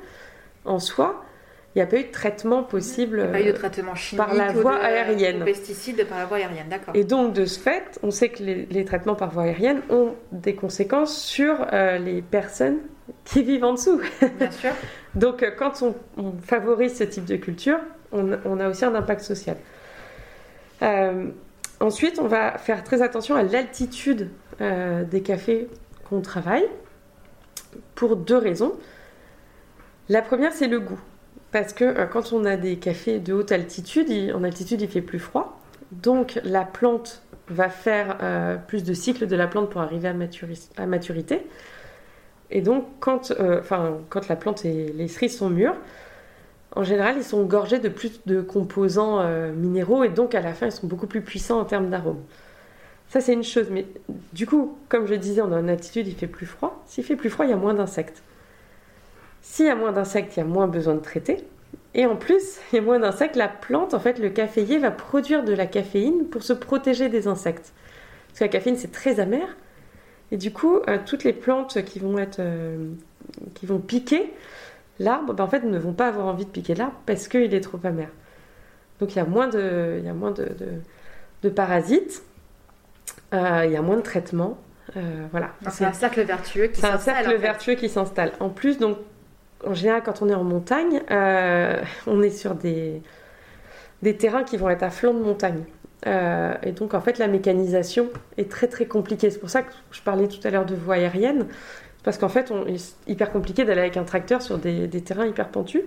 en 0.65 0.79
soi, 0.79 1.25
il 1.75 1.79
n'y 1.79 1.83
a 1.83 1.87
pas 1.87 1.97
eu 1.97 2.05
de 2.05 2.11
traitement 2.11 2.63
possible 2.63 3.21
il 3.21 3.25
a 3.25 3.33
pas 3.33 3.41
eu 3.41 3.47
de 3.47 3.53
traitement 3.53 3.95
chimique 3.95 4.27
par 4.27 4.35
la 4.35 4.53
voie 4.53 4.77
aérienne. 4.77 5.41
Ou 5.41 5.45
pesticides 5.47 6.07
par 6.07 6.19
la 6.19 6.27
voie 6.27 6.37
aérienne, 6.37 6.69
d'accord. 6.69 6.95
Et 6.95 7.05
donc, 7.05 7.33
de 7.33 7.47
ce 7.47 7.59
fait, 7.59 7.99
on 8.03 8.11
sait 8.11 8.29
que 8.29 8.43
les, 8.43 8.85
traitements 8.85 9.15
par 9.15 9.31
voie 9.31 9.45
aérienne 9.45 9.81
ont 9.89 10.15
des 10.33 10.55
conséquences 10.55 11.17
sur 11.17 11.67
euh, 11.73 11.97
les 11.97 12.21
personnes 12.21 12.79
qui 13.25 13.43
vivent 13.45 13.65
en 13.65 13.73
dessous. 13.73 14.01
Bien 14.39 14.51
sûr. 14.51 14.73
donc, 15.15 15.43
euh, 15.43 15.51
quand 15.57 15.83
on, 15.83 16.35
favorise 16.43 16.97
ce 16.97 17.05
type 17.05 17.25
de 17.25 17.37
culture, 17.37 17.79
on, 18.13 18.61
a 18.61 18.69
aussi 18.69 18.85
un 18.85 18.95
impact 18.95 19.23
social. 19.23 19.57
ensuite, 21.81 22.19
on 22.21 22.27
va 22.27 22.59
faire 22.59 22.85
très 22.85 23.01
attention 23.01 23.35
à 23.35 23.43
l'altitude 23.43 24.29
des 24.61 25.23
cafés 25.23 25.69
qu'on 26.11 26.21
travaille 26.21 26.69
pour 27.95 28.17
deux 28.17 28.37
raisons. 28.37 28.75
La 30.11 30.21
première, 30.21 30.53
c'est 30.53 30.69
le 30.69 30.79
goût. 30.79 31.01
Parce 31.53 31.75
que 31.75 31.85
euh, 31.85 32.07
quand 32.07 32.33
on 32.33 32.45
a 32.45 32.57
des 32.57 32.77
cafés 32.77 33.21
de 33.21 33.35
haute 33.35 33.53
altitude, 33.53 34.11
en 34.35 34.43
altitude, 34.43 34.81
il 34.81 34.89
fait 34.89 35.03
plus 35.03 35.19
froid. 35.19 35.61
Donc 35.93 36.41
la 36.43 36.65
plante 36.65 37.23
va 37.49 37.69
faire 37.69 38.19
euh, 38.23 38.57
plus 38.57 38.83
de 38.83 38.95
cycles 38.95 39.27
de 39.27 39.37
la 39.37 39.47
plante 39.47 39.69
pour 39.69 39.83
arriver 39.83 40.09
à, 40.09 40.87
maturité. 40.87 41.47
Et 42.51 42.63
donc 42.63 42.87
quand, 43.01 43.31
euh, 43.33 43.61
quand 44.09 44.29
la 44.29 44.37
plante 44.37 44.65
et 44.65 44.93
les 44.93 45.09
cerises 45.09 45.37
sont 45.37 45.51
mûres, 45.51 45.77
en 46.75 46.85
général, 46.85 47.17
ils 47.19 47.25
sont 47.25 47.45
gorgés 47.45 47.79
de 47.79 47.91
plus 47.91 48.25
de 48.25 48.41
composants 48.41 49.23
minéraux 49.53 50.05
et 50.05 50.09
donc 50.09 50.35
à 50.35 50.41
la 50.41 50.55
fin, 50.55 50.65
ils 50.65 50.73
sont 50.73 50.87
beaucoup 50.87 51.07
plus 51.07 51.21
puissants 51.21 51.61
en 51.61 51.67
termes 51.67 51.91
d'arômes. 51.91 52.23
Ça, 53.09 53.21
c'est 53.21 53.35
une 53.35 53.45
chose. 53.45 53.67
Mais 53.71 53.85
du 54.33 54.47
coup, 54.47 54.79
comme 54.89 55.07
je 55.07 55.13
disais, 55.13 55.43
on 55.43 55.53
a 55.53 55.61
une 55.61 55.69
altitude, 55.69 56.07
il 56.07 56.15
fait 56.15 56.27
plus 56.27 56.47
froid. 56.47 56.83
S'il 56.87 57.05
fait 57.05 57.17
plus 57.17 57.29
froid, 57.29 57.45
il 57.45 57.51
y 57.51 57.53
a 57.53 57.59
moins 57.59 57.75
d'insectes. 57.75 58.23
S'il 59.43 59.67
y 59.67 59.71
a 59.71 59.75
moins 59.75 59.93
d'insectes, 59.93 60.37
il 60.37 60.41
y 60.41 60.43
a 60.43 60.47
moins 60.47 60.69
besoin 60.69 60.95
de 60.95 61.01
traiter. 61.01 61.45
Et 61.95 62.07
en 62.07 62.17
plus, 62.17 62.61
il 62.73 62.77
y 62.77 62.79
a 62.79 62.83
moins 62.83 63.01
d'insectes. 63.01 63.37
La 63.37 63.49
plante, 63.49 63.93
en 63.93 64.01
fait, 64.01 64.19
le 64.19 64.31
caféier 64.31 64.79
va 64.79 64.91
produire 64.91 65.45
de 65.45 65.53
la 65.53 65.67
caféine 65.67 66.27
pour 66.27 66.43
se 66.43 66.53
protéger 66.53 67.09
des 67.09 67.27
insectes. 67.27 67.73
Parce 68.29 68.39
que 68.39 68.45
la 68.45 68.49
caféine, 68.49 68.77
c'est 68.77 68.93
très 68.93 69.21
amer. 69.21 69.47
Et 70.31 70.39
du 70.39 70.53
coup, 70.53 70.79
euh, 70.89 70.99
toutes 71.05 71.25
les 71.25 71.35
plantes 71.35 71.85
qui 71.85 71.99
vont 71.99 72.17
être, 72.19 72.39
euh, 72.39 72.89
qui 73.55 73.67
vont 73.67 73.79
piquer 73.79 74.33
l'arbre, 74.99 75.35
ben, 75.35 75.45
en 75.45 75.49
fait, 75.49 75.65
ne 75.65 75.79
vont 75.79 75.93
pas 75.93 76.09
avoir 76.09 76.27
envie 76.27 76.47
de 76.47 76.51
piquer 76.51 76.75
l'arbre 76.75 76.99
parce 77.05 77.29
qu'il 77.29 77.53
est 77.53 77.61
trop 77.61 77.79
amer. 77.85 78.09
Donc 78.99 79.13
il 79.15 79.17
y 79.17 79.21
a 79.21 79.25
moins 79.25 79.49
de, 79.49 79.97
il 79.99 80.07
y 80.07 80.09
a 80.09 80.15
moins 80.15 80.31
de, 80.31 80.49
de 81.43 81.49
parasites. 81.51 82.23
Euh, 83.35 83.63
il 83.67 83.73
y 83.73 83.77
a 83.77 83.83
moins 83.83 83.97
de 83.97 84.03
traitement. 84.03 84.57
voilà. 85.33 85.51
C'est 85.71 85.85
un 85.85 85.93
cercle 85.93 86.23
vertueux 86.23 86.69
qui 86.69 86.81
s'installe. 86.81 87.01
C'est 87.01 87.11
un 87.11 87.15
cercle 87.15 87.37
vertueux 87.41 87.75
qui 87.75 87.89
s'installe. 87.89 88.33
En 88.39 88.49
plus, 88.49 88.79
donc 88.79 88.99
en 89.67 89.75
général, 89.75 90.03
quand 90.03 90.23
on 90.23 90.29
est 90.29 90.35
en 90.35 90.45
montagne, 90.45 91.03
euh, 91.11 91.81
on 92.07 92.23
est 92.23 92.31
sur 92.31 92.55
des, 92.55 93.03
des 94.03 94.17
terrains 94.17 94.45
qui 94.45 94.57
vont 94.57 94.71
être 94.71 94.83
à 94.83 94.91
flanc 94.91 95.15
de 95.15 95.23
montagne. 95.23 95.65
Euh, 96.07 96.55
et 96.63 96.73
donc, 96.73 96.95
en 96.95 97.01
fait, 97.01 97.19
la 97.19 97.29
mécanisation 97.29 98.09
est 98.37 98.51
très 98.51 98.67
très 98.67 98.87
compliquée. 98.87 99.31
C'est 99.31 99.39
pour 99.39 99.51
ça 99.51 99.63
que 99.63 99.73
je 99.93 100.03
parlais 100.03 100.29
tout 100.29 100.41
à 100.45 100.51
l'heure 100.51 100.67
de 100.67 100.75
voie 100.75 100.95
aérienne. 100.95 101.47
Parce 102.03 102.19
qu'en 102.19 102.29
fait, 102.29 102.53
c'est 102.77 102.95
hyper 103.07 103.31
compliqué 103.31 103.65
d'aller 103.65 103.81
avec 103.81 103.97
un 103.97 104.03
tracteur 104.03 104.43
sur 104.43 104.59
des, 104.59 104.89
des 104.89 105.03
terrains 105.03 105.27
hyper 105.27 105.49
pentus. 105.49 105.83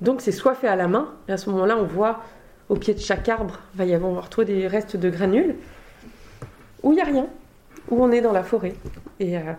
Donc, 0.00 0.22
c'est 0.22 0.32
soit 0.32 0.54
fait 0.54 0.68
à 0.68 0.76
la 0.76 0.88
main, 0.88 1.12
et 1.28 1.32
à 1.32 1.36
ce 1.36 1.50
moment-là, 1.50 1.76
on 1.76 1.84
voit 1.84 2.20
au 2.68 2.76
pied 2.76 2.94
de 2.94 2.98
chaque 2.98 3.28
arbre, 3.28 3.60
va 3.74 3.84
y 3.84 3.94
avoir, 3.94 4.28
on 4.38 4.42
des 4.42 4.66
restes 4.66 4.96
de 4.96 5.10
granules, 5.10 5.56
ou 6.82 6.92
il 6.92 6.94
n'y 6.94 7.02
a 7.02 7.04
rien, 7.04 7.26
ou 7.90 8.02
on 8.02 8.10
est 8.10 8.22
dans 8.22 8.32
la 8.32 8.42
forêt. 8.42 8.74
Et. 9.20 9.36
Euh, 9.36 9.52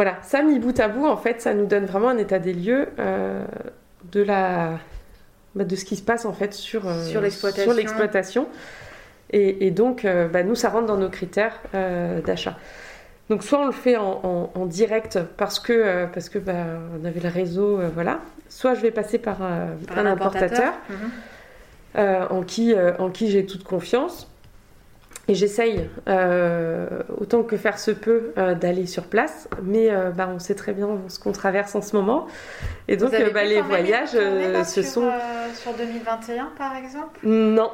voilà, 0.00 0.16
ça 0.22 0.42
mis 0.42 0.58
bout 0.58 0.80
à 0.80 0.88
bout, 0.88 1.06
en 1.06 1.18
fait, 1.18 1.42
ça 1.42 1.52
nous 1.52 1.66
donne 1.66 1.84
vraiment 1.84 2.08
un 2.08 2.16
état 2.16 2.38
des 2.38 2.54
lieux 2.54 2.88
euh, 2.98 3.44
de 4.12 4.22
la 4.22 4.78
bah, 5.54 5.64
de 5.64 5.76
ce 5.76 5.84
qui 5.84 5.94
se 5.94 6.00
passe 6.00 6.24
en 6.24 6.32
fait 6.32 6.54
sur, 6.54 6.88
euh, 6.88 7.04
sur 7.04 7.20
l'exploitation. 7.20 8.48
Et, 9.30 9.70
donc, 9.70 10.06
euh, 10.06 10.26
bah, 10.26 10.42
nous, 10.42 10.54
ça 10.54 10.70
rentre 10.70 10.86
dans 10.86 10.96
nos 10.96 11.10
critères 11.10 11.60
d'achat. 12.24 12.56
Donc, 13.28 13.44
soit 13.44 13.60
on 13.60 13.66
le 13.66 13.72
fait 13.72 13.98
en, 13.98 14.64
direct 14.64 15.18
parce 15.36 15.60
que, 15.60 16.06
parce 16.06 16.30
que 16.30 16.38
bah, 16.38 16.64
on 16.98 17.04
avait 17.04 17.20
le 17.20 17.28
réseau, 17.28 17.78
voilà. 17.94 18.20
Soit 18.48 18.72
je 18.72 18.80
vais 18.80 18.92
passer 18.92 19.18
par, 19.18 19.42
un 19.42 20.06
importateur, 20.06 20.72
mhm. 20.88 22.26
en 22.30 22.42
qui, 22.42 22.74
en 22.98 23.10
qui 23.10 23.30
j'ai 23.30 23.44
toute 23.44 23.64
confiance. 23.64 24.29
Et 25.30 25.34
j'essaye 25.36 25.88
euh, 26.08 26.88
autant 27.16 27.44
que 27.44 27.56
faire 27.56 27.78
se 27.78 27.92
peut 27.92 28.32
euh, 28.36 28.56
d'aller 28.56 28.86
sur 28.86 29.04
place, 29.04 29.48
mais 29.62 29.88
euh, 29.88 30.10
bah, 30.10 30.28
on 30.34 30.40
sait 30.40 30.56
très 30.56 30.72
bien 30.72 30.88
ce 31.06 31.20
qu'on 31.20 31.30
traverse 31.30 31.76
en 31.76 31.82
ce 31.82 31.94
moment. 31.94 32.26
Et 32.88 32.96
donc 32.96 33.12
bah, 33.32 33.44
les 33.44 33.60
voyages 33.60 34.10
ce 34.10 34.82
sont 34.82 35.08
sur 35.54 35.72
2021 35.74 36.50
par 36.58 36.74
exemple? 36.74 37.20
Non, 37.22 37.70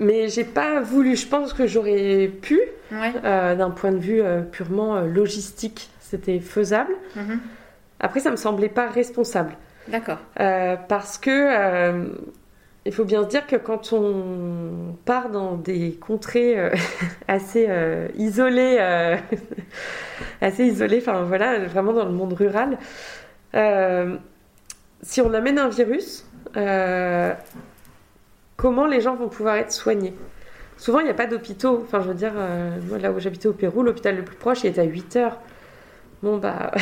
mais 0.00 0.28
j'ai 0.28 0.44
pas 0.44 0.80
voulu. 0.80 1.16
Je 1.16 1.26
pense 1.28 1.52
que 1.52 1.66
j'aurais 1.66 2.28
pu, 2.28 2.62
d'un 2.90 3.70
point 3.70 3.92
de 3.92 3.98
vue 3.98 4.22
purement 4.50 5.00
logistique, 5.00 5.90
c'était 6.00 6.40
faisable. 6.40 6.94
Mhm. 7.14 7.40
Après, 8.00 8.20
ça 8.20 8.30
me 8.30 8.36
semblait 8.36 8.70
pas 8.70 8.88
responsable. 8.88 9.54
D'accord. 9.88 10.18
parce 10.88 11.18
que 11.18 12.08
il 12.86 12.92
faut 12.92 13.04
bien 13.04 13.24
se 13.24 13.28
dire 13.28 13.46
que 13.46 13.56
quand 13.56 13.92
on 13.92 14.96
part 15.04 15.30
dans 15.30 15.56
des 15.56 15.92
contrées 15.94 16.58
euh, 16.58 16.70
assez 17.28 17.66
euh, 17.68 18.08
isolées, 18.16 18.76
euh, 18.80 19.16
assez 20.40 20.64
isolées, 20.64 20.98
enfin 20.98 21.22
voilà, 21.22 21.64
vraiment 21.66 21.92
dans 21.92 22.04
le 22.04 22.12
monde 22.12 22.32
rural, 22.32 22.78
si 25.02 25.20
on 25.20 25.32
amène 25.32 25.58
un 25.58 25.68
virus, 25.68 26.26
comment 28.56 28.86
les 28.86 29.00
gens 29.00 29.16
vont 29.16 29.28
pouvoir 29.28 29.56
être 29.56 29.72
soignés? 29.72 30.14
Souvent, 30.76 31.00
il 31.00 31.04
n'y 31.04 31.10
a 31.10 31.14
pas 31.14 31.26
d'hôpitaux. 31.26 31.80
Enfin, 31.82 32.02
je 32.02 32.08
veux 32.08 32.14
dire, 32.14 32.34
moi, 32.88 32.98
là 32.98 33.10
où 33.12 33.18
j'habitais 33.18 33.48
au 33.48 33.54
Pérou, 33.54 33.82
l'hôpital 33.82 34.14
le 34.14 34.24
plus 34.24 34.36
proche, 34.36 34.64
il 34.64 34.66
est 34.66 34.78
à 34.78 34.84
8 34.84 35.16
heures. 35.16 35.38
Bon, 36.22 36.38
bah. 36.38 36.72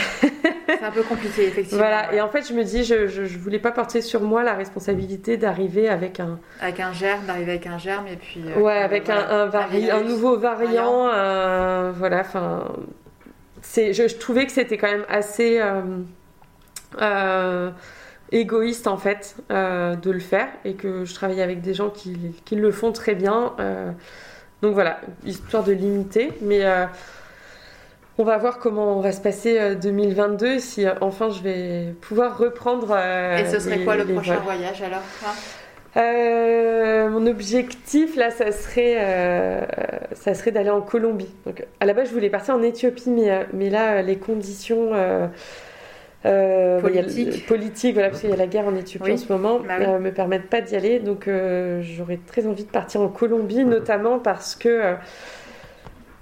c'est 0.66 0.82
un 0.82 0.90
peu 0.90 1.02
compliqué, 1.02 1.42
effectivement. 1.48 1.78
Voilà, 1.78 2.12
et 2.14 2.20
en 2.20 2.28
fait, 2.28 2.46
je 2.48 2.54
me 2.54 2.62
dis, 2.62 2.84
je, 2.84 3.08
je, 3.08 3.38
voulais 3.38 3.58
pas 3.58 3.72
porter 3.72 4.00
sur 4.00 4.22
moi 4.22 4.42
la 4.42 4.54
responsabilité 4.54 5.36
d'arriver 5.36 5.88
avec 5.88 6.20
un. 6.20 6.38
Avec 6.60 6.80
un 6.80 6.92
germe, 6.92 7.24
d'arriver 7.26 7.52
avec 7.52 7.66
un 7.66 7.78
germe, 7.78 8.06
et 8.06 8.16
puis. 8.16 8.42
Euh, 8.46 8.60
ouais, 8.60 8.78
avec 8.78 9.10
un, 9.10 9.18
un, 9.18 9.50
un, 9.52 10.02
nouveau 10.02 10.38
variant. 10.38 11.08
voilà, 11.92 12.20
enfin. 12.20 12.72
Je, 13.62 13.92
je, 13.92 14.16
trouvais 14.16 14.46
que 14.46 14.52
c'était 14.52 14.76
quand 14.76 14.90
même 14.90 15.06
assez. 15.08 15.58
Euh, 15.60 15.82
euh, 17.00 17.70
égoïste 18.30 18.86
en 18.86 18.96
fait 18.96 19.36
de 19.50 20.10
le 20.10 20.18
faire 20.18 20.48
et 20.64 20.74
que 20.74 21.04
je 21.04 21.14
travaillais 21.14 21.42
avec 21.42 21.60
des 21.60 21.74
gens 21.74 21.90
qui, 21.90 22.16
qui 22.44 22.56
le 22.56 22.72
font 22.72 22.90
très 22.90 23.14
bien 23.14 23.52
donc 24.62 24.74
voilà 24.74 25.00
histoire 25.24 25.62
de 25.62 25.72
limiter 25.72 26.32
mais 26.40 26.64
on 28.18 28.24
va 28.24 28.38
voir 28.38 28.58
comment 28.58 28.96
on 28.96 29.00
va 29.00 29.12
se 29.12 29.20
passer 29.20 29.74
2022 29.76 30.46
euh, 30.46 30.58
si 30.58 30.86
euh, 30.86 30.94
enfin 31.00 31.30
je 31.30 31.42
vais 31.42 31.94
pouvoir 32.00 32.38
reprendre. 32.38 32.94
Euh, 32.96 33.38
Et 33.38 33.46
ce 33.46 33.58
serait 33.58 33.80
quoi 33.80 33.96
le 33.96 34.04
prochain 34.04 34.36
voyage 34.36 34.82
alors 34.82 35.02
mon 37.10 37.26
objectif 37.28 38.16
là, 38.16 38.30
ça 38.32 38.50
serait, 38.50 38.96
ça 40.14 40.34
serait 40.34 40.50
d'aller 40.50 40.70
en 40.70 40.80
Colombie. 40.80 41.32
Donc, 41.46 41.64
à 41.78 41.86
la 41.86 41.94
base, 41.94 42.08
je 42.08 42.14
voulais 42.14 42.30
partir 42.30 42.56
en 42.56 42.62
Éthiopie, 42.62 43.10
mais, 43.10 43.46
mais 43.52 43.70
là, 43.70 44.02
les 44.02 44.16
conditions 44.16 44.90
politiques, 47.46 47.94
voilà, 47.94 48.08
parce 48.08 48.22
qu'il 48.22 48.30
y 48.30 48.32
a 48.32 48.36
la 48.36 48.48
guerre 48.48 48.66
en 48.66 48.74
Éthiopie 48.74 49.12
en 49.12 49.16
ce 49.16 49.32
moment, 49.32 49.60
bah 49.60 50.00
me 50.00 50.10
permettent 50.10 50.50
pas 50.50 50.60
d'y 50.60 50.74
aller. 50.74 50.98
Donc, 50.98 51.28
j'aurais 51.80 52.18
très 52.26 52.48
envie 52.48 52.64
de 52.64 52.70
partir 52.70 53.00
en 53.00 53.08
Colombie, 53.08 53.64
notamment 53.64 54.18
parce 54.18 54.56
que 54.56 54.96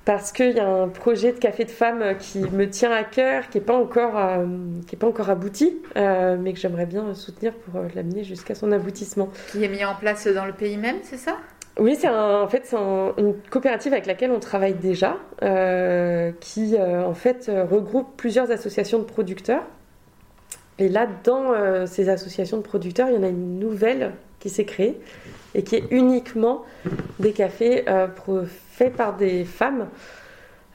parce 0.04 0.32
qu'il 0.32 0.52
y 0.52 0.60
a 0.60 0.68
un 0.68 0.88
projet 0.88 1.32
de 1.32 1.38
café 1.38 1.64
de 1.64 1.70
femmes 1.70 2.16
qui 2.18 2.40
me 2.40 2.68
tient 2.68 2.90
à 2.90 3.04
cœur, 3.04 3.48
qui 3.48 3.58
n'est 3.58 3.64
pas, 3.64 3.76
encore, 3.76 4.18
euh, 4.18 4.46
pas 4.98 5.06
encore 5.06 5.30
abouti, 5.30 5.78
euh, 5.96 6.36
mais 6.40 6.52
que 6.52 6.58
j'aimerais 6.58 6.86
bien 6.86 7.14
soutenir 7.14 7.52
pour 7.54 7.80
euh, 7.80 7.88
l'amener 7.94 8.24
jusqu'à 8.24 8.54
son 8.54 8.72
aboutissement. 8.72 9.28
Qui 9.52 9.62
est 9.62 9.68
mis 9.68 9.84
en 9.84 9.94
place 9.94 10.26
dans 10.26 10.44
le 10.44 10.52
pays 10.52 10.76
même, 10.76 10.96
c'est 11.02 11.18
ça? 11.18 11.38
Oui, 11.78 11.96
c'est 11.98 12.08
en 12.08 12.46
fait 12.48 12.66
c'est 12.66 12.76
une 12.76 13.34
coopérative 13.48 13.94
avec 13.94 14.04
laquelle 14.04 14.30
on 14.30 14.40
travaille 14.40 14.74
déjà, 14.74 15.16
qui 16.40 16.76
en 16.78 17.14
fait 17.14 17.50
regroupe 17.70 18.14
plusieurs 18.18 18.50
associations 18.50 18.98
de 18.98 19.04
producteurs. 19.04 19.62
Et 20.78 20.90
là, 20.90 21.08
dans 21.24 21.86
ces 21.86 22.10
associations 22.10 22.58
de 22.58 22.62
producteurs, 22.62 23.08
il 23.08 23.14
y 23.14 23.18
en 23.18 23.22
a 23.22 23.28
une 23.28 23.58
nouvelle 23.58 24.12
qui 24.38 24.50
s'est 24.50 24.66
créée 24.66 25.00
et 25.54 25.62
qui 25.62 25.76
est 25.76 25.84
uniquement 25.90 26.64
des 27.18 27.32
cafés 27.32 27.84
fait 28.70 28.90
par 28.90 29.16
des 29.16 29.44
femmes, 29.44 29.88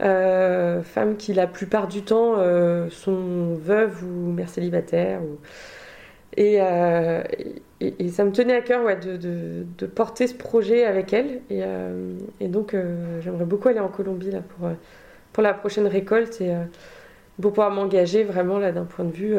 euh, 0.02 0.84
femmes 0.84 1.18
qui 1.18 1.34
la 1.34 1.48
plupart 1.48 1.88
du 1.88 2.04
temps 2.04 2.36
euh, 2.38 2.88
sont 2.90 3.56
veuves 3.56 4.04
ou 4.04 4.32
mères 4.32 4.50
célibataires. 4.50 5.22
Euh, 6.38 7.24
et, 7.80 8.10
ça 8.10 8.24
me 8.24 8.32
tenait 8.32 8.56
à 8.56 8.62
cœur 8.62 8.84
ouais, 8.86 8.96
de, 8.96 9.86
porter 9.88 10.28
ce 10.28 10.36
projet 10.36 10.86
avec 10.86 11.14
elles. 11.14 11.42
Et, 11.50 12.48
donc 12.48 12.76
j'aimerais 13.22 13.46
beaucoup 13.46 13.70
aller 13.70 13.80
en 13.80 13.88
Colombie 13.88 14.32
là, 14.32 14.42
pour, 14.42 14.70
pour 15.34 15.44
la 15.44 15.54
prochaine 15.54 15.88
récolte 15.88 16.42
et 16.42 16.54
pour 17.42 17.52
pouvoir 17.52 17.72
m'engager 17.72 18.24
vraiment 18.24 18.60
d'un 18.60 18.86
point 18.86 19.06
de 19.06 19.12
vue 19.12 19.36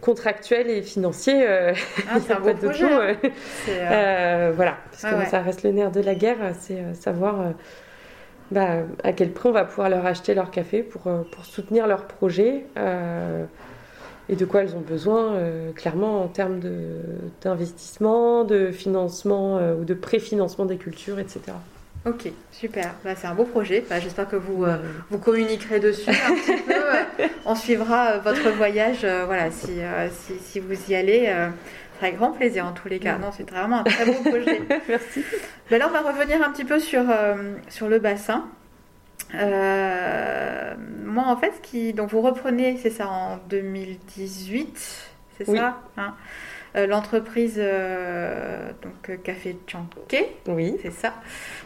contractuel 0.00 0.68
et 0.70 0.82
financier. 0.82 1.46
ah, 1.46 1.72
c'est 2.26 2.32
un 2.32 2.40
beau 2.40 2.54
projet. 2.54 2.84
Hein. 2.84 4.50
voilà, 4.54 4.76
parce 4.90 5.14
que 5.14 5.30
ça 5.30 5.40
reste 5.40 5.62
le 5.62 5.72
nerf 5.72 5.90
de 5.90 6.00
la 6.00 6.14
guerre, 6.14 6.54
c'est 6.58 6.94
savoir 6.94 7.52
bah, 8.50 8.78
à 9.04 9.12
quel 9.12 9.30
prix 9.30 9.48
on 9.48 9.52
va 9.52 9.64
pouvoir 9.64 9.88
leur 9.88 10.04
acheter 10.06 10.34
leur 10.34 10.50
café 10.50 10.82
pour, 10.82 11.06
euh, 11.06 11.22
pour 11.30 11.44
soutenir 11.44 11.86
leur 11.86 12.06
projet. 12.06 12.66
Euh, 12.76 13.44
et 14.28 14.36
de 14.36 14.44
quoi 14.44 14.62
elles 14.62 14.76
ont 14.76 14.80
besoin, 14.80 15.38
clairement, 15.74 16.22
en 16.22 16.28
termes 16.28 16.60
d'investissement, 17.42 18.44
de, 18.44 18.70
financement 18.70 19.56
ou 19.72 19.82
de 19.82 19.92
préfinancement 19.92 20.66
des 20.66 20.76
cultures, 20.76 21.18
etc. 21.18 21.40
Ok, 22.06 22.32
super. 22.50 22.94
Bah, 23.04 23.14
c'est 23.14 23.26
un 23.26 23.34
beau 23.34 23.44
projet. 23.44 23.84
Bah, 23.88 24.00
j'espère 24.00 24.28
que 24.28 24.36
vous, 24.36 24.64
vous 25.10 25.18
communiquerez 25.18 25.80
dessus 25.80 26.08
un 26.08 26.34
petit 26.34 26.62
peu. 26.62 27.26
On 27.44 27.54
suivra 27.54 28.18
votre 28.18 28.50
voyage 28.50 29.04
voilà, 29.26 29.50
si, 29.50 29.80
si, 30.10 30.38
si, 30.38 30.60
vous 30.60 30.90
y 30.90 30.94
allez 30.94 31.30
très 32.00 32.12
grand 32.12 32.32
plaisir 32.32 32.64
en 32.64 32.72
tous 32.72 32.88
les 32.88 32.98
cas. 32.98 33.18
Non, 33.18 33.30
c'est 33.30 33.48
vraiment 33.48 33.80
un 33.80 33.84
très 33.84 34.06
beau 34.06 34.14
projet. 34.22 34.62
Merci. 34.88 35.22
Ben 35.70 35.82
on 35.86 35.90
va 35.90 36.00
revenir 36.00 36.42
un 36.42 36.50
petit 36.50 36.64
peu 36.64 36.80
sur, 36.80 37.02
euh, 37.10 37.54
sur 37.68 37.88
le 37.88 37.98
bassin. 37.98 38.48
Euh, 39.34 40.74
moi, 41.04 41.24
en 41.26 41.36
fait, 41.36 41.60
qui, 41.62 41.92
donc 41.92 42.10
vous 42.10 42.22
reprenez, 42.22 42.78
c'est 42.82 42.90
ça, 42.90 43.06
en 43.06 43.36
2018, 43.50 45.10
c'est 45.36 45.44
ça 45.44 45.82
hein? 45.98 46.14
Euh, 46.76 46.86
L'entreprise 46.86 47.56
donc 48.82 49.22
Café 49.22 49.56
Chanké, 49.66 50.26
oui, 50.48 50.76
c'est 50.82 50.92
ça. 50.92 51.14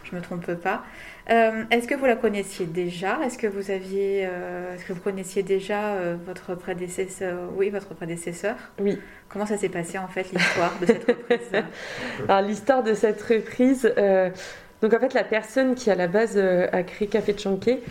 Je 0.03 0.15
me 0.15 0.21
trompe 0.21 0.53
pas. 0.55 0.83
Euh, 1.29 1.63
est-ce 1.71 1.87
que 1.87 1.95
vous 1.95 2.05
la 2.05 2.15
connaissiez 2.15 2.67
déjà? 2.67 3.19
Est-ce 3.25 3.37
que 3.37 3.47
vous 3.47 3.71
aviez, 3.71 4.27
euh, 4.27 4.75
est-ce 4.75 4.85
que 4.85 4.93
vous 4.93 5.01
connaissiez 5.01 5.41
déjà 5.41 5.93
euh, 5.93 6.15
votre 6.23 6.53
prédécesseur 6.53 7.49
Oui, 7.55 7.69
votre 7.69 7.95
prédécesseur? 7.95 8.55
Oui. 8.79 8.99
Comment 9.27 9.47
ça 9.47 9.57
s'est 9.57 9.69
passé 9.69 9.97
en 9.97 10.07
fait 10.07 10.31
l'histoire 10.31 10.73
de 10.79 10.85
cette 10.85 11.05
reprise? 11.05 11.63
Alors 12.29 12.41
l'histoire 12.47 12.83
de 12.83 12.93
cette 12.93 13.21
reprise, 13.23 13.91
donc 14.85 14.93
en 14.93 14.99
fait 14.99 15.15
la 15.15 15.23
personne 15.23 15.73
qui 15.73 15.89
à 15.89 15.95
la 15.95 16.07
base 16.07 16.37
a 16.37 16.83
créé 16.83 17.07
Café 17.07 17.33
de 17.33 17.39
Chanquet 17.39 17.81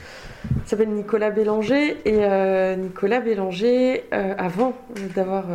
s'appelle 0.64 0.90
Nicolas 0.90 1.30
Bélanger 1.30 1.96
et 2.04 2.76
Nicolas 2.76 3.18
Bélanger, 3.18 4.04
avant 4.12 4.74
d'avoir 5.16 5.46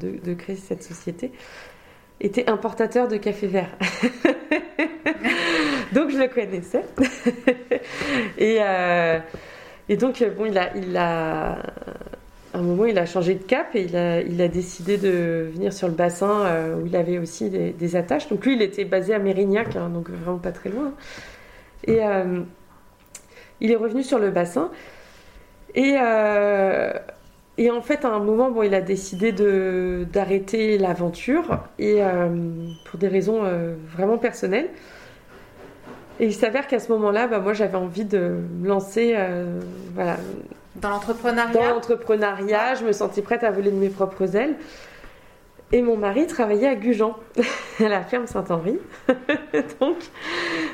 de, 0.00 0.34
créer 0.34 0.56
cette 0.56 0.82
société, 0.82 1.30
était 2.20 2.50
importateur 2.50 3.06
de 3.06 3.16
café 3.16 3.46
vert. 3.46 3.70
donc 5.92 6.10
je 6.10 6.18
le 6.18 6.28
connaissais. 6.28 6.84
et, 8.38 8.58
euh, 8.60 9.18
et 9.88 9.96
donc, 9.96 10.24
bon, 10.36 10.46
il 10.46 10.60
il 10.76 10.96
a, 10.96 11.58
à 12.54 12.58
un 12.58 12.62
moment, 12.62 12.84
il 12.84 12.98
a 12.98 13.06
changé 13.06 13.34
de 13.34 13.42
cap 13.42 13.74
et 13.74 13.82
il 13.84 14.42
a, 14.42 14.48
décidé 14.48 14.98
de 14.98 15.50
venir 15.52 15.72
sur 15.72 15.88
le 15.88 15.94
bassin 15.94 16.44
euh, 16.44 16.76
où 16.76 16.86
il 16.86 16.96
avait 16.96 17.18
aussi 17.18 17.50
des, 17.50 17.96
attaches. 17.96 18.28
Donc 18.28 18.44
lui, 18.44 18.54
il 18.54 18.62
était 18.62 18.84
basé 18.84 19.14
à 19.14 19.18
Mérignac, 19.18 19.76
hein, 19.76 19.88
donc 19.88 20.10
vraiment 20.10 20.38
pas 20.38 20.52
très 20.52 20.68
loin. 20.68 20.92
Et 21.84 22.04
euh, 22.04 22.40
il 23.60 23.70
est 23.70 23.76
revenu 23.76 24.02
sur 24.02 24.18
le 24.18 24.30
bassin. 24.30 24.70
Et, 25.74 25.94
et 27.56 27.70
en 27.70 27.80
fait, 27.80 28.04
à 28.04 28.08
un 28.08 28.18
moment, 28.18 28.50
bon, 28.50 28.62
il 28.62 28.74
a 28.74 28.82
décidé 28.82 29.32
d'arrêter 29.32 30.76
l'aventure 30.76 31.60
et 31.78 32.00
pour 32.84 32.98
des 32.98 33.08
raisons 33.08 33.42
vraiment 33.94 34.18
personnelles. 34.18 34.68
Et 36.20 36.26
il 36.26 36.34
s'avère 36.34 36.66
qu'à 36.66 36.78
ce 36.78 36.92
moment-là, 36.92 37.26
bah, 37.26 37.40
moi, 37.40 37.52
j'avais 37.52 37.76
envie 37.76 38.04
de 38.04 38.38
me 38.60 38.68
lancer 38.68 39.14
euh, 39.16 39.60
voilà, 39.94 40.18
dans 40.76 40.90
l'entrepreneuriat. 40.90 41.52
Dans 41.52 41.74
l'entrepreneuriat, 41.74 42.74
je 42.74 42.84
me 42.84 42.92
sentais 42.92 43.22
prête 43.22 43.44
à 43.44 43.50
voler 43.50 43.70
de 43.70 43.76
mes 43.76 43.88
propres 43.88 44.36
ailes. 44.36 44.56
Et 45.74 45.80
mon 45.80 45.96
mari 45.96 46.26
travaillait 46.26 46.68
à 46.68 46.74
Gujan, 46.74 47.16
à 47.80 47.88
la 47.88 48.02
ferme 48.02 48.26
Saint-Henri. 48.26 48.78
Donc, 49.80 49.96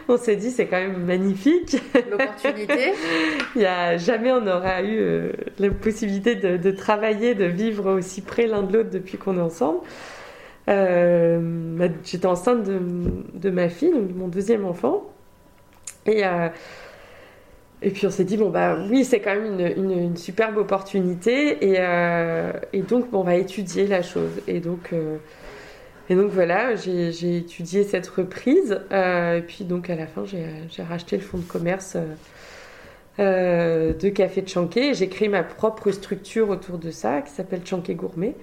on 0.09 0.17
s'est 0.17 0.35
dit, 0.35 0.51
c'est 0.51 0.67
quand 0.67 0.79
même 0.79 1.05
magnifique. 1.05 1.77
L'opportunité. 2.11 2.93
Il 3.55 3.63
y 3.63 3.67
a 3.67 3.97
jamais 3.97 4.33
on 4.33 4.45
aura 4.45 4.83
eu 4.83 4.99
euh, 4.99 5.33
la 5.61 5.71
possibilité 5.71 6.35
de, 6.35 6.71
travailler, 6.73 7.37
de 7.37 7.45
vivre 7.45 7.93
aussi 7.93 8.23
près 8.23 8.49
l'un 8.49 8.65
de 8.65 8.77
l'autre 8.77 8.91
depuis 8.91 9.19
qu'on 9.19 9.39
est 9.39 9.41
ensemble. 9.41 9.81
Euh, 10.69 11.39
bah, 11.79 11.87
j'étais 12.03 12.27
enceinte 12.27 12.65
de, 12.65 12.81
de, 13.35 13.51
ma 13.51 13.69
fille, 13.69 13.93
donc 13.93 14.09
de 14.09 14.19
mon 14.19 14.29
deuxième 14.29 14.65
enfant. 14.65 15.05
Et, 16.07 16.27
euh, 16.27 16.49
et 17.81 17.91
puis 17.91 18.07
on 18.07 18.11
s'est 18.11 18.25
dit, 18.25 18.37
bon, 18.37 18.51
bah 18.51 18.77
oui, 18.91 19.05
c'est 19.05 19.21
quand 19.21 19.35
même 19.35 19.61
une, 19.77 19.93
une, 19.93 20.17
superbe 20.17 20.57
opportunité. 20.57 21.65
Et, 21.65 21.77
euh, 21.79 22.53
et, 22.73 22.83
donc, 22.83 23.07
on 23.13 23.23
va 23.23 23.37
étudier 23.37 23.87
la 23.87 24.03
chose. 24.03 24.31
Et 24.49 24.59
donc, 24.59 24.93
euh, 24.93 25.19
et 26.11 26.17
donc 26.17 26.31
voilà, 26.31 26.75
j'ai 26.75 27.37
étudié 27.37 27.85
cette 27.85 28.09
reprise. 28.09 28.81
et 28.91 29.43
puis, 29.47 29.65
donc, 29.65 29.91
à 29.91 29.95
la 29.95 30.07
fin, 30.07 30.25
j'ai 30.25 30.83
racheté 30.83 31.17
le 31.17 31.23
fonds 31.23 31.39
de 31.39 31.45
commerce. 31.45 31.97
de 33.19 34.09
Café 34.09 34.43
de 34.43 34.49
Chanquet. 34.49 34.95
J'ai 34.95 35.09
créé 35.09 35.29
ma 35.29 35.45
propre 35.45 35.93
structure 35.93 36.49
autour 36.51 36.79
de 36.79 36.91
ça 36.91 37.23
qui 37.23 37.31
s'appelle 37.31 37.65
Chanquet 37.65 37.95
Gourmet. 37.95 38.35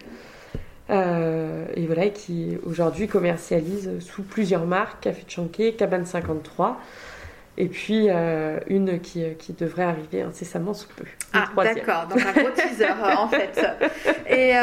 et 0.90 1.86
voilà, 1.88 2.08
qui 2.14 2.58
aujourd'hui 2.66 3.08
commercialise 3.08 4.00
sous 4.00 4.24
plusieurs 4.24 4.66
marques 4.66 5.04
Café 5.04 5.24
de 5.26 5.30
Chanquet, 5.32 5.74
Cabane 5.74 6.06
53 6.06 6.80
et 7.58 7.68
puis 7.68 8.08
euh, 8.10 8.60
une 8.68 9.00
qui, 9.00 9.24
euh, 9.24 9.34
qui, 9.38 9.54
devrait 9.54 9.84
arriver 9.84 10.22
incessamment 10.22 10.74
sous 10.74 10.90
peu. 10.90 11.06
Ah, 11.34 11.50
d'accord, 11.56 12.08
donc 12.08 12.20
un 12.20 12.34
gros 12.34 12.52
teaser 12.52 12.86
euh, 12.86 13.16
en 13.18 13.30
fait. 13.30 13.66
Et, 14.30 14.54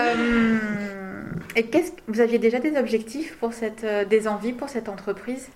et 1.56 1.66
qu'est-ce 1.66 1.92
vous 2.08 2.20
aviez 2.20 2.38
déjà 2.38 2.58
des 2.58 2.76
objectifs 2.76 3.36
pour 3.38 3.54
cette, 3.54 3.86
des 4.08 4.28
envies 4.28 4.52
pour 4.52 4.68
cette 4.68 4.88
entreprise 4.88 5.48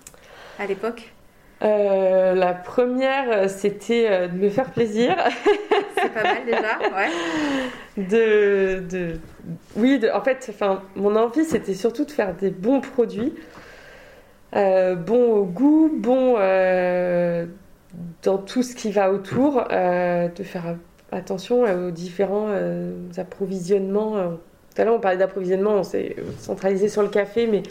à 0.59 0.65
l'époque? 0.65 1.13
La 1.61 2.53
première, 2.53 3.49
c'était 3.49 4.27
de 4.27 4.35
me 4.35 4.49
faire 4.49 4.71
plaisir. 4.71 5.15
C'est 5.95 6.13
pas 6.13 6.23
mal 6.23 6.45
déjà, 6.45 6.77
ouais. 6.95 8.03
De, 8.03 8.83
de 8.87 9.19
oui, 9.75 9.97
de, 9.97 10.09
en 10.09 10.21
fait, 10.21 10.47
enfin, 10.49 10.83
mon 10.95 11.15
envie, 11.15 11.45
c'était 11.45 11.73
surtout 11.73 12.05
de 12.05 12.11
faire 12.11 12.35
des 12.35 12.51
bons 12.51 12.79
produits 12.79 13.33
euh, 14.55 14.95
bon 14.95 15.33
au 15.33 15.45
goût, 15.45 15.91
bon 15.93 16.35
euh, 16.37 17.45
dans 18.23 18.37
tout 18.37 18.63
ce 18.63 18.75
qui 18.75 18.91
va 18.91 19.11
autour, 19.11 19.63
euh, 19.71 20.29
de 20.29 20.43
faire 20.43 20.75
attention 21.11 21.63
aux 21.63 21.91
différents 21.91 22.49
approvisionnements. 23.17 24.37
Tout 24.75 24.81
à 24.81 24.85
l'heure, 24.85 24.95
on 24.95 24.99
parlait 24.99 25.17
d'approvisionnement, 25.17 25.71
on 25.71 25.83
s'est 25.83 26.15
centralisé 26.37 26.89
sur 26.89 27.01
le 27.01 27.09
café, 27.09 27.47
mais 27.47 27.63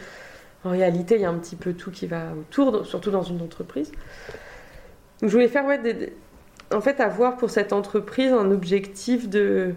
en 0.64 0.70
réalité, 0.70 1.16
il 1.16 1.20
y 1.20 1.24
a 1.24 1.30
un 1.30 1.38
petit 1.38 1.56
peu 1.56 1.74
tout 1.74 1.90
qui 1.90 2.06
va 2.06 2.32
autour, 2.38 2.84
surtout 2.86 3.10
dans 3.10 3.22
une 3.22 3.40
entreprise. 3.42 3.92
Donc, 5.20 5.30
je 5.30 5.34
voulais 5.34 5.48
faire, 5.48 5.64
en 6.74 6.80
fait, 6.80 7.00
avoir 7.00 7.36
pour 7.36 7.50
cette 7.50 7.72
entreprise 7.72 8.32
un 8.32 8.50
objectif 8.50 9.28
de 9.28 9.74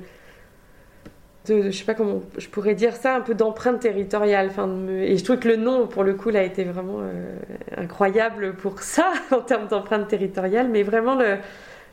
de, 1.49 1.71
je 1.71 1.77
sais 1.77 1.85
pas 1.85 1.93
comment 1.93 2.21
je 2.37 2.47
pourrais 2.47 2.75
dire 2.75 2.95
ça, 2.95 3.15
un 3.15 3.21
peu 3.21 3.33
d'empreinte 3.33 3.79
territoriale. 3.79 4.51
Et 4.89 5.17
je 5.17 5.23
trouve 5.23 5.37
que 5.37 5.47
le 5.47 5.55
nom, 5.55 5.87
pour 5.87 6.03
le 6.03 6.13
coup, 6.13 6.29
là, 6.29 6.43
été 6.43 6.63
vraiment 6.63 6.99
euh, 7.01 7.35
incroyable 7.77 8.53
pour 8.53 8.81
ça, 8.81 9.11
en 9.31 9.41
termes 9.41 9.67
d'empreinte 9.67 10.07
territoriale, 10.07 10.69
mais 10.69 10.83
vraiment 10.83 11.17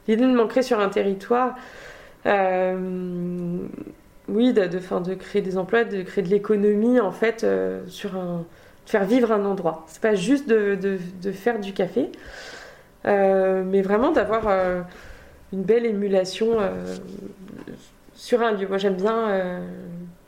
l'idée 0.07 0.23
de 0.23 0.35
m'ancrer 0.35 0.63
sur 0.63 0.81
un 0.81 0.89
territoire. 0.89 1.57
Euh, 2.27 3.59
oui, 4.29 4.53
de, 4.53 4.67
de, 4.67 4.79
de, 4.79 5.15
créer 5.15 5.43
des 5.43 5.57
emplois, 5.57 5.85
de 5.85 6.03
créer 6.03 6.25
de 6.25 6.31
l'économie, 6.31 7.01
en 7.01 7.13
fait, 7.13 7.45
euh, 7.45 7.83
sur 7.87 8.17
un, 8.17 8.45
de 8.85 8.91
faire 8.91 9.05
vivre 9.05 9.33
un 9.33 9.45
endroit. 9.45 9.85
C'est 9.89 10.03
pas 10.03 10.15
juste 10.15 10.49
de, 10.49 10.99
faire 11.33 11.59
du 11.59 11.73
café, 11.73 12.11
mais 13.05 13.83
vraiment 13.83 14.13
d'avoir 14.13 14.49
une 15.53 15.63
belle 15.63 15.87
émulation 15.87 16.59
sur 18.17 18.43
un 18.43 18.53
lieu. 18.53 18.67
Moi, 18.67 18.79
j'aime 18.79 18.97
bien, 18.97 19.31
euh, 19.31 19.61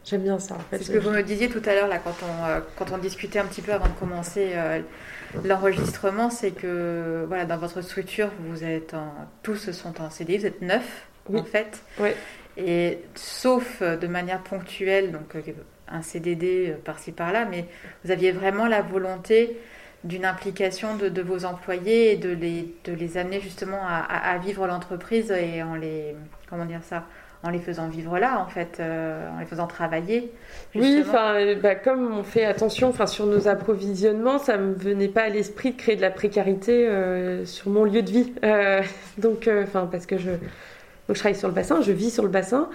j'aime 0.04 0.22
bien 0.22 0.38
ça. 0.38 0.54
En 0.54 0.58
fait. 0.58 0.78
C'est 0.78 0.84
ce 0.84 0.90
que 0.92 0.98
vous 0.98 1.10
me 1.10 1.22
disiez 1.22 1.48
tout 1.48 1.62
à 1.64 1.74
l'heure 1.74 1.88
là, 1.88 1.98
quand 1.98 2.14
on, 2.22 2.46
euh, 2.46 2.60
quand 2.76 2.92
on 2.92 2.98
discutait 2.98 3.40
un 3.40 3.46
petit 3.46 3.62
peu 3.62 3.72
avant 3.72 3.86
de 3.86 3.98
commencer 3.98 4.52
euh, 4.54 4.80
l'enregistrement, 5.44 6.30
c'est 6.30 6.52
que 6.52 7.24
voilà, 7.26 7.46
dans 7.46 7.56
votre 7.56 7.80
structure, 7.80 8.30
vous 8.40 8.62
êtes 8.62 8.94
en, 8.94 9.12
tous 9.42 9.70
sont 9.72 10.00
en 10.00 10.10
CDI, 10.10 10.38
vous 10.38 10.46
êtes 10.46 10.62
neuf 10.62 11.06
en 11.34 11.42
fait. 11.42 11.82
Oui. 11.98 12.10
Et 12.56 12.98
sauf 13.14 13.82
de 13.82 14.06
manière 14.06 14.42
ponctuelle, 14.42 15.12
donc 15.12 15.36
un 15.86 16.02
CDD 16.02 16.74
par-ci 16.84 17.12
par-là, 17.12 17.44
mais 17.44 17.66
vous 18.04 18.10
aviez 18.10 18.32
vraiment 18.32 18.66
la 18.66 18.82
volonté 18.82 19.58
d'une 20.04 20.24
implication 20.24 20.96
de, 20.96 21.08
de, 21.08 21.22
vos 21.22 21.44
employés 21.44 22.12
et 22.12 22.16
de 22.16 22.30
les, 22.30 22.74
de 22.84 22.92
les 22.92 23.16
amener 23.16 23.40
justement 23.40 23.80
à, 23.82 23.98
à, 23.98 24.32
à 24.32 24.38
vivre 24.38 24.66
l'entreprise 24.66 25.30
et 25.30 25.62
en 25.62 25.74
les 25.74 26.14
comment 26.48 26.64
dire 26.64 26.82
ça 26.82 27.04
en 27.44 27.50
les 27.50 27.60
faisant 27.60 27.88
vivre 27.88 28.18
là, 28.18 28.40
en 28.40 28.48
fait, 28.48 28.78
euh, 28.80 29.28
en 29.30 29.38
les 29.38 29.46
faisant 29.46 29.68
travailler. 29.68 30.32
Oui, 30.74 31.02
enfin, 31.06 31.54
bah, 31.62 31.76
comme 31.76 32.12
on 32.12 32.24
fait 32.24 32.44
attention, 32.44 32.92
sur 33.06 33.26
nos 33.26 33.46
approvisionnements, 33.46 34.38
ça 34.38 34.56
me 34.56 34.74
venait 34.74 35.08
pas 35.08 35.22
à 35.22 35.28
l'esprit 35.28 35.72
de 35.72 35.76
créer 35.76 35.96
de 35.96 36.00
la 36.00 36.10
précarité 36.10 36.88
euh, 36.88 37.44
sur 37.44 37.70
mon 37.70 37.84
lieu 37.84 38.02
de 38.02 38.10
vie. 38.10 38.32
Euh, 38.44 38.82
donc, 39.18 39.48
parce 39.72 40.06
que 40.06 40.18
je, 40.18 40.30
je 41.08 41.14
travaille 41.14 41.38
sur 41.38 41.48
le 41.48 41.54
bassin, 41.54 41.80
je 41.80 41.92
vis 41.92 42.10
sur 42.10 42.24
le 42.24 42.28
bassin. 42.28 42.68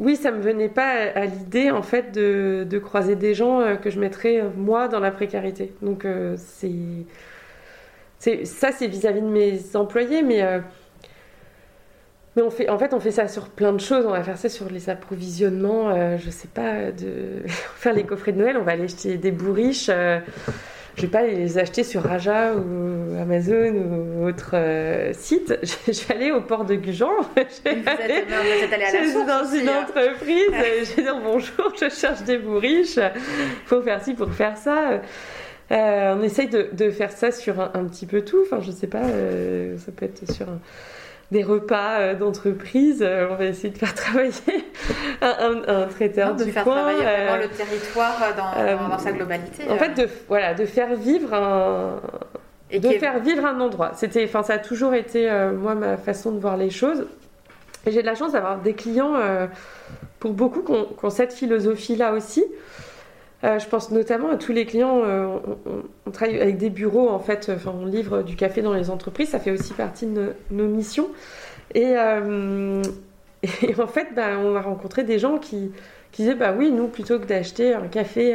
oui, 0.00 0.16
ça 0.16 0.30
me 0.30 0.40
venait 0.40 0.70
pas 0.70 0.92
à, 1.14 1.26
l'idée, 1.26 1.70
en 1.70 1.82
fait, 1.82 2.10
de, 2.12 2.66
de, 2.68 2.78
croiser 2.78 3.16
des 3.16 3.34
gens 3.34 3.76
que 3.82 3.90
je 3.90 4.00
mettrais 4.00 4.42
moi 4.56 4.88
dans 4.88 5.00
la 5.00 5.10
précarité. 5.10 5.74
Donc, 5.82 6.06
c'est, 6.38 6.70
ça, 8.46 8.72
c'est 8.72 8.86
vis-à-vis 8.86 9.20
de 9.20 9.26
mes 9.26 9.76
employés, 9.76 10.22
mais 10.22 10.42
Mais 12.36 12.42
on 12.42 12.50
fait, 12.50 12.68
en 12.68 12.78
fait, 12.78 12.92
on 12.92 13.00
fait 13.00 13.10
ça 13.10 13.28
sur 13.28 13.48
plein 13.48 13.72
de 13.72 13.80
choses. 13.80 14.04
On 14.06 14.10
va 14.10 14.22
faire 14.22 14.36
ça 14.36 14.48
sur 14.48 14.68
les 14.68 14.90
approvisionnements, 14.90 15.88
euh, 15.88 16.18
je 16.18 16.30
sais 16.30 16.48
pas, 16.48 16.92
de 16.92 17.42
faire 17.46 17.94
les 17.94 18.04
coffrets 18.04 18.32
de 18.32 18.38
Noël. 18.38 18.56
On 18.58 18.62
va 18.62 18.72
aller 18.72 18.84
acheter 18.84 19.16
des 19.16 19.30
bourriches. 19.30 19.88
Euh, 19.88 20.20
je 20.96 21.02
vais 21.02 21.08
pas 21.08 21.22
les 21.22 21.58
acheter 21.58 21.82
sur 21.82 22.02
Raja 22.02 22.54
ou 22.54 23.20
Amazon 23.20 23.74
ou 23.74 24.26
autre 24.26 24.50
euh, 24.54 25.12
site. 25.12 25.58
Je 25.86 26.06
vais 26.06 26.14
aller 26.14 26.30
au 26.30 26.40
port 26.40 26.64
de 26.64 26.74
Gujan. 26.74 27.10
Je 27.36 27.70
vais 27.70 27.76
vous, 27.76 27.88
aller, 27.88 28.14
êtes, 28.14 28.28
vous 28.28 28.64
êtes 28.64 28.72
allé 28.72 28.84
à 28.84 28.92
la 28.92 29.04
je 29.04 29.08
suis 29.10 29.26
dans 29.26 29.44
une 29.44 29.68
hein. 29.68 29.82
entreprise. 29.82 30.46
je 30.50 30.96
vais 30.96 31.02
dire 31.02 31.20
bonjour, 31.22 31.72
je 31.78 31.90
cherche 31.90 32.22
des 32.22 32.38
bourriches. 32.38 32.98
Faut 33.66 33.82
faire 33.82 34.02
ci 34.02 34.14
pour 34.14 34.32
faire 34.32 34.56
ça. 34.56 35.00
Euh, 35.72 36.14
on 36.16 36.22
essaye 36.22 36.48
de, 36.48 36.68
de, 36.72 36.90
faire 36.90 37.10
ça 37.10 37.32
sur 37.32 37.60
un, 37.60 37.72
un, 37.74 37.84
petit 37.84 38.06
peu 38.06 38.22
tout. 38.22 38.38
Enfin, 38.44 38.60
je 38.60 38.70
sais 38.70 38.86
pas, 38.86 39.04
euh, 39.04 39.76
ça 39.78 39.90
peut 39.90 40.04
être 40.04 40.30
sur 40.32 40.48
un, 40.48 40.60
des 41.32 41.42
repas 41.42 42.00
euh, 42.00 42.14
d'entreprise. 42.14 43.02
Euh, 43.02 43.28
on 43.30 43.34
va 43.34 43.46
essayer 43.46 43.70
de 43.70 43.78
faire 43.78 43.94
travailler 43.94 44.32
un, 45.20 45.62
un, 45.66 45.86
traiteur 45.86 46.34
de 46.34 46.44
du 46.44 46.52
faire 46.52 46.64
travailler 46.64 47.02
vraiment 47.02 47.36
le 47.36 47.48
territoire 47.48 48.18
dans, 48.36 48.88
dans, 48.88 48.98
sa 48.98 49.12
globalité. 49.12 49.64
En 49.70 49.76
fait, 49.76 49.94
de, 49.94 50.08
voilà, 50.28 50.54
de 50.54 50.64
faire 50.64 50.94
vivre 50.94 51.34
un. 51.34 52.00
Et 52.70 52.80
de 52.80 52.88
faire 52.90 53.20
vivre 53.20 53.44
un 53.44 53.60
endroit. 53.60 53.92
C'était, 53.94 54.24
enfin, 54.24 54.42
ça 54.42 54.54
a 54.54 54.58
toujours 54.58 54.94
été 54.94 55.30
moi 55.56 55.76
ma 55.76 55.96
façon 55.96 56.32
de 56.32 56.40
voir 56.40 56.56
les 56.56 56.70
choses. 56.70 57.06
Et 57.86 57.92
j'ai 57.92 58.00
de 58.00 58.06
la 58.06 58.16
chance 58.16 58.32
d'avoir 58.32 58.58
des 58.58 58.72
clients, 58.72 59.14
pour 60.18 60.32
beaucoup, 60.32 60.62
qui 60.62 60.72
ont, 60.72 60.86
qui 60.86 61.04
ont 61.04 61.10
cette 61.10 61.32
philosophie-là 61.32 62.12
aussi. 62.12 62.44
Euh, 63.44 63.58
je 63.58 63.68
pense 63.68 63.90
notamment 63.90 64.30
à 64.30 64.36
tous 64.36 64.52
les 64.52 64.64
clients. 64.64 65.02
Euh, 65.04 65.38
on, 66.06 66.10
travaille 66.10 66.40
avec 66.40 66.56
des 66.56 66.70
bureaux, 66.70 67.08
en 67.08 67.18
fait. 67.18 67.50
On 67.66 67.84
livre 67.84 68.22
du 68.22 68.36
café 68.36 68.62
dans 68.62 68.72
les 68.72 68.90
entreprises. 68.90 69.30
Ça 69.30 69.38
fait 69.40 69.50
aussi 69.50 69.74
partie 69.74 70.06
de 70.06 70.34
nos, 70.50 70.66
missions. 70.66 71.08
Euh, 71.76 72.82
et, 73.42 73.80
en 73.80 73.86
fait, 73.86 74.08
bah, 74.14 74.38
on 74.38 74.54
a 74.56 74.60
rencontré 74.60 75.04
des 75.04 75.18
gens 75.18 75.38
qui, 75.38 75.70
disaient 76.14 76.34
Bah 76.34 76.54
oui, 76.56 76.70
nous, 76.70 76.88
plutôt 76.88 77.18
que 77.18 77.26
d'acheter 77.26 77.74
un 77.74 77.88
café 77.88 78.34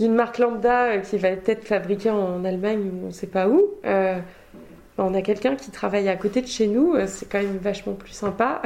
d'une 0.00 0.14
marque 0.14 0.38
lambda 0.38 0.98
qui 0.98 1.16
va 1.18 1.30
peut-être 1.36 1.64
fabriqué 1.64 2.10
en 2.10 2.44
Allemagne 2.44 2.80
ou 2.80 3.04
on 3.04 3.06
ne 3.08 3.12
sait 3.12 3.28
pas 3.28 3.48
où, 3.48 3.62
on 5.00 5.14
a 5.14 5.22
quelqu'un 5.22 5.54
qui 5.54 5.70
travaille 5.70 6.08
à 6.08 6.16
côté 6.16 6.42
de 6.42 6.48
chez 6.48 6.66
nous. 6.66 6.96
C'est 7.06 7.30
quand 7.30 7.38
même 7.38 7.58
vachement 7.58 7.92
plus 7.92 8.10
sympa 8.10 8.60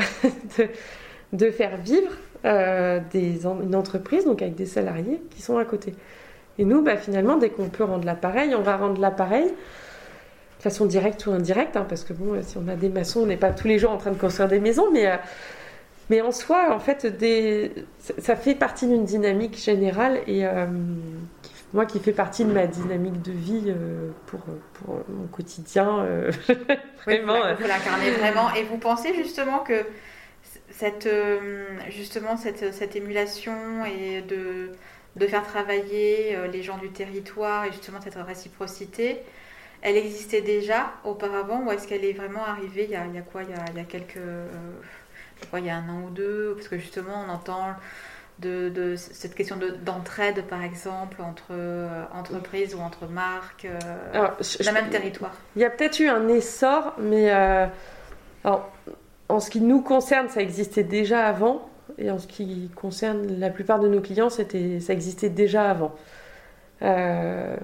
de 1.34 1.50
faire 1.50 1.76
vivre 1.76 2.12
euh, 2.44 2.98
des, 3.12 3.46
une 3.46 3.76
entreprise, 3.76 4.24
donc 4.24 4.42
avec 4.42 4.56
des 4.56 4.66
salariés 4.66 5.22
qui 5.30 5.40
sont 5.40 5.58
à 5.58 5.64
côté. 5.64 5.94
Et 6.58 6.64
nous, 6.64 6.82
bah, 6.82 6.96
finalement, 6.96 7.36
dès 7.36 7.50
qu'on 7.50 7.68
peut 7.68 7.84
rendre 7.84 8.04
l'appareil, 8.04 8.54
on 8.56 8.62
va 8.62 8.76
rendre 8.76 9.00
l'appareil 9.00 9.44
de 9.44 10.62
façon 10.62 10.86
directe 10.86 11.24
ou 11.26 11.30
indirecte, 11.30 11.76
hein, 11.76 11.86
parce 11.88 12.02
que 12.02 12.12
bon, 12.12 12.42
si 12.42 12.58
on 12.58 12.66
a 12.66 12.74
des 12.74 12.88
maçons, 12.88 13.20
on 13.20 13.26
n'est 13.26 13.36
pas 13.36 13.50
tous 13.50 13.68
les 13.68 13.78
jours 13.78 13.92
en 13.92 13.96
train 13.96 14.10
de 14.10 14.18
construire 14.18 14.48
des 14.48 14.58
maisons, 14.58 14.90
mais, 14.92 15.06
euh, 15.06 15.16
mais 16.10 16.20
en 16.20 16.32
soi, 16.32 16.74
en 16.74 16.80
fait, 16.80 17.06
des, 17.06 17.72
ça 18.18 18.34
fait 18.34 18.56
partie 18.56 18.88
d'une 18.88 19.04
dynamique 19.04 19.56
générale 19.56 20.18
et 20.26 20.44
euh, 20.44 20.66
moi 21.72 21.86
qui 21.86 22.00
fais 22.00 22.12
partie 22.12 22.44
de 22.44 22.52
ma 22.52 22.66
dynamique 22.66 23.22
de 23.22 23.32
vie 23.32 23.72
pour, 24.26 24.40
pour, 24.74 24.96
mon 25.08 25.28
quotidien. 25.28 26.04
vraiment. 27.04 27.38
vous 27.56 27.68
l'incarnez 27.68 28.10
vraiment. 28.10 28.52
Et 28.54 28.64
vous 28.64 28.78
pensez 28.78 29.14
justement 29.14 29.60
que 29.60 29.84
cette, 30.72 31.06
euh, 31.06 31.78
justement 31.90 32.36
cette, 32.36 32.72
cette, 32.72 32.96
émulation 32.96 33.84
et 33.84 34.22
de, 34.22 34.70
de 35.16 35.26
faire 35.26 35.46
travailler 35.46 36.34
euh, 36.34 36.46
les 36.46 36.62
gens 36.62 36.78
du 36.78 36.90
territoire 36.90 37.64
et 37.64 37.72
justement 37.72 38.00
cette 38.00 38.14
réciprocité, 38.14 39.20
elle 39.82 39.96
existait 39.96 40.42
déjà 40.42 40.92
auparavant 41.04 41.62
ou 41.64 41.72
est-ce 41.72 41.86
qu'elle 41.86 42.04
est 42.04 42.12
vraiment 42.12 42.44
arrivée 42.44 42.84
il 42.84 42.90
y 42.90 42.96
a, 42.96 43.06
il 43.06 43.14
y 43.14 43.18
a 43.18 43.22
quoi? 43.22 43.42
Il 43.42 43.50
y 43.50 43.54
a, 43.54 43.64
il 43.72 43.76
y 43.76 43.80
a 43.80 43.84
quelques 43.84 44.16
euh, 44.16 44.46
quoi, 45.50 45.60
il 45.60 45.66
y 45.66 45.70
a 45.70 45.76
un 45.76 45.88
an 45.88 46.02
ou 46.06 46.10
deux 46.10 46.54
parce 46.56 46.68
que 46.68 46.78
justement 46.78 47.24
on 47.26 47.30
entend 47.30 47.74
de, 48.38 48.70
de 48.70 48.96
cette 48.96 49.34
question 49.34 49.58
d'entraide 49.84 50.44
par 50.46 50.62
exemple 50.62 51.20
entre 51.20 51.52
entreprises 52.12 52.74
ou 52.74 52.80
entre 52.80 53.06
marques 53.06 53.66
dans 54.14 54.30
le 54.40 54.72
même 54.72 54.88
territoire. 54.88 55.32
il 55.54 55.62
y 55.62 55.64
a 55.64 55.70
peut-être 55.70 56.00
eu 56.00 56.08
un 56.08 56.26
essor 56.28 56.94
mais 56.98 57.30
alors, 57.30 58.71
en 59.32 59.40
ce 59.40 59.50
qui 59.50 59.60
nous 59.60 59.80
concerne, 59.80 60.28
ça 60.28 60.42
existait 60.42 60.84
déjà 60.84 61.26
avant. 61.26 61.68
Et 61.98 62.10
en 62.10 62.18
ce 62.18 62.26
qui 62.26 62.70
concerne 62.74 63.38
la 63.38 63.50
plupart 63.50 63.80
de 63.80 63.88
nos 63.88 64.00
clients, 64.00 64.30
c'était, 64.30 64.78
ça 64.78 64.92
existait 64.92 65.30
déjà 65.30 65.70
avant. 65.70 65.94
Euh, 66.82 67.56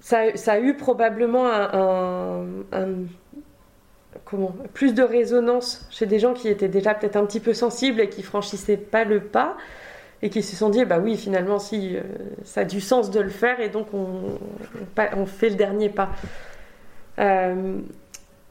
ça, 0.00 0.52
a 0.52 0.58
eu 0.60 0.74
probablement 0.74 1.46
un, 1.48 2.44
comment, 4.24 4.54
plus 4.72 4.94
de 4.94 5.02
résonance 5.02 5.86
chez 5.90 6.06
des 6.06 6.18
gens 6.18 6.32
qui 6.32 6.48
étaient 6.48 6.68
déjà 6.68 6.94
peut-être 6.94 7.16
un 7.16 7.26
petit 7.26 7.40
peu 7.40 7.54
sensibles 7.54 8.00
et 8.00 8.08
qui 8.08 8.22
franchissaient 8.22 8.76
pas 8.76 9.04
le 9.04 9.20
pas 9.20 9.56
et 10.22 10.30
qui 10.30 10.42
se 10.42 10.54
sont 10.54 10.70
dit 10.70 10.84
bah 10.84 11.00
oui 11.00 11.16
finalement 11.16 11.58
si 11.58 11.96
euh, 11.96 12.02
ça 12.44 12.60
a 12.60 12.64
du 12.64 12.80
sens 12.80 13.10
de 13.10 13.20
le 13.20 13.30
faire 13.30 13.60
et 13.60 13.68
donc 13.68 13.88
on, 13.92 15.26
fait 15.26 15.50
le 15.50 15.56
dernier 15.56 15.88
pas. 15.88 16.10
Euh, 17.18 17.80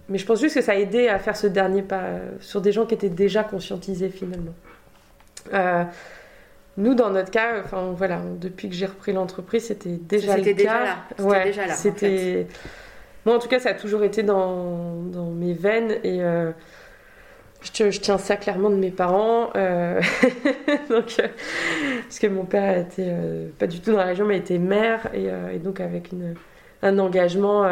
mais 0.10 0.18
je 0.18 0.26
pense 0.26 0.40
juste 0.40 0.56
que 0.56 0.62
ça 0.62 0.74
a 0.74 0.76
aidé 0.76 1.08
à 1.08 1.18
faire 1.20 1.36
ce 1.36 1.48
dernier 1.48 1.82
pas 1.82 2.02
euh, 2.02 2.32
sur 2.40 2.62
des 2.62 2.72
gens 2.72 2.86
qui 2.86 2.94
étaient 2.94 3.10
déjà 3.10 3.44
conscientisés 3.44 4.10
finalement. 4.10 4.54
Euh, 5.54 5.84
nous, 6.78 6.94
dans 6.94 7.10
notre 7.10 7.32
cas, 7.32 7.62
enfin 7.64 7.94
voilà, 7.96 8.22
depuis 8.40 8.70
que 8.70 8.76
j'ai 8.76 8.86
repris 8.86 9.14
l'entreprise, 9.14 9.68
c'était 9.68 9.90
déjà 9.90 10.38
le 10.38 10.44
déjà 10.44 10.64
cas. 10.64 10.84
Là. 10.84 10.98
C'était 11.18 11.44
déjà 11.46 11.66
là. 11.68 11.74
C'était. 11.74 12.48
Moi, 13.26 13.36
en 13.36 13.40
tout 13.40 13.48
cas, 13.48 13.60
ça 13.60 13.70
a 13.70 13.74
toujours 13.74 14.04
été 14.04 14.22
dans, 14.22 15.02
dans 15.06 15.32
mes 15.32 15.54
veines 15.54 15.94
et 16.04 16.22
euh, 16.22 16.52
je, 17.64 17.90
je, 17.90 18.00
tiens 18.00 18.20
ça 18.20 18.38
clairement 18.38 18.70
de 18.70 18.76
mes 18.76 18.92
parents. 18.92 19.46
donc, 20.90 21.16
parce 21.16 22.20
que 22.20 22.28
mon 22.28 22.46
père 22.46 22.78
était 22.78 23.16
pas 23.58 23.66
du 23.66 23.80
tout 23.80 23.92
dans 23.92 23.98
la 23.98 24.06
région, 24.06 24.26
mais 24.26 24.38
était 24.38 24.60
maire 24.60 25.10
et, 25.16 25.30
et 25.56 25.58
donc 25.58 25.80
avec 25.80 26.12
une, 26.12 26.36
un 26.84 27.00
engagement 27.00 27.64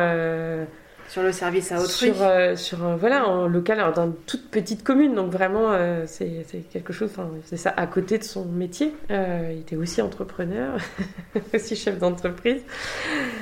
sur 1.13 1.21
le 1.21 1.31
service 1.31 1.71
à 1.71 1.79
autrui 1.79 2.11
Sur, 2.11 2.23
euh, 2.23 2.55
sur 2.55 2.83
un, 2.83 2.95
voilà, 2.95 3.27
en 3.27 3.47
local, 3.47 3.77
dans 3.95 4.05
une 4.05 4.15
toute 4.25 4.49
petite 4.49 4.83
commune. 4.83 5.13
Donc 5.13 5.31
vraiment, 5.31 5.71
euh, 5.71 6.05
c'est 6.07 6.43
quelque 6.71 6.91
chose, 6.91 7.11
c'est 7.45 7.55
ça 7.55 7.71
à 7.77 7.85
côté 7.85 8.17
de 8.17 8.23
son 8.23 8.45
métier. 8.45 8.95
Euh, 9.11 9.51
il 9.53 9.59
était 9.59 9.75
aussi 9.75 10.01
entrepreneur, 10.01 10.75
aussi 11.53 11.75
chef 11.75 11.99
d'entreprise. 11.99 12.63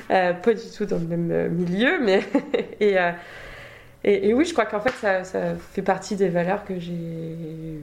pas 0.10 0.34
du 0.54 0.70
tout 0.76 0.84
dans 0.86 0.98
le 0.98 1.06
même 1.06 1.48
milieu, 1.48 1.98
mais. 2.02 2.24
et, 2.82 2.98
et, 4.04 4.34
oui, 4.34 4.44
je 4.44 4.52
crois 4.52 4.66
qu'en 4.66 4.82
fait, 4.82 4.94
ça, 5.00 5.24
ça, 5.24 5.56
fait 5.56 5.82
partie 5.82 6.18
des 6.18 6.28
valeurs 6.28 6.66
que 6.66 6.78
j'ai 6.78 6.92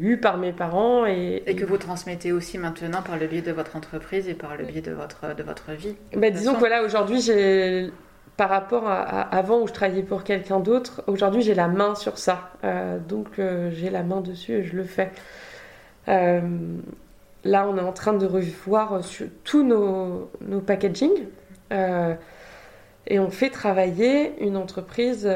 eues 0.03 0.19
par 0.21 0.37
mes 0.37 0.53
parents. 0.53 1.07
Et, 1.07 1.43
et, 1.47 1.57
que 1.57 1.65
vous 1.65 1.79
transmettez 1.79 2.31
aussi 2.33 2.59
maintenant 2.59 3.01
par 3.01 3.17
le 3.17 3.27
biais 3.27 3.41
de 3.41 3.53
votre 3.53 3.75
entreprise 3.75 4.29
et 4.29 4.35
par 4.35 4.55
le 4.59 4.65
biais 4.65 4.83
de 4.83 4.93
votre, 4.93 5.35
de 5.35 5.43
votre 5.43 5.73
vie. 5.73 5.95
Bah, 6.15 6.29
disons 6.29 6.53
que 6.53 6.59
voilà, 6.59 6.83
aujourd'hui, 6.83 7.23
j'ai 7.23 7.91
par 8.39 8.51
rapport 8.51 8.87
à, 8.87 9.21
avant 9.37 9.61
où 9.61 9.67
je 9.67 9.73
travaillais 9.73 10.05
pour 10.05 10.23
quelqu'un 10.23 10.61
d'autre, 10.61 11.03
aujourd'hui 11.09 11.43
j'ai 11.43 11.55
la 11.55 11.67
main 11.67 11.97
sur 11.97 12.19
ça. 12.19 12.53
Euh, 12.63 13.01
donc 13.01 13.41
euh, 13.41 13.71
j'ai 13.73 13.91
la 13.91 14.05
main 14.05 14.21
dessus 14.21 14.53
et 14.53 14.63
je 14.63 14.77
le 14.77 14.85
fais. 14.85 15.11
Euh, 16.07 16.41
là, 17.43 17.67
on 17.69 17.77
est 17.77 17.83
en 17.83 17.93
train 17.93 18.13
de 18.13 18.25
revoir 18.25 19.05
sur 19.05 19.27
tous 19.43 19.65
nos, 19.65 20.31
nos 20.41 20.61
packaging 20.61 21.11
et 23.11 23.19
on 23.19 23.31
fait 23.31 23.51
travailler 23.51 24.41
une 24.43 24.57
entreprise 24.57 25.29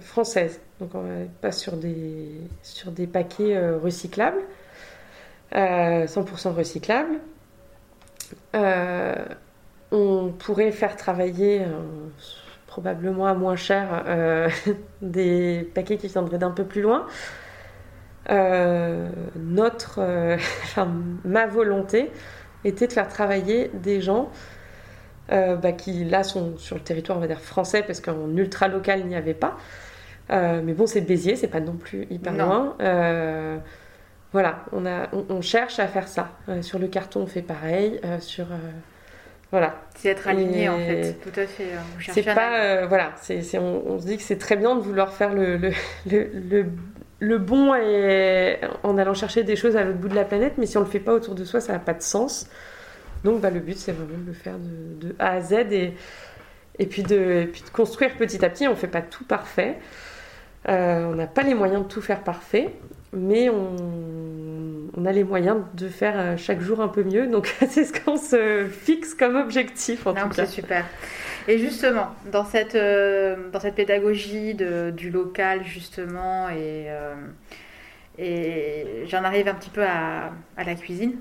française. 0.00 0.60
Donc 0.80 0.94
on 0.94 1.04
passe 1.40 1.60
sur 1.60 1.76
des, 1.76 2.40
sur 2.62 2.90
des 2.90 3.06
paquets 3.06 3.58
recyclables, 3.76 4.42
100% 5.52 6.52
recyclables. 6.52 7.20
on 9.92 10.32
pourrait 10.38 10.72
faire 10.72 10.96
travailler 10.96 11.64
probablement 12.78 13.26
à 13.26 13.34
moins 13.34 13.56
cher 13.56 14.04
euh, 14.06 14.48
des 15.02 15.68
paquets 15.74 15.96
qui 15.96 16.06
viendraient 16.06 16.38
d'un 16.38 16.52
peu 16.52 16.64
plus 16.64 16.80
loin. 16.80 17.06
Euh, 18.30 19.08
notre, 19.34 19.98
euh, 19.98 20.36
enfin, 20.62 20.88
ma 21.24 21.48
volonté 21.48 22.12
était 22.64 22.86
de 22.86 22.92
faire 22.92 23.08
travailler 23.08 23.70
des 23.74 24.00
gens 24.00 24.30
bah, 25.28 25.72
qui 25.72 26.04
là 26.04 26.22
sont 26.22 26.56
sur 26.56 26.76
le 26.76 26.82
territoire 26.82 27.18
on 27.18 27.20
va 27.20 27.26
dire 27.26 27.40
français 27.40 27.82
parce 27.82 28.00
qu'en 28.00 28.34
ultra 28.34 28.66
local 28.66 29.00
il 29.00 29.08
n'y 29.08 29.14
avait 29.14 29.34
pas. 29.34 29.58
mais 30.30 30.72
bon 30.72 30.86
c'est 30.86 31.02
Béziers, 31.02 31.36
c'est 31.36 31.48
pas 31.48 31.60
non 31.60 31.74
plus 31.74 32.06
hyper 32.08 32.32
loin. 32.32 32.74
voilà, 34.32 34.64
on, 34.72 34.86
a, 34.86 35.08
on, 35.12 35.42
cherche 35.42 35.80
à 35.80 35.86
faire 35.86 36.08
ça. 36.08 36.30
sur 36.62 36.78
le 36.78 36.88
carton 36.88 37.20
on 37.20 37.26
fait 37.26 37.42
pareil. 37.42 38.00
sur 38.20 38.46
voilà. 39.50 39.80
C'est 39.96 40.10
être 40.10 40.28
aligné 40.28 40.68
en 40.68 40.76
fait, 40.76 41.14
tout 41.22 41.40
à 41.40 41.46
fait. 41.46 41.72
Hein. 41.72 42.00
C'est 42.12 42.22
pas, 42.22 42.60
euh, 42.60 42.86
voilà, 42.86 43.12
c'est, 43.16 43.40
on, 43.58 43.98
se 43.98 44.06
dit 44.06 44.16
que 44.18 44.22
c'est 44.22 44.36
très 44.36 44.56
bien 44.56 44.76
de 44.76 44.80
vouloir 44.80 45.12
faire 45.12 45.32
le, 45.32 45.56
le, 45.56 45.72
le, 46.06 46.66
le, 47.18 47.38
bon 47.38 47.74
et 47.74 48.58
en 48.82 48.98
allant 48.98 49.14
chercher 49.14 49.44
des 49.44 49.56
choses 49.56 49.76
à 49.76 49.84
l'autre 49.84 49.98
bout 49.98 50.08
de 50.08 50.14
la 50.14 50.24
planète, 50.24 50.54
mais 50.58 50.66
si 50.66 50.76
on 50.76 50.80
le 50.80 50.86
fait 50.86 51.00
pas 51.00 51.14
autour 51.14 51.34
de 51.34 51.44
soi, 51.44 51.60
ça 51.60 51.72
n'a 51.72 51.78
pas 51.78 51.94
de 51.94 52.02
sens. 52.02 52.48
Donc 53.24 53.40
bah, 53.40 53.50
le 53.50 53.60
but 53.60 53.78
c'est 53.78 53.92
vraiment 53.92 54.18
de 54.18 54.26
le 54.26 54.32
faire 54.34 54.56
de, 54.58 55.16
A 55.18 55.32
à 55.32 55.40
Z 55.40 55.52
et, 55.52 55.94
et, 56.78 56.86
puis 56.86 57.02
de, 57.02 57.48
puis 57.50 57.62
de 57.62 57.70
construire 57.70 58.16
petit 58.16 58.44
à 58.44 58.50
petit. 58.50 58.68
On 58.68 58.76
fait 58.76 58.86
pas 58.86 59.02
tout 59.02 59.24
parfait. 59.24 59.78
on 60.66 61.14
n'a 61.14 61.26
pas 61.26 61.42
les 61.42 61.54
moyens 61.54 61.84
de 61.84 61.88
tout 61.88 62.02
faire 62.02 62.22
parfait, 62.22 62.74
mais 63.12 63.48
on, 63.48 63.76
on 64.96 65.04
a 65.04 65.12
les 65.12 65.24
moyens 65.24 65.58
de 65.74 65.88
faire 65.88 66.38
chaque 66.38 66.60
jour 66.60 66.80
un 66.80 66.88
peu 66.88 67.02
mieux. 67.02 67.26
Donc 67.26 67.46
c'est 67.68 67.84
ce 67.84 67.92
qu'on 67.98 68.16
se 68.16 68.66
fixe 68.66 69.14
comme 69.14 69.36
objectif 69.36 70.06
en 70.06 70.14
tout 70.14 70.28
cas. 70.28 70.46
C'est 70.46 70.46
super. 70.46 70.84
Et 71.46 71.58
justement, 71.58 72.08
dans 72.30 72.44
cette, 72.44 72.76
dans 72.76 73.60
cette 73.60 73.74
pédagogie 73.74 74.54
de, 74.54 74.90
du 74.90 75.10
local 75.10 75.64
justement 75.64 76.50
et 76.50 76.88
et 78.18 79.04
j'en 79.06 79.22
arrive 79.24 79.48
un 79.48 79.54
petit 79.54 79.70
peu 79.70 79.84
à, 79.84 80.32
la 80.56 80.74
cuisine, 80.74 81.16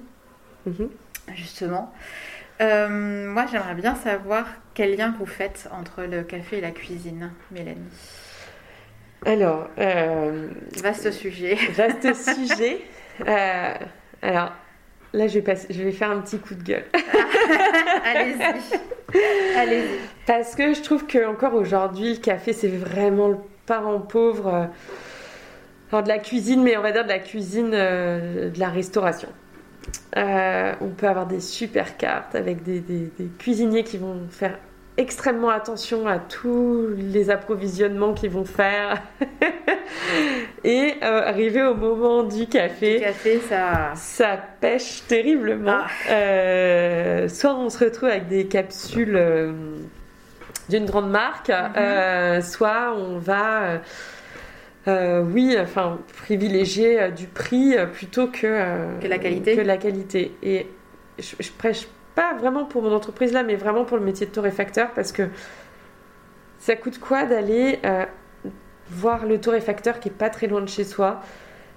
mhm. 0.65 0.89
justement. 1.35 1.93
Euh, 2.59 3.31
moi, 3.31 3.45
j'aimerais 3.51 3.75
bien 3.75 3.93
savoir 3.93 4.47
quel 4.73 4.95
lien 4.95 5.13
vous 5.19 5.27
faites 5.27 5.69
entre 5.71 6.03
le 6.03 6.23
café 6.23 6.57
et 6.57 6.61
la 6.61 6.71
cuisine, 6.71 7.31
Mélanie. 7.51 7.77
Alors, 9.26 9.70
euh, 9.78 10.49
vaste 10.82 11.11
sujet. 11.11 11.55
Vaste 11.76 12.13
sujet. 12.13 12.82
Euh, 13.28 13.74
alors, 14.22 14.51
là, 15.13 15.28
je 15.28 15.39
vais, 15.39 15.55
je 15.70 15.84
vais 15.84 15.91
faire 15.91 16.11
un 16.11 16.20
petit 16.22 16.39
coup 16.39 16.55
de 16.55 16.63
gueule. 16.63 16.86
Allez-y. 18.05 19.57
Allez-y. 19.57 19.99
Parce 20.26 20.55
que 20.55 20.74
je 20.74 20.82
trouve 20.82 21.07
que 21.07 21.26
encore 21.26 21.55
aujourd'hui, 21.55 22.13
le 22.13 22.20
café, 22.20 22.53
c'est 22.53 22.68
vraiment 22.68 23.30
le 23.30 23.38
parent 23.65 23.99
pauvre 23.99 24.70
alors 25.91 26.03
de 26.03 26.09
la 26.09 26.20
cuisine, 26.20 26.63
mais 26.63 26.78
on 26.78 26.82
va 26.82 26.91
dire 26.91 27.03
de 27.03 27.09
la 27.09 27.20
cuisine 27.20 27.72
euh, 27.74 28.49
de 28.49 28.59
la 28.59 28.70
restauration. 28.70 29.30
Euh, 30.18 30.74
on 30.82 30.89
peut 30.89 31.07
avoir 31.07 31.28
des 31.28 31.39
super 31.39 31.97
cartes 31.97 32.36
avec 32.36 32.63
des, 32.63 32.84
cuisiniers 33.39 33.84
qui 33.84 33.97
vont 33.97 34.28
faire 34.30 34.57
extrêmement 34.98 35.50
attention 35.50 36.08
à 36.08 36.20
tous 36.20 36.88
les 36.98 37.30
approvisionnements 37.30 38.14
qu'ils 38.14 38.32
vont 38.32 38.45
faire. 38.45 39.02
et 40.64 40.95
euh, 41.04 41.28
arriver 41.28 41.64
au 41.64 41.76
moment 41.76 42.24
du 42.24 42.48
café, 42.48 43.00
café 43.00 43.39
ça... 43.39 43.91
ça 43.95 44.38
pêche 44.60 45.04
terriblement. 45.08 45.82
Ah. 46.10 47.28
soit 47.30 47.56
on 47.56 47.70
se 47.70 47.84
retrouve 47.84 48.10
avec 48.10 48.28
des 48.28 48.48
capsules 48.48 49.20
d'une 50.70 50.86
grande 50.86 51.10
marque, 51.10 51.50
mm-hmm. 51.50 52.41
soit 52.41 52.93
on 52.98 53.18
va 53.20 53.80
euh, 54.88 55.22
oui, 55.22 55.58
enfin, 55.60 56.00
privilégier 56.24 57.02
euh, 57.02 57.12
du 57.12 57.28
prix 57.28 57.76
euh, 57.76 57.88
plutôt 57.88 58.28
que, 58.28 59.00
que, 59.02 59.08
la 59.08 59.18
qualité. 59.18 59.56
que 59.56 59.62
la 59.62 59.78
qualité. 59.78 60.32
Et 60.41 60.68
je, 61.20 61.36
je, 61.39 61.52
prêche 61.52 61.88
pas 62.18 62.34
vraiment 62.34 62.65
pour 62.65 62.82
mon 62.82 62.91
entreprise 62.95 63.32
là, 63.32 63.43
mais 63.43 63.55
vraiment 63.55 63.86
pour 63.86 63.95
le 63.95 64.03
métier 64.03 64.26
de 64.26 64.32
torréfacteur 64.32 64.89
parce 64.95 65.11
que 65.11 65.30
ça 66.57 66.76
coûte 66.76 66.99
quoi 66.99 67.26
d'aller 67.26 67.80
voir 68.89 69.28
le 69.28 69.39
torréfacteur 69.39 69.99
qui 69.99 70.09
est 70.09 70.11
pas 70.11 70.32
très 70.32 70.47
loin 70.47 70.61
de 70.61 70.68
chez 70.68 70.84
soi? 70.84 71.22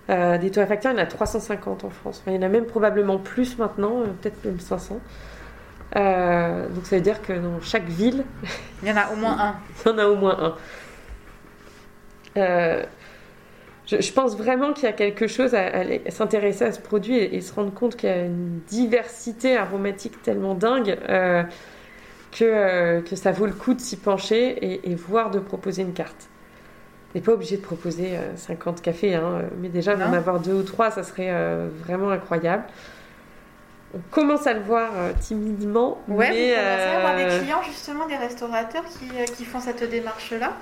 Des 0.09 0.51
torréfacteurs, 0.51 0.93
il 0.93 0.97
y 0.97 0.99
en 0.99 1.03
a 1.03 1.07
350 1.07 1.85
en 1.85 1.91
France. 1.91 2.23
il 2.27 2.33
y 2.33 2.39
en 2.39 2.43
a 2.43 2.49
même 2.49 2.65
probablement 2.65 3.19
plus 3.19 3.59
maintenant, 3.59 4.01
peut-être 4.23 4.43
même 4.47 4.59
500. 4.59 4.95
donc 4.95 6.87
ça 6.87 6.97
veut 6.97 7.03
dire 7.03 7.21
que 7.21 7.35
dans 7.35 7.61
chaque 7.61 7.87
ville, 7.87 8.25
il 8.83 8.89
y 8.89 8.93
en 8.93 8.97
a 8.97 9.13
au 9.13 9.17
moins 9.17 9.37
un. 9.39 9.55
il 9.85 9.91
y 9.91 9.95
en 9.95 9.99
a 9.99 10.07
au 10.07 10.17
moins 10.17 10.57
un 12.35 12.83
je, 13.99 14.13
pense 14.13 14.37
vraiment 14.37 14.73
qu'il 14.73 14.85
y 14.85 14.89
a 14.89 14.93
quelque 14.93 15.27
chose 15.27 15.55
à, 15.55 15.83
s'intéresser 16.11 16.65
à 16.65 16.73
ce 16.73 16.81
produit 16.81 17.17
et, 17.17 17.41
se 17.41 17.53
rendre 17.53 17.73
compte 17.73 17.97
qu'il 17.97 18.09
y 18.09 18.13
a 18.13 18.25
une 18.25 18.61
diversité 18.69 19.57
aromatique 19.57 20.23
tellement 20.23 20.55
dingue 20.55 20.97
euh, 21.09 21.43
que, 22.33 22.45
euh, 22.45 23.01
que 23.01 23.17
ça 23.17 23.33
vaut 23.33 23.47
le 23.47 23.53
coup 23.53 23.75
de 23.75 23.81
s'y 23.81 23.97
pencher 23.97 24.85
et, 24.89 24.95
voir 24.95 25.31
de 25.31 25.41
proposer 25.41 25.83
une 25.83 25.93
carte. 25.93 26.29
On 27.13 27.19
n'est 27.19 27.25
pas 27.25 27.33
obligé 27.33 27.57
de 27.57 27.63
proposer 27.63 28.17
50 28.37 28.79
euh, 28.79 28.83
cafés, 28.83 29.15
hein, 29.15 29.43
mais 29.61 29.69
déjà 29.69 29.97
d'en 29.97 30.13
avoir 30.13 30.39
deux 30.39 30.55
ou 30.55 30.63
trois, 30.63 30.93
ça 30.93 31.03
serait 31.03 31.33
vraiment 31.85 32.11
incroyable. 32.11 32.65
On 33.93 33.99
commence 34.13 34.47
à 34.47 34.53
le 34.53 34.61
voir 34.61 34.93
timidement. 35.21 35.99
Ouais, 36.07 36.31
mais, 36.31 36.51
vous 36.51 36.55
commencez 36.55 36.85
à 36.85 36.97
avoir 36.99 37.17
des 37.17 37.39
clients, 37.41 37.63
justement, 37.65 38.07
des 38.07 38.17
restaurateurs 38.17 38.85
qui, 38.85 39.09
qui 39.35 39.45
font 39.45 39.59
cette 39.59 39.83
démarche-là? 39.91 40.53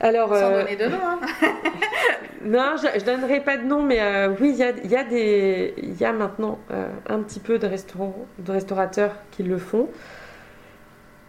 Alors, 0.00 0.34
Sans 0.34 0.50
donner 0.50 0.76
de 0.76 0.86
nom. 0.86 0.98
Hein. 1.02 1.20
non, 2.44 2.74
je, 2.76 2.98
ne 2.98 3.04
donnerai 3.04 3.40
pas 3.40 3.56
de 3.56 3.64
nom, 3.64 3.82
mais 3.82 4.00
euh, 4.00 4.34
oui, 4.40 4.50
il 4.50 4.56
y 4.56 4.62
a, 4.62 4.70
y, 4.70 4.96
a 4.96 5.04
des, 5.04 5.74
y 5.78 6.04
a 6.04 6.12
maintenant 6.12 6.58
euh, 6.70 6.88
un 7.08 7.20
petit 7.20 7.40
peu 7.40 7.58
de, 7.58 7.66
restaurants, 7.66 8.26
de 8.38 8.52
restaurateurs 8.52 9.14
qui 9.30 9.42
le 9.42 9.58
font. 9.58 9.88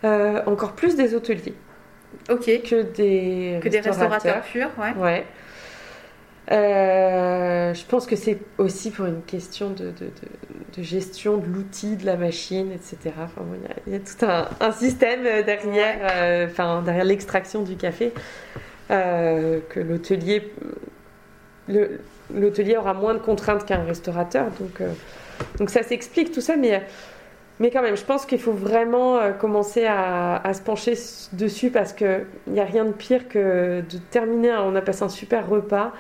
Euh, 0.04 0.42
encore 0.46 0.74
plus 0.74 0.96
des 0.96 1.16
hôteliers. 1.16 1.56
Ok. 2.30 2.46
Que 2.46 2.82
des 2.84 3.60
que 3.62 3.70
des 3.70 3.80
restaurateurs 3.80 4.42
purs, 4.42 4.70
ouais. 4.78 4.94
Ouais. 5.02 5.26
Je 6.50 7.86
pense 7.88 8.06
que 8.06 8.16
c'est 8.16 8.40
aussi 8.58 8.92
pour 8.92 9.06
une 9.06 9.22
question 9.24 9.70
de, 9.72 9.92
de, 9.92 10.10
de, 10.78 10.84
gestion 10.84 11.38
de 11.38 11.46
l'outil, 11.46 11.98
de 11.98 12.06
la 12.06 12.16
machine, 12.16 12.72
etc. 12.72 13.14
Enfin, 13.22 13.42
il, 13.86 13.94
y 13.94 13.96
a, 13.96 14.00
tout 14.00 14.26
un, 14.26 14.48
un 14.60 14.72
système 14.72 15.24
derrière, 15.44 16.50
enfin, 16.50 16.82
derrière 16.84 17.06
l'extraction 17.06 17.64
du 17.64 17.76
café. 17.76 18.14
Euh, 18.90 19.60
que 19.68 19.82
l'hôtelier 19.82 20.54
l'hôtelier 22.34 22.78
aura 22.78 22.94
moins 22.94 23.14
de 23.14 23.20
contraintes 23.20 23.66
qu'un 23.66 23.84
restaurateur. 23.84 24.46
Donc, 24.62 24.80
euh, 24.80 24.94
donc 25.60 25.70
ça 25.70 25.84
s'explique 25.84 26.32
tout 26.32 26.40
ça, 26.40 26.56
mais, 26.56 26.82
mais 27.60 27.70
quand 27.70 27.82
même, 27.82 27.98
je 27.98 28.06
pense 28.06 28.26
qu'il 28.26 28.40
faut 28.40 28.54
vraiment 28.54 29.18
euh, 29.18 29.32
commencer 29.34 29.86
à, 29.86 30.38
à, 30.38 30.54
se 30.54 30.62
pencher 30.62 30.94
dessus 31.34 31.70
parce 31.70 31.92
qu'il 31.92 32.26
n'y 32.48 32.62
a 32.62 32.64
rien 32.64 32.86
de 32.86 32.94
pire 32.94 33.28
que 33.28 33.82
de 33.82 33.98
terminer, 34.10 34.56
on 34.62 34.74
a 34.76 34.82
passé 34.82 35.04
un 35.04 35.10
super 35.10 35.50
repas 35.50 35.92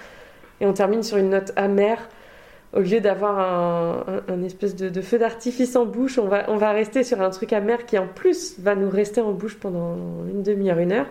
et 0.62 0.66
on 0.66 0.74
termine 0.74 1.03
sur 1.03 1.18
une 1.18 1.30
note 1.30 1.51
amère. 1.55 2.10
Au 2.74 2.82
lieu 2.82 2.99
d'avoir 2.99 3.39
un, 3.39 4.22
un, 4.28 4.43
espèce 4.43 4.76
de, 4.76 4.89
de 4.89 5.01
feu 5.01 5.18
d'artifice 5.18 5.76
en 5.76 5.86
bouche, 5.86 6.18
on 6.18 6.28
va, 6.28 6.49
on 6.49 6.58
va 6.58 6.72
rester 6.72 7.03
sur 7.03 7.22
un 7.22 7.30
truc 7.30 7.53
amer 7.53 7.86
qui 7.86 7.97
en 7.97 8.08
plus 8.08 8.60
va 8.60 8.76
nous 8.76 8.89
rester 8.89 9.22
en 9.22 9.32
bouche 9.32 9.55
pendant 9.58 9.95
une 10.30 10.43
demi-heure, 10.43 10.80
une 10.80 10.91
heure. 10.91 11.08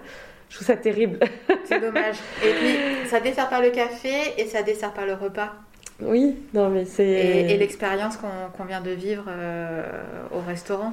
Je 0.49 0.57
trouve 0.57 0.67
ça 0.67 0.77
terrible. 0.77 1.19
C'est 1.65 1.81
dommage. 1.81 2.17
Et 2.45 2.53
puis, 2.53 3.09
ça 3.09 3.21
dessert 3.21 3.49
par 3.49 3.63
le 3.63 3.71
café 3.71 4.13
et 4.39 4.45
ça 4.45 4.63
dessert 4.63 4.93
par 4.93 5.07
le 5.07 5.15
repas. 5.15 5.53
Oui, 6.01 6.37
non, 6.53 6.69
mais 6.69 6.85
c'est. 6.85 7.09
Et, 7.09 7.57
l'expérience 7.57 8.19
qu'on 8.19 8.65
vient 8.65 8.83
de 8.83 8.91
vivre 8.91 9.25
euh, 9.29 9.83
au 10.31 10.41
restaurant. 10.47 10.93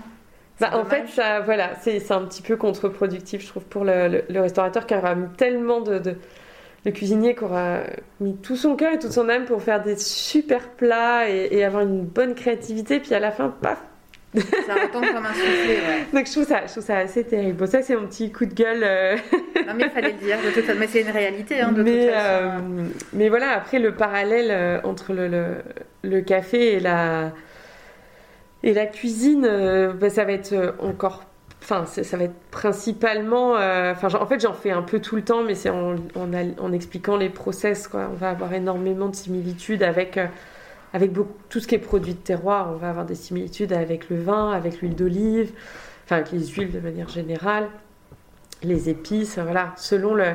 Bah, 0.61 0.71
en 0.73 0.85
fait, 0.85 1.07
ça, 1.09 1.41
voilà, 1.41 1.71
c'est 1.81 2.11
un 2.11 2.21
petit 2.21 2.41
peu 2.41 2.55
contre-productif, 2.55 3.41
je 3.41 3.47
trouve, 3.47 3.63
pour 3.63 3.83
le, 3.83 4.23
restaurateur 4.29 4.85
qui 4.85 4.95
aura 4.95 5.13
mis 5.15 5.27
tellement 5.35 5.81
de, 5.81 5.99
de 5.99 6.15
le 6.85 6.91
cuisinier 6.91 7.35
qui 7.35 7.43
aura 7.43 7.81
mis 8.19 8.35
tout 8.35 8.55
son 8.55 8.75
cœur 8.75 8.93
et 8.93 8.99
toute 8.99 9.11
son 9.11 9.29
âme 9.29 9.45
pour 9.45 9.61
faire 9.61 9.81
des 9.81 9.97
super 9.97 10.69
plats 10.69 11.29
et, 11.29 11.49
et 11.51 11.63
avoir 11.63 11.83
une 11.83 12.03
bonne 12.03 12.35
créativité, 12.35 12.99
puis 12.99 13.13
à 13.13 13.19
la 13.19 13.31
fin, 13.31 13.49
paf, 13.49 13.79
ça 14.35 14.73
retombe 14.73 15.05
comme 15.13 15.25
un 15.25 15.33
soufflé, 15.33 15.75
ouais. 15.75 16.05
Donc 16.13 16.25
je 16.25 16.31
trouve 16.31 16.45
ça, 16.45 16.61
je 16.65 16.71
trouve 16.71 16.83
ça 16.83 16.97
assez 16.97 17.23
terrible. 17.23 17.57
Bon, 17.57 17.67
ça 17.67 17.81
c'est 17.81 17.95
mon 17.95 18.07
petit 18.07 18.31
coup 18.31 18.45
de 18.45 18.53
gueule. 18.53 18.83
Euh. 18.83 19.15
non 19.67 19.73
mais 19.75 19.83
il 19.85 19.89
fallait 19.91 20.11
le 20.11 20.17
dire, 20.17 20.37
de 20.43 20.49
toute 20.51 20.63
façon. 20.63 20.79
Mais 20.79 20.87
c'est 20.87 21.01
une 21.01 21.11
réalité, 21.11 21.61
hein, 21.61 21.71
de 21.71 21.83
mais, 21.83 22.05
toute 22.05 22.15
façon. 22.15 22.43
Euh, 22.43 22.87
mais 23.13 23.29
voilà, 23.29 23.51
après 23.51 23.79
le 23.79 23.93
parallèle 23.93 24.49
euh, 24.49 24.79
entre 24.83 25.13
le, 25.13 25.27
le, 25.27 25.57
le, 26.03 26.21
café 26.21 26.73
et 26.73 26.79
la, 26.79 27.31
et 28.63 28.73
la 28.73 28.87
cuisine, 28.87 29.47
bah, 29.99 30.09
ça 30.09 30.25
va 30.25 30.31
être 30.31 30.75
encore 30.79 31.25
enfin 31.63 31.85
ça 31.85 32.17
va 32.17 32.25
être 32.25 32.39
principalement 32.51 33.53
enfin 33.53 34.13
en 34.19 34.25
fait 34.25 34.41
j'en 34.41 34.53
fais 34.53 34.71
un 34.71 34.81
peu 34.81 34.99
tout 34.99 35.15
le 35.15 35.23
temps 35.23 35.43
mais 35.43 35.55
c'est 35.55 35.69
en, 35.69 35.95
en, 36.15 36.33
en, 36.59 36.71
expliquant 36.73 37.15
les 37.15 37.29
process 37.29 37.87
quoi. 37.87 38.09
On 38.11 38.15
va 38.15 38.29
avoir 38.29 38.53
énormément 38.53 39.07
de 39.07 39.15
similitudes 39.15 39.81
avec 39.81 40.19
avec 40.93 41.11
tout 41.49 41.59
ce 41.59 41.67
qui 41.67 41.75
est 41.75 41.79
produit 41.79 42.13
de 42.13 42.19
terroir, 42.19 42.69
on 42.71 42.77
va 42.77 42.89
avoir 42.89 43.05
des 43.05 43.15
similitudes 43.15 43.73
avec 43.73 44.09
le 44.09 44.21
vin, 44.21 44.51
avec 44.51 44.79
l'huile 44.79 44.95
d'olive, 44.95 45.51
enfin 46.05 46.17
avec 46.17 46.31
les 46.31 46.45
huiles 46.45 46.71
de 46.71 46.79
manière 46.79 47.09
générale, 47.09 47.67
les 48.61 48.89
épices, 48.89 49.39
voilà, 49.39 49.73
selon 49.75 50.13
le, 50.13 50.33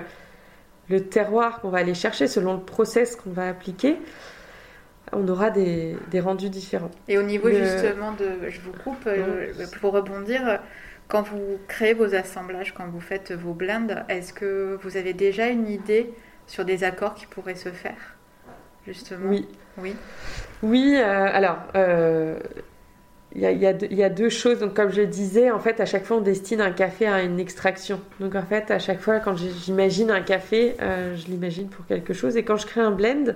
le 0.90 1.04
terroir 1.04 1.60
qu'on 1.60 1.70
va 1.70 1.78
aller 1.78 1.94
chercher, 1.94 2.26
selon 2.26 2.54
le 2.54 2.60
process 2.60 3.14
qu'on 3.14 3.30
va 3.30 3.48
appliquer, 3.48 3.98
on 5.12 5.26
aura 5.28 5.50
des, 5.50 5.96
des, 6.10 6.20
rendus 6.20 6.50
différents. 6.50 6.90
Et 7.06 7.18
au 7.18 7.22
niveau 7.22 7.48
justement 7.48 8.12
de, 8.12 8.50
je 8.50 8.60
vous 8.60 8.72
coupe, 8.72 9.06
euh, 9.06 9.52
pour 9.80 9.92
rebondir, 9.92 10.60
quand 11.08 11.22
vous 11.22 11.58
créez 11.66 11.94
vos 11.94 12.14
assemblages, 12.14 12.74
quand 12.74 12.86
vous 12.86 13.00
faites 13.00 13.32
vos 13.32 13.54
blends, 13.54 14.04
est-ce 14.08 14.32
que 14.32 14.78
vous 14.82 14.96
avez 14.96 15.14
déjà 15.14 15.48
une 15.48 15.68
idée 15.68 16.12
sur 16.46 16.64
des 16.64 16.84
accords 16.84 17.14
qui 17.14 17.26
pourraient 17.26 17.54
se 17.54 17.70
faire 17.70 18.16
justement? 18.86 19.30
Oui. 19.30 19.48
Oui. 19.78 19.94
Oui, 20.62 20.94
euh, 20.96 21.28
alors, 21.32 21.58
il 21.74 21.80
euh, 21.80 22.38
y, 23.34 23.46
a, 23.46 23.52
y, 23.52 24.02
a 24.02 24.08
deux 24.08 24.28
choses. 24.28 24.58
Donc, 24.58 24.74
comme 24.74 24.90
je 24.90 25.02
le 25.02 25.06
disais, 25.06 25.50
en 25.50 25.60
fait, 25.60 25.80
à 25.80 25.86
chaque 25.86 26.04
fois, 26.04 26.16
on 26.16 26.20
destine 26.20 26.60
un 26.60 26.72
café 26.72 27.06
à 27.06 27.22
une 27.22 27.38
extraction. 27.38 28.00
Donc, 28.18 28.34
en 28.34 28.42
fait, 28.42 28.70
à 28.70 28.78
chaque 28.78 29.00
fois, 29.00 29.20
quand 29.20 29.36
j'imagine 29.36 30.10
un 30.10 30.22
café, 30.22 30.74
euh, 30.82 31.14
je 31.16 31.26
l'imagine 31.26 31.68
pour 31.68 31.86
quelque 31.86 32.12
chose. 32.12 32.36
Et 32.36 32.44
quand 32.44 32.56
je 32.56 32.66
crée 32.66 32.80
un 32.80 32.90
blend, 32.90 33.34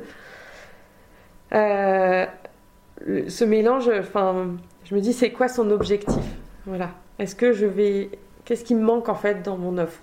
ce 1.52 3.44
mélange, 3.44 3.88
enfin, 4.00 4.48
je 4.84 4.94
me 4.94 5.00
dis, 5.00 5.12
c'est 5.12 5.30
quoi 5.30 5.48
son 5.48 5.70
objectif? 5.70 6.24
Voilà. 6.66 6.90
Est-ce 7.18 7.36
que 7.36 7.52
je 7.52 7.66
vais. 7.66 8.10
Qu'est-ce 8.44 8.64
qui 8.64 8.74
me 8.74 8.82
manque, 8.82 9.08
en 9.08 9.14
fait, 9.14 9.42
dans 9.42 9.56
mon 9.56 9.78
offre? 9.78 10.00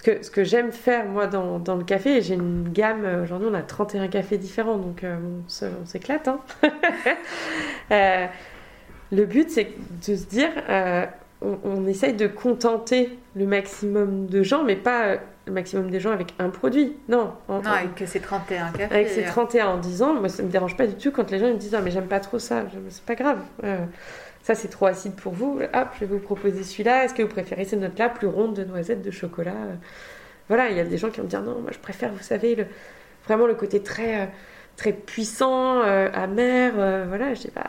Ce 0.00 0.02
que, 0.02 0.22
ce 0.24 0.30
que 0.30 0.44
j'aime 0.44 0.72
faire, 0.72 1.04
moi, 1.04 1.26
dans, 1.26 1.58
dans 1.58 1.76
le 1.76 1.84
café, 1.84 2.22
j'ai 2.22 2.32
une 2.32 2.70
gamme, 2.72 3.04
euh, 3.04 3.22
aujourd'hui 3.22 3.48
on 3.50 3.54
a 3.54 3.60
31 3.60 4.08
cafés 4.08 4.38
différents, 4.38 4.78
donc 4.78 5.04
euh, 5.04 5.18
on 5.62 5.84
s'éclate. 5.86 6.26
Hein 6.26 6.40
euh, 7.90 8.26
le 9.12 9.26
but, 9.26 9.50
c'est 9.50 9.68
de 10.08 10.16
se 10.16 10.24
dire, 10.24 10.48
on, 11.42 11.58
on, 11.64 11.86
essaye 11.86 12.14
de 12.14 12.26
contenter 12.28 13.18
le 13.36 13.44
maximum 13.44 14.26
de 14.26 14.42
gens, 14.42 14.64
mais 14.64 14.76
pas 14.76 15.16
le 15.46 15.52
maximum 15.52 15.90
des 15.90 16.00
gens 16.00 16.12
avec 16.12 16.32
un 16.38 16.48
produit. 16.48 16.96
Non. 17.10 17.34
non, 17.50 17.60
avec 17.66 18.08
ces 18.08 18.20
31 18.20 18.70
cafés. 18.70 18.94
Avec 18.94 19.08
ces 19.08 19.24
31 19.24 19.66
en 19.66 19.76
disant, 19.76 20.14
moi 20.14 20.30
ça 20.30 20.42
me 20.42 20.48
dérange 20.48 20.78
pas 20.78 20.86
du 20.86 20.94
tout 20.94 21.10
quand 21.10 21.30
les 21.30 21.38
gens 21.38 21.48
me 21.48 21.58
disent, 21.58 21.74
ah, 21.74 21.82
mais 21.82 21.90
j'aime 21.90 22.08
pas 22.08 22.20
trop 22.20 22.38
ça, 22.38 22.64
c'est 22.88 23.04
pas 23.04 23.16
grave 23.16 23.40
ça 24.42 24.54
c'est 24.54 24.68
trop 24.68 24.86
acide 24.86 25.14
pour 25.14 25.32
vous, 25.32 25.60
hop, 25.60 25.88
je 25.94 26.00
vais 26.00 26.06
vous 26.06 26.18
proposer 26.18 26.62
celui-là. 26.62 27.04
Est-ce 27.04 27.14
que 27.14 27.22
vous 27.22 27.28
préférez 27.28 27.64
ces 27.64 27.76
notes-là 27.76 28.08
plus 28.08 28.26
rondes 28.26 28.54
de 28.54 28.64
noisettes, 28.64 29.02
de 29.02 29.10
chocolat 29.10 29.54
Voilà, 30.48 30.70
il 30.70 30.76
y 30.76 30.80
a 30.80 30.84
des 30.84 30.98
gens 30.98 31.10
qui 31.10 31.18
vont 31.18 31.24
me 31.24 31.28
dire 31.28 31.42
non, 31.42 31.60
moi 31.60 31.70
je 31.72 31.78
préfère, 31.78 32.12
vous 32.12 32.22
savez, 32.22 32.54
le, 32.54 32.66
vraiment 33.26 33.46
le 33.46 33.54
côté 33.54 33.82
très, 33.82 34.22
euh, 34.22 34.26
très 34.76 34.92
puissant, 34.92 35.82
euh, 35.82 36.08
amer. 36.12 36.72
Euh, 36.78 37.04
voilà, 37.08 37.34
je 37.34 37.42
dis 37.42 37.50
bah, 37.54 37.68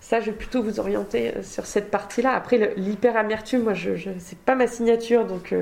ça, 0.00 0.20
je 0.20 0.26
vais 0.26 0.36
plutôt 0.36 0.62
vous 0.62 0.78
orienter 0.78 1.32
sur 1.42 1.66
cette 1.66 1.90
partie-là. 1.90 2.32
Après, 2.32 2.74
l'hyper-amertume, 2.76 3.62
moi, 3.62 3.74
je, 3.74 3.96
je 3.96 4.10
c'est 4.20 4.38
pas 4.38 4.54
ma 4.54 4.68
signature, 4.68 5.24
donc, 5.24 5.52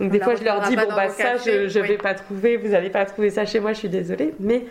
donc 0.00 0.10
des 0.10 0.20
fois, 0.20 0.34
je 0.34 0.44
leur 0.44 0.60
dis, 0.68 0.76
bon, 0.76 0.88
bah, 0.88 1.08
ça, 1.08 1.38
je, 1.38 1.66
je 1.66 1.80
vais 1.80 1.96
pas 1.96 2.12
trouver, 2.12 2.58
vous 2.58 2.68
n'allez 2.68 2.90
pas 2.90 3.06
trouver 3.06 3.30
ça 3.30 3.46
chez 3.46 3.58
moi, 3.60 3.72
je 3.72 3.78
suis 3.78 3.88
désolée. 3.88 4.34
Mais 4.38 4.66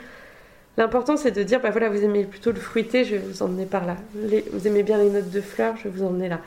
L'important, 0.78 1.18
c'est 1.18 1.32
de 1.32 1.42
dire, 1.42 1.60
bah 1.60 1.72
voilà, 1.72 1.90
vous 1.90 2.04
aimez 2.04 2.24
plutôt 2.24 2.52
le 2.52 2.60
fruité, 2.60 3.04
je 3.04 3.16
vais 3.16 3.22
vous 3.22 3.42
emmener 3.42 3.66
par 3.66 3.86
là. 3.86 3.98
vous 4.14 4.68
aimez 4.68 4.84
bien 4.84 5.00
les 5.00 5.10
notes 5.10 5.32
de 5.32 5.42
fleurs, 5.42 5.76
je 5.78 5.86
vais 5.86 5.90
vous 5.90 6.04
emmener 6.06 6.30
là. 6.30 6.40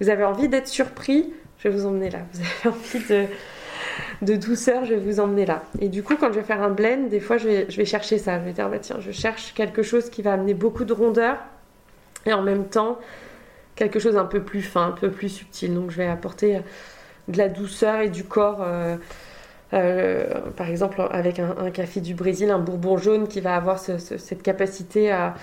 Vous 0.00 0.10
avez 0.10 0.24
envie 0.24 0.48
d'être 0.48 0.66
surpris, 0.66 1.32
je 1.58 1.68
vais 1.68 1.74
vous 1.74 1.86
emmener 1.86 2.10
là. 2.10 2.18
Vous 2.32 2.40
avez 2.40 2.76
envie 2.76 3.28
de, 4.22 4.36
douceur, 4.36 4.84
je 4.84 4.94
vais 4.94 5.00
vous 5.00 5.20
emmener 5.20 5.46
là. 5.46 5.62
Et 5.80 5.88
du 5.88 6.02
coup, 6.02 6.16
quand 6.16 6.32
je 6.32 6.40
vais 6.40 6.44
faire 6.44 6.60
un 6.60 6.70
blend, 6.70 7.08
des 7.08 7.20
fois, 7.20 7.36
je 7.38 7.48
vais, 7.48 7.84
chercher 7.84 8.18
ça. 8.18 8.40
Je 8.40 8.46
vais 8.46 8.52
dire, 8.52 8.68
bah 8.68 8.80
tiens, 8.80 8.96
je 8.98 9.12
cherche 9.12 9.54
quelque 9.54 9.84
chose 9.84 10.10
qui 10.10 10.22
va 10.22 10.32
amener 10.32 10.54
beaucoup 10.54 10.84
de 10.84 10.92
rondeur 10.92 11.36
et 12.26 12.32
en 12.32 12.42
même 12.42 12.64
temps, 12.66 12.98
quelque 13.76 14.00
chose 14.00 14.16
un 14.16 14.24
peu 14.24 14.42
plus 14.42 14.62
fin, 14.62 14.88
un 14.88 14.92
peu 14.92 15.10
plus 15.10 15.28
subtil. 15.28 15.72
Donc, 15.72 15.92
je 15.92 15.98
vais 15.98 16.08
apporter 16.08 16.60
de 17.28 17.38
la 17.38 17.48
douceur 17.48 18.00
et 18.00 18.08
du 18.08 18.24
corps. 18.24 18.58
Euh, 18.60 18.96
par 19.70 20.68
exemple, 20.68 21.02
avec 21.10 21.38
un, 21.38 21.70
café 21.70 22.00
du 22.00 22.14
Brésil, 22.14 22.50
un 22.50 22.58
bourbon 22.58 22.96
jaune 22.96 23.28
qui 23.28 23.40
va 23.40 23.54
avoir 23.54 23.78
cette 23.78 24.42
capacité 24.42 25.10
à, 25.10 25.34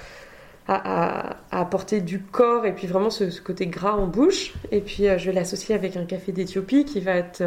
apporter 1.51 2.01
du 2.01 2.19
corps 2.19 2.65
et 2.65 2.73
puis 2.73 2.87
vraiment 2.87 3.11
ce, 3.11 3.39
côté 3.39 3.67
gras 3.67 3.93
en 3.93 4.07
bouche. 4.07 4.53
Et 4.71 4.81
puis 4.81 5.07
euh, 5.07 5.19
je 5.19 5.27
vais 5.27 5.31
l'associer 5.31 5.75
avec 5.75 5.95
un 5.95 6.05
café 6.05 6.31
d'Éthiopie 6.31 6.85
qui 6.85 7.01
va 7.01 7.11
être, 7.17 7.43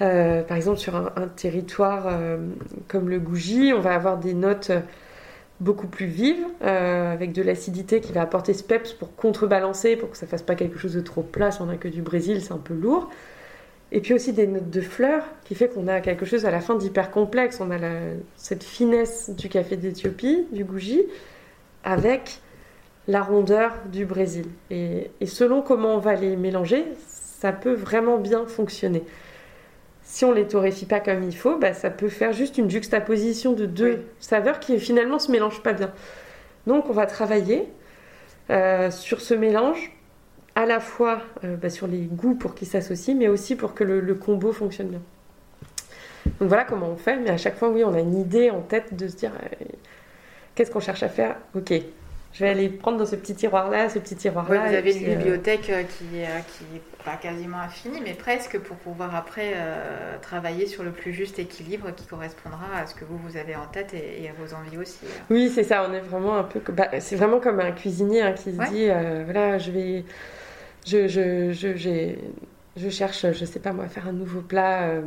euh, 0.00 0.42
par 0.42 0.56
exemple, 0.56 0.78
sur 0.78 0.94
un, 0.94 1.28
territoire 1.34 2.06
comme 2.86 3.08
le 3.08 3.18
Gouji, 3.18 3.72
on 3.74 3.80
va 3.80 3.94
avoir 3.94 4.18
des 4.18 4.34
notes 4.34 4.70
beaucoup 5.58 5.88
plus 5.88 6.06
vives, 6.06 6.46
avec 6.60 7.32
de 7.32 7.42
l'acidité 7.42 8.00
qui 8.00 8.12
va 8.12 8.22
apporter 8.22 8.54
ce 8.54 8.62
peps 8.62 8.92
pour 8.92 9.16
contrebalancer, 9.16 9.96
pour 9.96 10.10
que 10.10 10.16
ça 10.16 10.28
fasse 10.28 10.42
pas 10.42 10.54
quelque 10.54 10.78
chose 10.78 10.94
de 10.94 11.00
trop 11.00 11.22
plat. 11.22 11.50
Si 11.50 11.60
on 11.60 11.68
a 11.68 11.76
que 11.76 11.88
du 11.88 12.02
Brésil, 12.02 12.40
c'est 12.40 12.52
un 12.52 12.58
peu 12.58 12.74
lourd. 12.74 13.10
Et 13.96 14.00
puis 14.00 14.12
aussi 14.12 14.34
des 14.34 14.46
notes 14.46 14.68
de 14.68 14.82
fleurs, 14.82 15.24
qui 15.46 15.54
fait 15.54 15.68
qu'on 15.68 15.88
a 15.88 16.02
quelque 16.02 16.26
chose 16.26 16.44
à 16.44 16.50
la 16.50 16.60
fin 16.60 16.74
d'hyper 16.74 17.10
complexe. 17.10 17.62
On 17.62 17.70
a 17.70 17.78
cette 18.36 18.62
finesse 18.62 19.30
du 19.30 19.48
café 19.48 19.78
d'Éthiopie, 19.78 20.44
du 20.52 20.64
gouji, 20.64 21.06
avec 21.82 22.40
la 23.08 23.22
rondeur 23.22 23.72
du 23.90 24.04
Brésil. 24.04 24.44
Et, 24.70 25.08
selon 25.24 25.62
comment 25.62 25.94
on 25.94 25.98
va 25.98 26.14
les 26.14 26.36
mélanger, 26.36 26.84
ça 27.08 27.52
peut 27.52 27.72
vraiment 27.72 28.18
bien 28.18 28.44
fonctionner. 28.44 29.02
Si 30.02 30.26
on 30.26 30.32
les 30.32 30.46
torréfie 30.46 30.84
pas 30.84 31.00
comme 31.00 31.22
il 31.22 31.34
faut, 31.34 31.56
bah, 31.56 31.72
ça 31.72 31.88
peut 31.88 32.10
faire 32.10 32.34
juste 32.34 32.58
une 32.58 32.68
juxtaposition 32.68 33.54
de 33.54 33.64
deux 33.64 34.04
saveurs 34.20 34.60
qui 34.60 34.78
finalement 34.78 35.18
se 35.18 35.32
mélangent 35.32 35.62
pas 35.62 35.72
bien. 35.72 35.90
Donc 36.66 36.90
on 36.90 36.92
va 36.92 37.06
travailler 37.06 37.66
euh, 38.50 38.90
sur 38.90 39.22
ce 39.22 39.32
mélange 39.32 39.95
à 40.56 40.64
la 40.64 40.80
fois 40.80 41.20
euh, 41.44 41.54
bah, 41.56 41.70
sur 41.70 41.86
les 41.86 42.00
goûts 42.00 42.34
pour 42.34 42.54
qu'ils 42.54 42.66
s'associent, 42.66 43.14
mais 43.14 43.28
aussi 43.28 43.54
pour 43.54 43.74
que 43.74 43.84
le, 43.84 44.14
combo 44.14 44.52
fonctionne 44.52 44.88
bien. 44.88 45.02
Donc 46.40 46.48
voilà 46.48 46.64
comment 46.64 46.88
on 46.88 46.96
fait, 46.96 47.16
mais 47.16 47.30
à 47.30 47.36
chaque 47.36 47.56
fois, 47.56 47.68
oui, 47.68 47.84
on 47.84 47.94
a 47.94 48.00
une 48.00 48.18
idée 48.18 48.50
en 48.50 48.62
tête 48.62 48.96
de 48.96 49.06
se 49.06 49.16
dire 49.16 49.32
euh, 49.34 49.64
qu'est-ce 50.54 50.70
qu'on 50.70 50.80
cherche 50.80 51.02
à 51.02 51.08
faire? 51.08 51.36
Ok, 51.54 51.72
je 52.32 52.40
vais 52.40 52.48
aller 52.48 52.70
prendre 52.70 52.96
dans 52.96 53.06
ce 53.06 53.16
petit 53.16 53.34
tiroir-là, 53.34 53.90
ce 53.90 53.98
petit 53.98 54.16
tiroir-là. 54.16 54.66
vous 54.66 54.74
avez 54.74 54.96
une 54.96 55.10
euh, 55.10 55.16
bibliothèque 55.16 55.70
qui, 55.90 56.04
qui 56.04 56.64
pas 57.04 57.16
quasiment 57.16 57.58
infinie, 57.58 58.00
mais 58.02 58.14
presque 58.14 58.58
pour 58.58 58.76
pouvoir 58.78 59.14
après 59.14 59.54
travailler 60.22 60.66
sur 60.66 60.82
le 60.82 60.90
plus 60.90 61.12
juste 61.12 61.38
équilibre 61.38 61.94
qui 61.94 62.06
correspondra 62.06 62.66
à 62.82 62.86
ce 62.86 62.94
que 62.94 63.04
vous, 63.04 63.18
vous 63.18 63.36
avez 63.36 63.54
en 63.54 63.66
tête 63.66 63.94
et, 63.94 64.28
à 64.28 64.32
vos 64.32 64.54
envies 64.54 64.78
aussi. 64.78 65.00
Oui, 65.30 65.52
c'est 65.54 65.62
ça, 65.62 65.86
on 65.88 65.92
est 65.92 66.00
vraiment 66.00 66.36
un 66.36 66.42
peu. 66.42 66.60
Bah, 66.72 66.88
c'est 66.98 67.14
vraiment 67.14 67.38
comme 67.38 67.60
un 67.60 67.72
cuisinier 67.72 68.22
hein, 68.22 68.32
qui 68.32 68.52
se 68.52 68.70
dit 68.70 68.86
voilà, 69.24 69.58
je 69.58 69.70
vais 69.70 70.04
je, 70.86 71.08
je, 71.08 71.52
je, 71.52 72.14
je, 72.76 72.88
cherche, 72.88 73.26
je 73.32 73.44
sais 73.44 73.58
pas 73.58 73.72
moi, 73.72 73.88
faire 73.88 74.06
un 74.06 74.12
nouveau 74.12 74.40
plat 74.40 74.84
euh, 74.84 75.02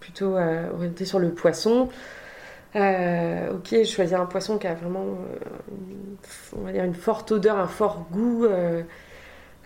plutôt 0.00 0.36
euh, 0.36 0.72
orienté 0.72 1.04
sur 1.04 1.18
le 1.18 1.30
poisson. 1.30 1.88
Euh, 2.76 3.52
ok, 3.52 3.68
je 3.70 3.84
choisis 3.84 4.14
un 4.14 4.26
poisson 4.26 4.58
qui 4.58 4.66
a 4.66 4.74
vraiment 4.74 5.18
une, 5.80 6.16
on 6.56 6.62
va 6.62 6.72
dire 6.72 6.84
une 6.84 6.94
forte 6.94 7.32
odeur, 7.32 7.58
un 7.58 7.66
fort 7.66 8.06
goût. 8.10 8.46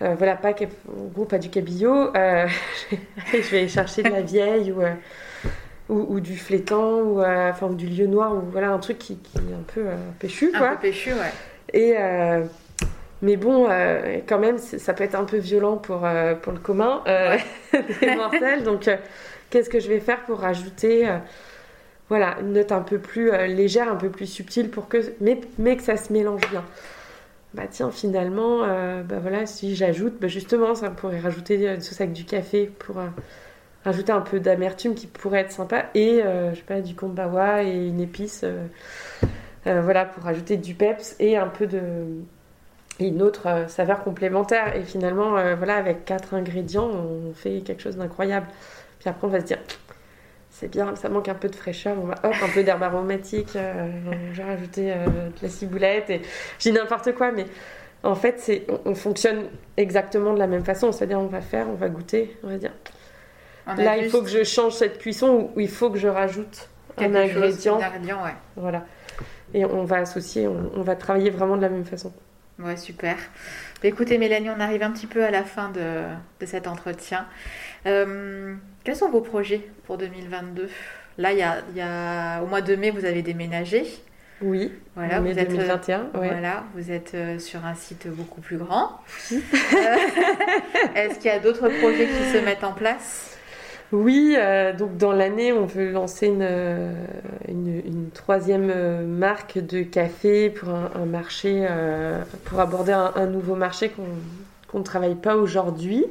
voilà, 0.00 0.36
pas, 0.36 0.52
pas 1.28 1.38
du 1.38 1.48
cabillaud. 1.48 2.12
je 2.14 3.50
vais 3.50 3.68
chercher 3.68 4.02
de 4.02 4.10
la 4.10 4.22
vieille 4.22 4.72
ou, 4.72 4.82
ou, 5.88 6.20
du 6.20 6.36
flétan 6.36 7.02
ou, 7.02 7.22
enfin, 7.22 7.70
du 7.70 7.86
lieu 7.86 8.06
noir 8.06 8.34
ou 8.34 8.42
voilà 8.50 8.70
un 8.70 8.78
truc 8.78 8.98
qui, 8.98 9.16
qui 9.18 9.38
est 9.38 9.54
un 9.54 9.64
peu 9.74 9.84
péchu. 10.18 10.50
Quoi. 10.50 10.70
Un 10.70 10.74
peu 10.74 10.82
péchu, 10.82 11.12
ouais. 11.12 11.32
Et, 11.72 11.96
mais 13.22 13.36
bon, 13.36 13.68
euh, 13.70 14.18
quand 14.26 14.40
même, 14.40 14.58
ça 14.58 14.92
peut 14.92 15.04
être 15.04 15.14
un 15.14 15.24
peu 15.24 15.36
violent 15.36 15.76
pour, 15.76 16.04
euh, 16.04 16.34
pour 16.34 16.52
le 16.52 16.58
commun 16.58 17.02
euh, 17.06 17.38
des 18.00 18.16
mortels. 18.16 18.64
Donc, 18.64 18.90
qu'est-ce 19.48 19.70
que 19.70 19.78
je 19.78 19.88
vais 19.88 20.00
faire 20.00 20.24
pour 20.24 20.40
rajouter 20.40 21.08
voilà, 22.08 22.36
une 22.40 22.52
note 22.52 22.72
un 22.72 22.82
peu 22.82 22.98
plus 22.98 23.30
légère, 23.46 23.90
un 23.90 23.96
peu 23.96 24.10
plus 24.10 24.26
subtile, 24.26 24.70
pour 24.70 24.88
que, 24.88 24.98
mais, 25.20 25.40
mais 25.56 25.76
que 25.76 25.82
ça 25.82 25.96
se 25.96 26.12
mélange 26.12 26.42
bien 26.50 26.64
Bah 27.54 27.62
tiens, 27.70 27.90
finalement, 27.90 28.66
bah 29.04 29.18
voilà, 29.18 29.46
si 29.46 29.76
j'ajoute, 29.76 30.20
bah 30.20 30.28
justement, 30.28 30.74
ça 30.74 30.90
pourrait 30.90 31.20
rajouter 31.20 31.68
une 31.68 31.80
sauce 31.80 32.00
avec 32.00 32.12
du 32.12 32.24
café 32.24 32.70
pour 32.78 32.96
rajouter 33.84 34.12
un 34.12 34.20
peu 34.20 34.40
d'amertume 34.40 34.94
qui 34.94 35.06
pourrait 35.06 35.40
être 35.40 35.52
sympa. 35.52 35.86
Et, 35.94 36.20
je 36.50 36.56
sais 36.56 36.64
pas, 36.66 36.82
du 36.82 36.94
kombawa 36.94 37.62
et 37.62 37.86
une 37.86 38.00
épice, 38.00 38.44
voilà, 39.64 40.04
pour 40.04 40.24
rajouter 40.24 40.58
du 40.58 40.74
peps 40.74 41.16
et 41.18 41.38
un 41.38 41.48
peu 41.48 41.66
de 41.66 41.80
une 43.08 43.22
autre 43.22 43.46
euh, 43.46 43.68
saveur 43.68 44.02
complémentaire. 44.02 44.76
Et 44.76 44.82
finalement, 44.82 45.36
euh, 45.36 45.54
voilà, 45.54 45.76
avec 45.76 46.04
quatre 46.04 46.34
ingrédients, 46.34 46.88
on 46.88 47.32
fait 47.34 47.60
quelque 47.60 47.82
chose 47.82 47.96
d'incroyable. 47.96 48.46
Puis 48.98 49.08
après, 49.08 49.26
on 49.26 49.30
va 49.30 49.40
se 49.40 49.46
dire, 49.46 49.58
c'est 50.50 50.68
bien, 50.68 50.94
ça 50.96 51.08
manque 51.08 51.28
un 51.28 51.34
peu 51.34 51.48
de 51.48 51.56
fraîcheur, 51.56 51.96
on 52.00 52.06
va 52.06 52.14
hop, 52.22 52.34
un 52.42 52.48
peu 52.48 52.62
d'herbe 52.62 52.82
aromatique, 52.82 53.56
euh, 53.56 53.88
j'ai 54.32 54.42
rajouté 54.42 54.94
de 54.94 55.42
la 55.42 55.48
ciboulette, 55.48 56.10
et 56.10 56.22
dis 56.60 56.70
n'importe 56.70 57.12
quoi, 57.14 57.32
mais 57.32 57.46
en 58.04 58.14
fait, 58.14 58.36
c'est, 58.38 58.66
on, 58.84 58.94
fonctionne 58.94 59.46
exactement 59.76 60.34
de 60.34 60.38
la 60.38 60.46
même 60.46 60.64
façon. 60.64 60.92
C'est-à-dire, 60.92 61.18
on 61.18 61.26
va 61.26 61.40
faire, 61.40 61.68
on 61.68 61.74
va 61.74 61.88
goûter, 61.88 62.36
on 62.44 62.48
va 62.48 62.58
dire, 62.58 62.72
là, 63.76 63.96
il 63.96 64.08
faut 64.08 64.22
que 64.22 64.28
je 64.28 64.44
change 64.44 64.74
cette 64.74 64.98
cuisson, 64.98 65.50
ou 65.54 65.60
il 65.60 65.68
faut 65.68 65.90
que 65.90 65.98
je 65.98 66.08
rajoute 66.08 66.68
un 66.98 67.14
ingrédient. 67.14 67.78
ouais. 67.78 68.34
Voilà. 68.56 68.84
Et 69.54 69.64
on 69.64 69.84
va 69.84 69.96
associer, 69.96 70.46
on 70.48 70.82
va 70.82 70.96
travailler 70.96 71.30
vraiment 71.30 71.56
de 71.56 71.62
la 71.62 71.68
même 71.68 71.84
façon. 71.84 72.12
Ouais, 72.64 72.76
super. 72.76 73.16
Bah, 73.82 73.88
écoutez, 73.88 74.18
Mélanie, 74.18 74.50
on 74.50 74.60
arrive 74.60 74.82
un 74.82 74.90
petit 74.90 75.06
peu 75.06 75.24
à 75.24 75.30
la 75.30 75.42
fin 75.42 75.70
de, 75.70 76.02
de 76.40 76.46
cet 76.46 76.66
entretien. 76.66 77.26
Euh, 77.86 78.54
quels 78.84 78.96
sont 78.96 79.10
vos 79.10 79.20
projets 79.20 79.68
pour 79.86 79.98
2022 79.98 80.68
Là, 81.18 81.32
il 81.32 81.38
y 81.38 81.42
a, 81.42 81.58
y 81.74 81.80
a, 81.80 82.42
au 82.42 82.46
mois 82.46 82.60
de 82.62 82.74
mai, 82.76 82.90
vous 82.90 83.04
avez 83.04 83.22
déménagé. 83.22 83.84
Oui, 84.40 84.72
voilà, 84.96 85.20
vous 85.20 85.38
êtes, 85.38 85.50
2021. 85.50 85.98
Euh, 86.00 86.04
voilà, 86.14 86.64
vous 86.74 86.90
êtes 86.90 87.14
euh, 87.14 87.38
sur 87.38 87.64
un 87.64 87.74
site 87.74 88.08
beaucoup 88.08 88.40
plus 88.40 88.56
grand. 88.56 89.00
Est-ce 90.94 91.16
qu'il 91.16 91.26
y 91.26 91.34
a 91.34 91.38
d'autres 91.38 91.68
projets 91.68 92.08
qui 92.08 92.30
se 92.32 92.38
mettent 92.44 92.64
en 92.64 92.72
place? 92.72 93.38
Oui, 93.92 94.34
euh, 94.38 94.72
donc 94.72 94.96
dans 94.96 95.12
l'année, 95.12 95.52
on 95.52 95.66
veut 95.66 95.90
lancer 95.90 96.26
une, 96.26 96.40
euh, 96.40 96.94
troisième 98.14 98.70
euh, 98.74 99.04
marque 99.06 99.58
de 99.58 99.82
café 99.82 100.48
pour 100.48 100.70
un, 100.70 101.04
marché, 101.04 101.66
pour 102.44 102.60
aborder 102.60 102.92
un, 102.92 103.26
nouveau 103.26 103.54
marché 103.54 103.90
qu'on 104.70 104.78
ne 104.78 104.84
travaille 104.84 105.14
pas 105.14 105.36
aujourd'hui. 105.36 106.06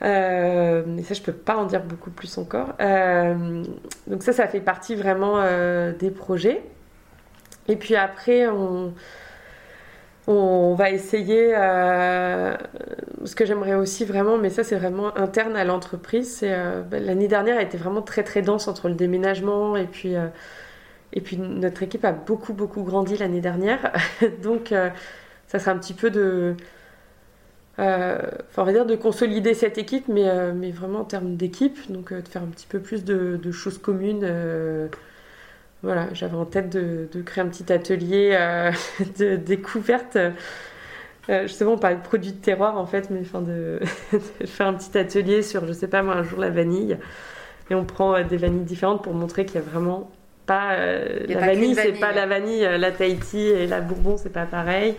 mais 0.00 1.02
ça, 1.02 1.14
je 1.14 1.22
peux 1.22 1.32
pas 1.32 1.56
en 1.56 1.66
dire 1.66 1.82
beaucoup 1.82 2.10
plus 2.10 2.38
encore. 2.38 2.68
donc 4.06 4.22
ça, 4.22 4.32
ça 4.32 4.46
fait 4.46 4.60
partie 4.60 4.94
vraiment 4.94 5.42
des 5.98 6.10
projets. 6.10 6.62
Et 7.68 7.76
puis 7.76 7.96
après, 7.96 8.46
on, 8.48 8.92
on 10.30 10.74
va 10.74 10.90
essayer. 10.90 11.52
Euh, 11.56 12.56
ce 13.24 13.34
que 13.34 13.44
j'aimerais 13.44 13.74
aussi 13.74 14.04
vraiment, 14.04 14.38
mais 14.38 14.50
ça 14.50 14.64
c'est 14.64 14.76
vraiment 14.76 15.16
interne 15.16 15.56
à 15.56 15.64
l'entreprise, 15.64 16.36
c'est 16.36 16.52
euh, 16.52 16.82
bah, 16.82 16.98
l'année 17.00 17.28
dernière 17.28 17.58
a 17.58 17.62
été 17.62 17.76
vraiment 17.76 18.02
très 18.02 18.22
très 18.22 18.42
dense 18.42 18.68
entre 18.68 18.88
le 18.88 18.94
déménagement 18.94 19.76
et 19.76 19.86
puis 19.86 20.16
euh, 20.16 20.28
notre 21.38 21.82
équipe 21.82 22.04
a 22.04 22.12
beaucoup 22.12 22.54
beaucoup 22.54 22.82
grandi 22.82 23.16
l'année 23.16 23.40
dernière, 23.40 23.92
donc 24.42 24.72
ça 25.48 25.58
sera 25.58 25.72
un 25.72 25.78
petit 25.78 25.94
peu 25.94 26.10
de 26.10 26.56
on 27.78 28.64
va 28.64 28.72
dire 28.72 28.84
de 28.84 28.94
consolider 28.94 29.54
cette 29.54 29.78
équipe, 29.78 30.06
mais, 30.08 30.70
vraiment 30.70 31.00
en 31.00 31.04
termes 31.04 31.36
d'équipe, 31.36 31.90
donc 31.90 32.12
de 32.12 32.28
faire 32.28 32.42
un 32.42 32.46
petit 32.46 32.66
peu 32.66 32.78
plus 32.80 33.04
de 33.04 33.52
choses 33.52 33.78
communes 33.78 34.24
voilà, 35.82 36.08
j'avais 36.12 36.36
en 36.36 36.44
tête 36.44 36.70
de, 36.70 37.08
créer 37.22 37.42
un 37.42 37.48
petit 37.48 37.72
atelier 37.72 38.30
euh, 38.32 38.70
de 39.18 39.36
découverte. 39.36 40.16
Euh, 40.16 41.42
justement, 41.42 41.72
on 41.72 41.78
parlait 41.78 41.96
de 41.96 42.02
produits 42.02 42.32
de 42.32 42.40
terroir 42.40 42.76
en 42.76 42.86
fait, 42.86 43.10
mais 43.10 43.20
enfin 43.20 43.40
de, 43.46 43.80
faire 44.44 44.66
un 44.66 44.74
petit 44.74 44.96
atelier 44.98 45.42
sur, 45.42 45.66
je 45.66 45.72
sais 45.72 45.88
pas 45.88 46.02
moi, 46.02 46.14
un 46.16 46.22
jour 46.22 46.38
la 46.40 46.50
vanille. 46.50 46.98
Et 47.70 47.74
on 47.74 47.84
prend 47.84 48.14
euh, 48.14 48.24
des 48.24 48.36
vanilles 48.36 48.64
différentes 48.64 49.02
pour 49.02 49.14
montrer 49.14 49.44
qu'il 49.44 49.56
y 49.56 49.58
a 49.58 49.66
vraiment 49.66 50.10
pas. 50.46 50.76
la 50.76 51.38
vanille, 51.38 51.74
c'est 51.76 51.92
pas 51.92 52.12
la 52.12 52.26
vanille, 52.26 52.62
la 52.62 52.90
Tahiti 52.90 53.38
et 53.38 53.66
la 53.66 53.80
Bourbon, 53.80 54.16
c'est 54.16 54.32
pas 54.32 54.46
pareil. 54.46 54.96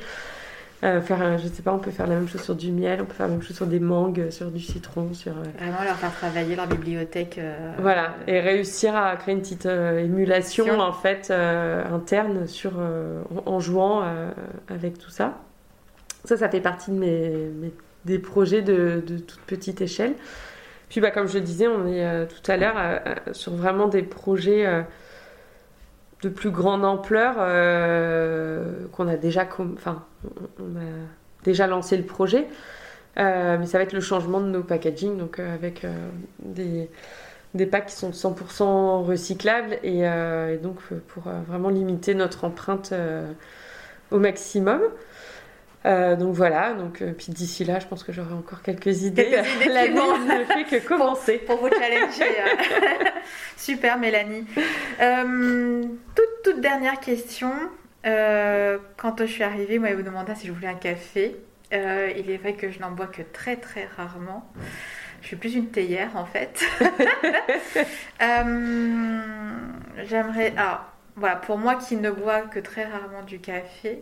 Euh, 0.83 0.99
faire, 0.99 1.37
je 1.37 1.47
sais 1.47 1.61
pas, 1.61 1.73
on 1.73 1.77
peut 1.77 1.91
faire 1.91 2.07
la 2.07 2.15
même 2.15 2.27
chose 2.27 2.41
sur 2.41 2.55
du 2.55 2.71
miel, 2.71 3.01
on 3.01 3.05
peut 3.05 3.13
faire 3.13 3.27
la 3.27 3.33
même 3.33 3.43
chose 3.43 3.55
sur 3.55 3.67
des 3.67 3.79
mangues, 3.79 4.31
sur 4.31 4.49
du 4.49 4.59
citron, 4.59 5.13
sur. 5.13 5.33
Euh, 5.33 5.43
Vraiment 5.59 5.83
leur 5.83 5.95
faire 5.95 6.11
travailler 6.11 6.55
leur 6.55 6.65
bibliothèque. 6.65 7.37
Euh, 7.37 7.73
voilà, 7.77 8.15
et 8.25 8.39
réussir 8.39 8.95
à 8.95 9.15
créer 9.15 9.35
une 9.35 9.41
petite 9.41 9.67
émulation 9.67 10.79
en 10.79 10.91
fait 10.91 11.29
interne 11.29 12.47
sur 12.47 12.73
en, 13.45 13.59
jouant 13.59 14.03
avec 14.69 14.97
tout 14.97 15.11
ça. 15.11 15.37
Ça, 16.25 16.37
ça 16.37 16.49
fait 16.49 16.61
partie 16.61 16.91
de 16.91 16.97
mes, 16.97 17.49
des 18.05 18.19
projets 18.19 18.61
de, 18.63 19.03
de, 19.05 19.17
toute 19.19 19.41
petite 19.41 19.81
échelle. 19.81 20.13
Puis, 20.89 20.99
bah, 20.99 21.11
comme 21.11 21.27
je 21.27 21.37
disais, 21.37 21.67
on 21.67 21.87
est 21.87 22.27
tout 22.27 22.51
à 22.51 22.57
l'heure 22.57 22.75
sur 23.33 23.53
vraiment 23.53 23.87
des 23.87 24.01
projets 24.01 24.83
de 26.21 26.29
plus 26.29 26.51
grande 26.51 26.85
ampleur 26.85 27.35
euh, 27.39 28.85
qu'on 28.91 29.07
a 29.07 29.15
déjà 29.17 29.47
enfin 29.59 30.03
on 30.59 30.75
a 30.77 30.91
déjà 31.43 31.67
lancé 31.67 31.97
le 31.97 32.03
projet. 32.03 32.47
Euh, 33.17 33.57
mais 33.59 33.65
ça 33.65 33.77
va 33.77 33.83
être 33.83 33.93
le 33.93 33.99
changement 33.99 34.39
de 34.39 34.45
nos 34.45 34.63
packaging 34.63 35.17
donc 35.17 35.39
euh, 35.39 35.53
avec 35.53 35.85
des, 36.39 36.89
des 37.53 37.65
packs 37.65 37.87
qui 37.87 37.95
sont 37.95 38.11
100% 38.11 39.03
recyclables 39.03 39.77
et, 39.83 40.03
et 40.03 40.57
donc 40.57 40.77
pour 41.07 41.23
vraiment 41.47 41.69
limiter 41.69 42.13
notre 42.13 42.45
empreinte 42.45 42.93
au 44.11 44.19
maximum 44.19 44.81
euh, 45.85 46.15
donc 46.15 46.35
voilà, 46.35 46.73
donc 46.73 47.01
euh, 47.01 47.11
puis 47.11 47.31
d'ici 47.31 47.65
là, 47.65 47.79
je 47.79 47.87
pense 47.87 48.03
que 48.03 48.11
j'aurai 48.11 48.33
encore 48.33 48.61
quelques 48.61 49.01
idées. 49.03 49.41
La 49.67 49.87
idées 49.87 50.19
ne 50.19 50.43
fait 50.45 50.63
que 50.65 50.87
commencer. 50.87 51.39
Pour, 51.39 51.57
vous 51.57 51.69
challenger. 51.69 52.23
Euh. 52.23 53.05
Super, 53.57 53.97
Mélanie. 53.97 54.45
toute, 56.15 56.43
toute 56.43 56.61
dernière 56.61 56.99
question. 56.99 57.51
quand 58.03 59.19
je 59.19 59.25
suis 59.25 59.43
arrivée, 59.43 59.79
moi, 59.79 59.93
vous 59.93 60.03
demandé 60.03 60.33
si 60.35 60.47
je 60.47 60.51
voulais 60.51 60.67
un 60.67 60.75
café. 60.75 61.35
il 61.71 62.29
est 62.29 62.37
vrai 62.37 62.53
que 62.53 62.69
je 62.69 62.79
n'en 62.79 62.91
bois 62.91 63.07
que 63.07 63.23
très 63.23 63.55
très 63.55 63.87
rarement. 63.97 64.51
Je 65.21 65.27
suis 65.27 65.35
plus 65.35 65.55
une 65.55 65.69
théière 65.69 66.11
en 66.15 66.25
fait. 66.25 66.63
J'aimerais. 70.03 70.53
Alors, 70.57 70.85
voilà, 71.15 71.35
pour 71.35 71.57
moi 71.57 71.75
qui 71.75 71.97
ne 71.97 72.09
bois 72.09 72.41
que 72.41 72.59
très 72.59 72.85
rarement 72.85 73.21
du 73.23 73.39
café, 73.39 74.01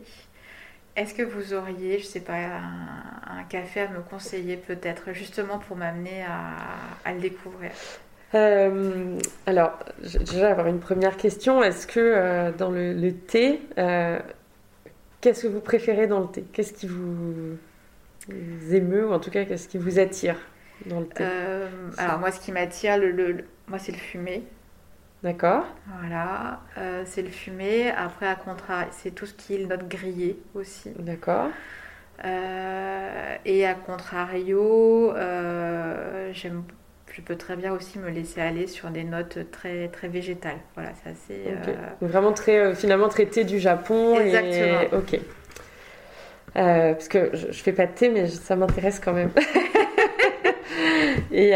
est-ce 1.00 1.14
que 1.14 1.24
vous 1.24 1.54
auriez, 1.54 2.00
je 2.00 2.06
sais 2.06 2.20
pas, 2.20 2.36
un, 2.36 3.44
café 3.50 3.82
à 3.82 3.88
me 3.88 4.02
conseiller 4.02 4.58
peut-être, 4.58 5.14
justement 5.14 5.58
pour 5.58 5.78
m'amener 5.78 6.24
à, 7.06 7.14
le 7.14 7.20
découvrir? 7.20 7.72
Euh, 8.36 9.18
alors, 9.46 9.80
déjà 10.02 10.52
avoir 10.52 10.68
une 10.68 10.80
première 10.80 11.18
question. 11.18 11.64
Est-ce 11.64 11.88
que 11.88 12.00
euh, 12.00 12.52
dans 12.52 12.70
le, 12.70 13.12
thé, 13.12 13.62
euh, 13.78 14.20
qu'est-ce 15.22 15.44
que 15.44 15.48
vous 15.48 15.62
préférez 15.62 16.06
dans 16.06 16.20
le 16.20 16.28
thé? 16.28 16.44
Qu'est-ce 16.52 16.74
qui 16.74 16.88
vous, 16.88 17.58
émeut 18.72 19.08
ou 19.08 19.14
en 19.14 19.20
tout 19.20 19.32
cas 19.32 19.46
qu'est-ce 19.46 19.68
qui 19.68 19.80
vous 19.80 20.00
attire 20.00 20.36
dans 20.86 21.00
le 21.00 21.08
thé? 21.08 21.24
Alors 21.98 22.20
moi, 22.20 22.32
ce 22.32 22.40
qui 22.40 22.52
m'attire, 22.52 22.98
le, 22.98 23.46
moi, 23.68 23.80
c'est 23.80 23.94
le 23.94 23.98
fumé. 23.98 24.44
D'accord. 25.24 25.66
Voilà, 26.00 26.62
euh, 26.78 27.04
c'est 27.06 27.22
le 27.22 27.30
fumé. 27.30 27.92
Après, 27.92 28.28
à 28.28 28.36
contraire, 28.36 28.88
c'est 28.92 29.12
tout 29.12 29.26
ce 29.26 29.34
qui 29.34 29.56
est 29.56 29.66
note 29.66 29.88
grillée 29.88 30.40
aussi. 30.56 30.92
D'accord. 30.98 31.48
Euh, 32.24 33.36
et 33.46 33.66
à 33.66 33.74
contrario, 33.74 35.12
euh, 35.14 36.30
j'aime, 36.32 36.64
je 37.12 37.22
peux 37.22 37.36
très 37.36 37.58
bien 37.58 37.74
aussi 37.74 38.00
me 38.00 38.10
laisser 38.10 38.40
aller 38.40 38.68
sur 38.68 38.90
des 38.92 39.04
notes 39.04 39.40
très 39.52 39.90
très 39.90 40.08
végétales. 40.08 40.60
Voilà, 40.76 40.92
ça 41.04 41.10
c'est. 41.28 41.44
Vraiment 42.02 42.32
très 42.32 42.74
finalement 42.74 43.10
traité 43.10 43.44
du 43.44 43.60
Japon. 43.60 44.18
Exactement. 44.18 45.00
Ok. 45.00 45.20
parce 46.54 47.10
que 47.10 47.32
je, 47.34 47.52
je, 47.52 47.62
fais 47.62 47.74
pas 47.74 47.88
de 47.88 47.92
thé, 47.92 48.08
mais 48.10 48.28
ça 48.28 48.56
m'intéresse 48.56 49.02
quand 49.02 49.14
même. 49.14 49.32
et 51.32 51.54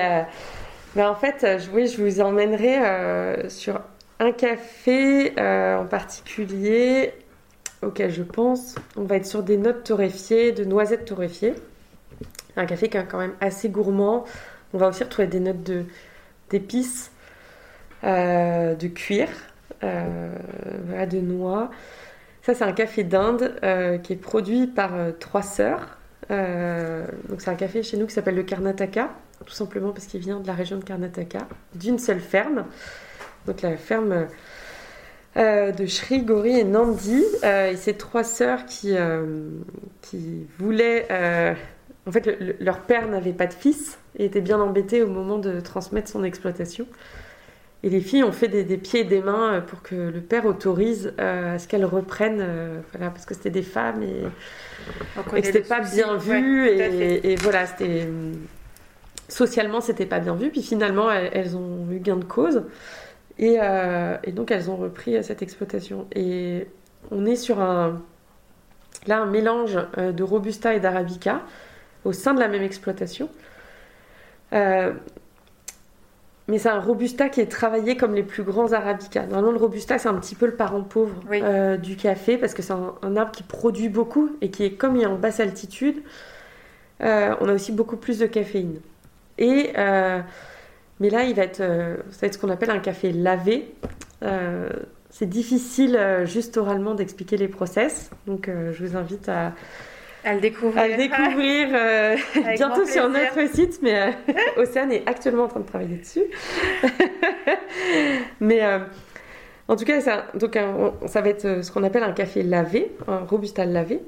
en 1.02 1.16
fait, 1.16 1.44
euh, 1.44 1.60
oui, 1.74 1.88
je 1.88 2.02
vous 2.02 2.22
emmènerai 2.22 2.78
euh, 2.78 3.50
sur 3.50 3.82
un 4.20 4.32
café 4.32 5.34
euh, 5.40 5.78
en 5.78 5.86
particulier 5.86 7.14
auquel 7.82 8.12
je 8.12 8.24
pense. 8.24 8.76
On 8.96 9.04
va 9.04 9.16
être 9.16 9.26
sur 9.26 9.44
des 9.44 9.58
notes 9.58 9.84
torréfiées, 9.84 10.52
de 10.52 10.64
noisettes 10.64 11.06
torréfiées. 11.06 11.56
Un 12.56 12.66
café 12.66 12.90
qui 12.90 12.98
est 12.98 13.06
quand 13.06 13.18
même 13.18 13.34
assez 13.42 13.70
gourmand. 13.70 14.24
On 14.74 14.78
va 14.78 14.88
aussi 14.90 15.04
retrouver 15.04 15.28
des 15.28 15.40
notes 15.40 15.64
de, 15.64 15.86
d'épices, 16.50 17.12
de 18.04 18.88
cuir, 18.88 19.28
de 19.82 21.20
noix. 21.20 21.72
Ça, 22.44 22.54
c'est 22.54 22.64
un 22.64 22.72
café 22.72 23.04
d'Inde 23.04 23.60
qui 24.04 24.14
est 24.14 24.22
produit 24.22 24.68
par 24.68 24.92
trois 25.20 25.42
sœurs. 25.42 25.98
donc, 26.30 27.42
c'est 27.42 27.50
un 27.50 27.56
café 27.56 27.84
chez 27.84 27.98
nous 27.98 28.06
qui 28.06 28.14
s'appelle 28.14 28.36
le 28.36 28.44
Karnataka 28.44 29.10
tout 29.46 29.54
simplement 29.54 29.92
parce 29.92 30.06
qu'il 30.06 30.22
vient 30.22 30.40
de 30.40 30.48
la 30.48 30.54
région 30.54 30.78
de 30.78 30.84
Karnataka, 30.84 31.48
d'une 31.76 32.00
seule 32.00 32.20
ferme, 32.20 32.66
donc 33.46 33.62
la 33.62 33.78
ferme 33.78 34.28
euh, 35.36 35.72
de 35.72 35.88
Shri 35.88 36.22
Gori 36.22 36.60
et 36.60 36.64
Nandi, 36.64 37.24
euh, 37.44 37.72
et 37.72 37.76
ces 37.76 37.96
trois 37.96 38.24
sœurs 38.24 38.66
qui, 38.68 38.96
euh, 38.96 39.48
qui 40.02 40.46
voulaient... 40.60 41.08
en 42.06 42.12
fait, 42.12 42.38
leur 42.60 42.80
père 42.80 43.08
n'avait 43.08 43.34
pas 43.34 43.48
de 43.48 43.54
fils 43.54 43.98
et 44.18 44.26
était 44.26 44.42
bien 44.42 44.60
embêté 44.60 45.02
au 45.02 45.08
moment 45.08 45.40
de 45.40 45.60
transmettre 45.60 46.10
son 46.10 46.24
exploitation. 46.24 46.86
Et 47.82 47.90
les 47.90 48.00
filles 48.00 48.24
ont 48.24 48.32
fait 48.32 48.48
des, 48.48 48.78
pieds 48.78 49.02
et 49.02 49.06
des 49.06 49.22
mains 49.22 49.62
pour 49.68 49.82
que 49.82 49.96
le 49.96 50.22
père 50.22 50.46
autorise 50.46 51.14
à 51.18 51.60
ce 51.60 51.68
qu'elles 51.68 51.84
reprennent, 51.84 52.46
voilà, 52.94 53.10
parce 53.10 53.26
que 53.26 53.34
c'était 53.34 53.50
des 53.50 53.64
femmes 53.64 54.04
et, 54.04 54.22
et 55.36 55.42
que 55.42 55.48
c'était 55.48 55.62
pas 55.62 55.82
bien 55.82 56.16
vu. 56.16 56.68
et, 56.68 57.34
et, 57.34 57.36
voilà, 57.38 57.66
c'était 57.66 58.08
socialement, 59.34 59.82
c'était 59.82 60.06
pas 60.06 60.20
bien 60.20 60.36
vu. 60.36 60.50
Puis 60.50 60.62
finalement, 60.62 61.12
elles, 61.12 61.56
ont 61.58 61.90
eu 61.92 62.00
gain 62.00 62.18
de 62.18 62.24
cause. 62.24 62.64
Euh, 63.42 64.18
et, 64.24 64.32
donc, 64.32 64.52
elles 64.52 64.70
ont 64.70 64.76
repris 64.76 65.22
cette 65.24 65.42
exploitation. 65.42 66.08
Et 66.16 66.68
on 67.12 67.26
est 67.26 67.36
sur 67.36 67.60
un, 67.60 68.02
là, 69.08 69.22
un 69.22 69.26
mélange 69.26 69.80
euh, 69.98 70.12
de 70.12 70.24
Robusta 70.24 70.74
et 70.74 70.80
d'Arabica 70.80 71.42
au 72.06 72.14
sein 72.14 72.34
de 72.34 72.40
la 72.40 72.48
même 72.48 72.62
exploitation. 72.62 73.30
Euh, 74.54 74.94
mais 76.48 76.60
c'est 76.60 76.70
un 76.70 76.80
Robusta 76.80 77.30
qui 77.30 77.40
est 77.40 77.50
travaillé 77.50 77.96
comme 77.96 78.14
les 78.14 78.24
plus 78.24 78.44
grands 78.44 78.74
Arabica. 78.74 79.26
Normalement, 79.26 79.52
le 79.52 79.58
Robusta, 79.58 79.98
c'est 79.98 80.10
un 80.10 80.16
petit 80.16 80.36
peu 80.36 80.46
le 80.46 80.56
parent 80.56 80.84
pauvre 80.84 81.16
du 81.78 81.96
café 81.96 82.38
parce 82.38 82.54
que 82.54 82.62
c'est 82.62 82.74
un, 82.74 83.16
arbre 83.16 83.32
qui 83.32 83.44
produit 83.44 83.88
beaucoup 83.88 84.36
et 84.42 84.52
qui 84.52 84.66
est, 84.66 84.74
comme 84.74 84.98
il 84.98 85.04
est 85.04 85.08
en 85.08 85.16
basse 85.16 85.40
altitude, 85.40 86.04
on 87.00 87.06
a 87.06 87.54
aussi 87.54 87.72
beaucoup 87.72 87.96
plus 87.96 88.20
de 88.20 88.26
caféine. 88.26 88.80
Et, 89.38 89.72
euh, 89.78 90.20
mais 91.00 91.10
là, 91.10 91.24
il 91.24 91.36
va 91.36 91.44
être, 91.44 91.62
euh, 91.62 91.98
ça 92.12 92.22
va 92.22 92.28
être 92.28 92.34
ce 92.36 92.40
qu'on 92.40 92.50
appelle 92.50 92.70
un 92.70 92.80
café 92.80 93.12
lavé. 93.12 93.74
Euh, 94.24 94.70
c'est 95.10 95.30
difficile 95.30 96.00
juste 96.24 96.58
oralement 96.58 96.96
d'expliquer 96.96 97.38
les 97.38 97.48
process, 97.48 98.10
donc 98.26 98.50
je 98.50 98.84
vous 98.84 98.98
invite 98.98 99.30
à, 99.30 99.54
à 100.24 100.34
le 100.34 100.40
découvrir, 100.40 100.82
à 100.82 100.88
le 100.88 100.98
découvrir 100.98 101.68
bientôt 102.56 102.84
sur 102.88 103.10
notre 103.10 103.48
site, 103.54 103.80
mais 103.84 104.16
Océane 104.58 104.92
est 104.92 105.08
actuellement 105.08 105.44
en 105.44 105.48
train 105.50 105.60
de 105.60 105.68
travailler 105.68 105.98
dessus. 105.98 106.24
mais 108.40 108.62
en 109.68 109.76
tout 109.76 109.86
cas, 109.86 110.02
ça, 110.02 110.26
donc, 110.34 110.58
ça 111.06 111.22
va 111.22 111.30
être 111.30 111.64
ce 111.64 111.72
qu'on 111.72 111.84
appelle 111.84 112.04
un 112.04 112.14
café 112.14 112.42
lavé, 112.42 112.92
un 113.08 113.20
robusta 113.20 113.66
lavé, 113.66 114.00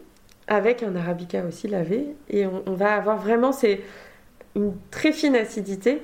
avec 0.47 0.81
un 0.81 0.95
arabica 0.95 1.43
aussi 1.47 1.67
lavé, 1.67 2.15
et 2.31 2.47
on, 2.47 2.63
on 2.65 2.73
va 2.73 2.95
avoir 2.95 3.17
vraiment 3.17 3.51
ces 3.51 3.79
une 4.55 4.73
très 4.91 5.11
fine 5.11 5.35
acidité 5.35 6.01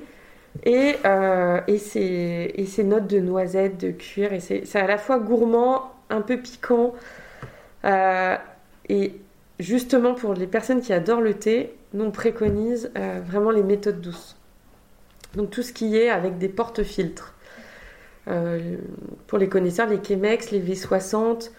et, 0.64 0.96
euh, 1.04 1.60
et, 1.66 1.78
ces, 1.78 2.84
notes 2.84 3.06
de 3.06 3.18
noisettes, 3.18 3.78
de 3.78 3.90
cuir. 3.90 4.32
Et 4.32 4.40
c'est 4.40 4.76
à 4.76 4.86
la 4.86 4.98
fois 4.98 5.18
gourmand, 5.18 5.92
un 6.10 6.20
peu 6.20 6.38
piquant. 6.38 6.94
Euh, 7.84 8.36
et 8.88 9.14
justement 9.58 10.14
pour 10.14 10.34
les 10.34 10.46
personnes 10.46 10.80
qui 10.80 10.92
adorent 10.92 11.20
le 11.20 11.34
thé, 11.34 11.74
nous 11.94 12.04
on 12.04 12.10
préconise 12.10 12.90
euh, 12.96 13.20
vraiment 13.24 13.50
les 13.50 13.62
méthodes 13.62 14.00
douces. 14.00 14.36
Donc 15.34 15.50
tout 15.50 15.62
ce 15.62 15.72
qui 15.72 15.96
est 15.96 16.10
avec 16.10 16.38
des 16.38 16.48
porte-filtres. 16.48 17.34
Pour 19.26 19.38
les 19.38 19.48
connaisseurs, 19.48 19.88
les 19.88 19.98
Chemex, 20.00 20.52
les 20.52 20.60
V60, 20.60 21.50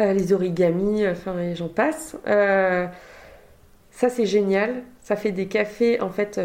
euh, 0.00 0.12
les 0.14 0.32
origamis, 0.32 1.06
enfin 1.06 1.52
j'en 1.54 1.68
passe. 1.68 2.16
ça 2.24 4.08
c'est 4.08 4.24
génial. 4.24 4.82
Ça 5.06 5.14
fait 5.14 5.30
des 5.30 5.46
cafés 5.46 6.00
en 6.00 6.10
fait 6.10 6.40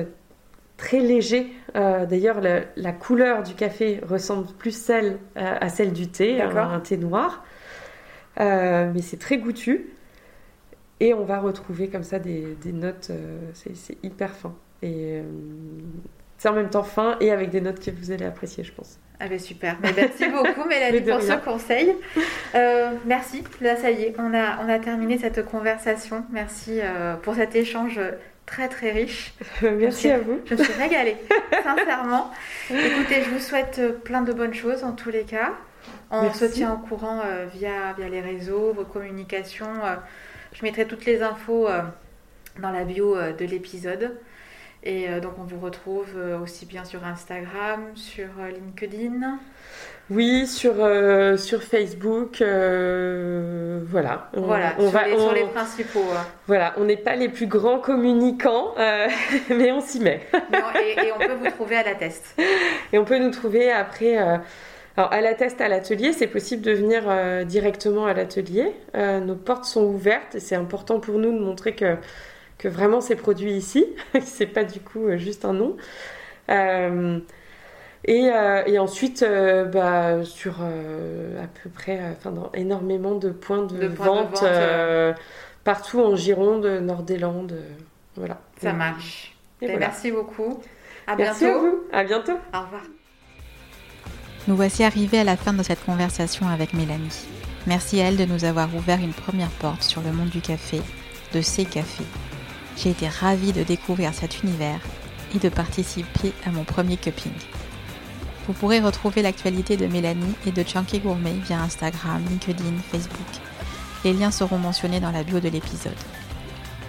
très 0.78 1.00
légers. 1.00 1.48
D'ailleurs, 1.74 2.42
la, 2.42 2.92
couleur 2.92 3.42
du 3.42 3.56
café 3.56 4.00
ressemble 4.08 4.48
plus 4.60 4.70
celle, 4.70 5.18
à 5.36 5.68
celle 5.70 5.94
du 5.94 6.10
thé, 6.10 6.42
un 6.42 6.80
thé 6.80 6.98
noir. 6.98 7.44
mais 8.38 9.02
c'est 9.02 9.18
très 9.18 9.40
goûtu. 9.40 9.90
Et 11.02 11.16
on 11.16 11.24
va 11.24 11.40
retrouver 11.40 11.90
comme 11.90 12.04
ça 12.04 12.20
des, 12.20 12.56
notes, 12.66 13.08
euh, 13.10 13.40
c'est 13.56 13.98
hyper 14.04 14.36
fin. 14.36 14.54
Et 14.84 15.18
euh, 15.18 15.24
c'est 16.38 16.48
en 16.48 16.54
même 16.54 16.70
temps 16.70 16.84
fin 16.84 17.18
et 17.20 17.32
avec 17.32 17.50
des 17.50 17.60
notes 17.60 17.84
que 17.84 17.90
vous 17.90 18.12
allez 18.12 18.24
apprécier, 18.24 18.64
je 18.64 18.72
pense. 18.72 19.00
Ah 19.20 19.28
ben 19.28 19.40
super, 19.40 19.78
merci 19.82 20.30
beaucoup 20.32 20.68
Mélanie 20.68 21.02
pour 21.02 21.22
ce 21.22 21.44
conseil. 21.44 21.96
Euh, 22.54 22.92
merci, 23.06 23.44
là 23.62 23.76
ça 23.78 23.90
y 23.90 24.04
est, 24.04 24.16
on 24.20 24.32
a, 24.34 24.64
on 24.64 24.70
a 24.70 24.78
terminé 24.78 25.18
cette 25.18 25.44
conversation. 25.44 26.24
Merci 26.32 26.80
pour 27.24 27.34
cet 27.34 27.56
échange 27.56 28.00
très 28.52 28.70
très 28.70 28.92
riche. 28.92 29.34
merci 29.64 30.12
à 30.12 30.20
vous. 30.20 30.40
Je 30.46 30.54
me 30.54 30.64
suis 30.64 30.74
régalée, 30.74 31.18
sincèrement. 31.64 32.30
Écoutez, 32.70 33.24
je 33.24 33.30
vous 33.32 33.40
souhaite 33.40 33.82
plein 34.04 34.22
de 34.22 34.34
bonnes 34.34 34.54
choses 34.54 34.84
en 34.84 34.92
tous 34.92 35.10
les 35.10 35.24
cas. 35.24 35.54
On 36.12 36.32
se 36.32 36.46
tient 36.46 36.74
au 36.74 36.78
courant 36.78 37.22
via, 37.54 37.94
via 37.98 38.10
les 38.10 38.22
réseaux, 38.22 38.74
vos 38.74 38.84
communications. 38.84 39.82
Je 40.54 40.64
mettrai 40.64 40.86
toutes 40.86 41.06
les 41.06 41.22
infos 41.22 41.68
euh, 41.68 41.82
dans 42.60 42.72
la 42.72 42.84
bio 42.84 43.16
euh, 43.16 43.34
de 43.34 43.46
l'épisode. 43.46 44.18
Et 44.84 45.10
euh, 45.10 45.20
donc 45.20 45.38
on 45.38 45.44
vous 45.44 45.60
retrouve 45.60 46.16
aussi 46.42 46.66
bien 46.66 46.84
sur 46.84 47.06
Instagram, 47.06 47.96
sur 47.96 48.28
LinkedIn. 48.54 49.40
Oui, 50.12 50.46
sur, 50.46 50.74
sur 51.38 51.64
Facebook, 51.64 52.38
voilà. 52.42 54.30
voilà, 54.34 54.76
on 54.78 54.82
sur, 54.84 54.92
va, 54.92 55.08
les, 55.08 55.18
sur 55.18 55.34
les 55.34 55.46
principaux. 55.46 56.04
Voilà, 56.48 56.74
on 56.78 56.84
n'est 56.84 56.98
pas 56.98 57.16
les 57.16 57.30
plus 57.30 57.48
grands 57.48 57.80
communicants, 57.80 58.76
mais 59.50 59.72
on 59.72 59.82
s'y 59.82 60.00
met. 60.02 60.22
et, 60.76 61.08
et, 61.08 61.12
on 61.14 61.20
peut 61.20 61.34
vous 61.34 61.50
trouver 61.50 61.78
à 61.78 61.84
la 61.84 61.96
test. 61.96 62.36
Et 62.92 63.00
on 63.00 63.06
peut 63.06 63.18
nous 63.18 63.32
trouver 63.32 63.72
après 63.72 64.18
alors 64.98 65.14
à 65.14 65.22
la 65.22 65.34
test 65.34 65.62
à 65.62 65.70
l'atelier, 65.70 66.12
c'est 66.12 66.28
possible 66.28 66.62
de 66.62 66.72
venir 66.74 67.04
euh, 67.08 67.46
directement 67.46 68.06
à 68.06 68.14
l'atelier. 68.14 68.74
Euh, 68.96 69.22
nos 69.22 69.36
portes 69.36 69.66
sont 69.66 69.86
ouvertes 69.86 70.36
et 70.36 70.40
c'est 70.40 70.56
important 70.56 71.00
pour 71.00 71.18
nous 71.18 71.32
de 71.32 71.40
montrer 71.40 71.76
que, 71.76 71.96
que 72.58 72.68
vraiment 72.68 73.00
c'est 73.00 73.16
produit 73.16 73.54
ici, 73.54 73.86
c'est 74.22 74.48
pas 74.48 74.66
du 74.66 74.82
coup 74.82 75.08
euh, 75.08 75.18
juste 75.18 75.46
un 75.46 75.54
nom. 75.54 75.78
Et, 78.06 78.32
et, 78.66 78.80
ensuite, 78.80 79.24
bah, 79.72 80.24
sur 80.24 80.62
à 80.62 81.48
peu 81.64 81.70
près, 81.70 82.00
enfin, 82.18 82.32
dans 82.32 82.52
énormément 82.54 83.16
de 83.16 83.30
points 83.30 83.66
de, 83.66 83.86
vente, 83.86 84.44
partout 85.64 86.02
en 86.02 86.16
Gironde, 86.16 86.66
Nord-Zélande, 86.66 87.56
voilà. 88.16 88.40
Ça 88.62 88.74
marche. 88.74 89.36
Merci 89.62 90.12
beaucoup. 90.12 90.60
À 91.08 91.16
Merci 91.16 91.46
bientôt. 91.46 91.58
À 91.58 91.60
vous. 91.60 91.84
À 91.92 92.04
bientôt. 92.04 92.40
Au 92.54 92.62
revoir. 92.62 92.82
Nous 94.48 94.56
voici 94.56 94.84
arrivés 94.84 95.20
à 95.20 95.24
la 95.24 95.38
fin 95.38 95.54
de 95.54 95.64
cette 95.64 95.84
conversation 95.86 96.48
avec 96.48 96.74
Mélanie. 96.74 97.28
Merci 97.68 98.02
à 98.02 98.06
elle 98.06 98.18
de 98.18 98.26
nous 98.26 98.44
avoir 98.44 98.74
ouvert 98.76 99.00
une 99.00 99.14
première 99.14 99.50
porte 99.50 99.84
sur 99.84 100.02
le 100.02 100.12
monde 100.12 100.30
du 100.30 100.42
café, 100.42 100.82
de 101.34 101.42
ces 101.42 101.66
cafés. 101.66 102.06
J'ai 102.76 102.90
été 102.90 103.08
ravie 103.08 103.54
de 103.54 103.64
découvrir 103.64 104.14
cet 104.14 104.42
univers 104.42 104.80
et 105.36 105.40
de 105.40 105.50
participer 105.50 106.34
à 106.46 106.50
mon 106.50 106.64
premier 106.64 106.98
cupping. 106.98 107.32
Vous 108.48 108.54
pourrez 108.54 108.80
retrouver 108.80 109.22
l'actualité 109.22 109.78
de 109.78 109.86
Mélanie 109.86 110.36
et 110.48 110.52
de 110.52 110.64
Chunky 110.64 111.00
Gourmet 111.00 111.34
via 111.46 111.62
Instagram, 111.62 112.24
LinkedIn, 112.28 112.78
Facebook. 112.92 113.28
Les 114.04 114.14
liens 114.14 114.32
seront 114.32 114.58
mentionnés 114.58 115.00
dans 115.00 115.12
la 115.12 115.24
bio 115.24 115.40
de 115.40 115.50
l'épisode. 115.50 115.94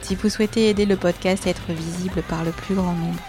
Si 0.01 0.15
vous 0.15 0.31
souhaitez 0.31 0.69
aider 0.69 0.87
le 0.87 0.97
podcast 0.97 1.47
à 1.47 1.51
être 1.51 1.73
visible 1.73 2.23
par 2.23 2.43
le 2.43 2.53
plus 2.53 2.75
grand 2.75 2.95
nombre, 2.95 3.21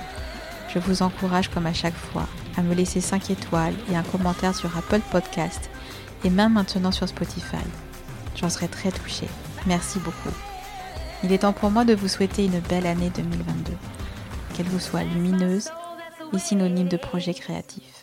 je 0.74 0.80
vous 0.80 1.04
encourage 1.04 1.50
comme 1.50 1.68
à 1.68 1.74
chaque 1.74 1.96
fois 1.96 2.28
à 2.58 2.62
me 2.62 2.74
laisser 2.74 3.02
5 3.02 3.30
étoiles 3.30 3.76
et 3.92 3.96
un 3.96 4.04
commentaire 4.04 4.56
sur 4.56 4.76
Apple 4.78 5.02
Podcast 5.12 5.70
et 6.24 6.30
même 6.30 6.54
maintenant 6.54 6.92
sur 6.92 7.08
Spotify. 7.08 7.58
J'en 8.36 8.50
serai 8.50 8.68
très 8.68 8.92
touchée. 8.92 9.28
Merci 9.68 10.00
beaucoup. 10.00 10.34
Il 11.24 11.32
est 11.32 11.40
temps 11.40 11.54
pour 11.54 11.72
moi 11.72 11.86
de 11.86 11.94
vous 11.94 12.08
souhaiter 12.08 12.46
une 12.46 12.60
belle 12.60 12.88
année 12.88 13.12
2022. 13.16 13.74
Qu'elle 14.54 14.68
vous 14.68 14.80
soit 14.80 15.04
lumineuse 15.04 15.70
et 16.34 16.40
synonyme 16.40 16.88
de 16.88 16.98
projets 16.98 17.34
créatifs. 17.34 18.03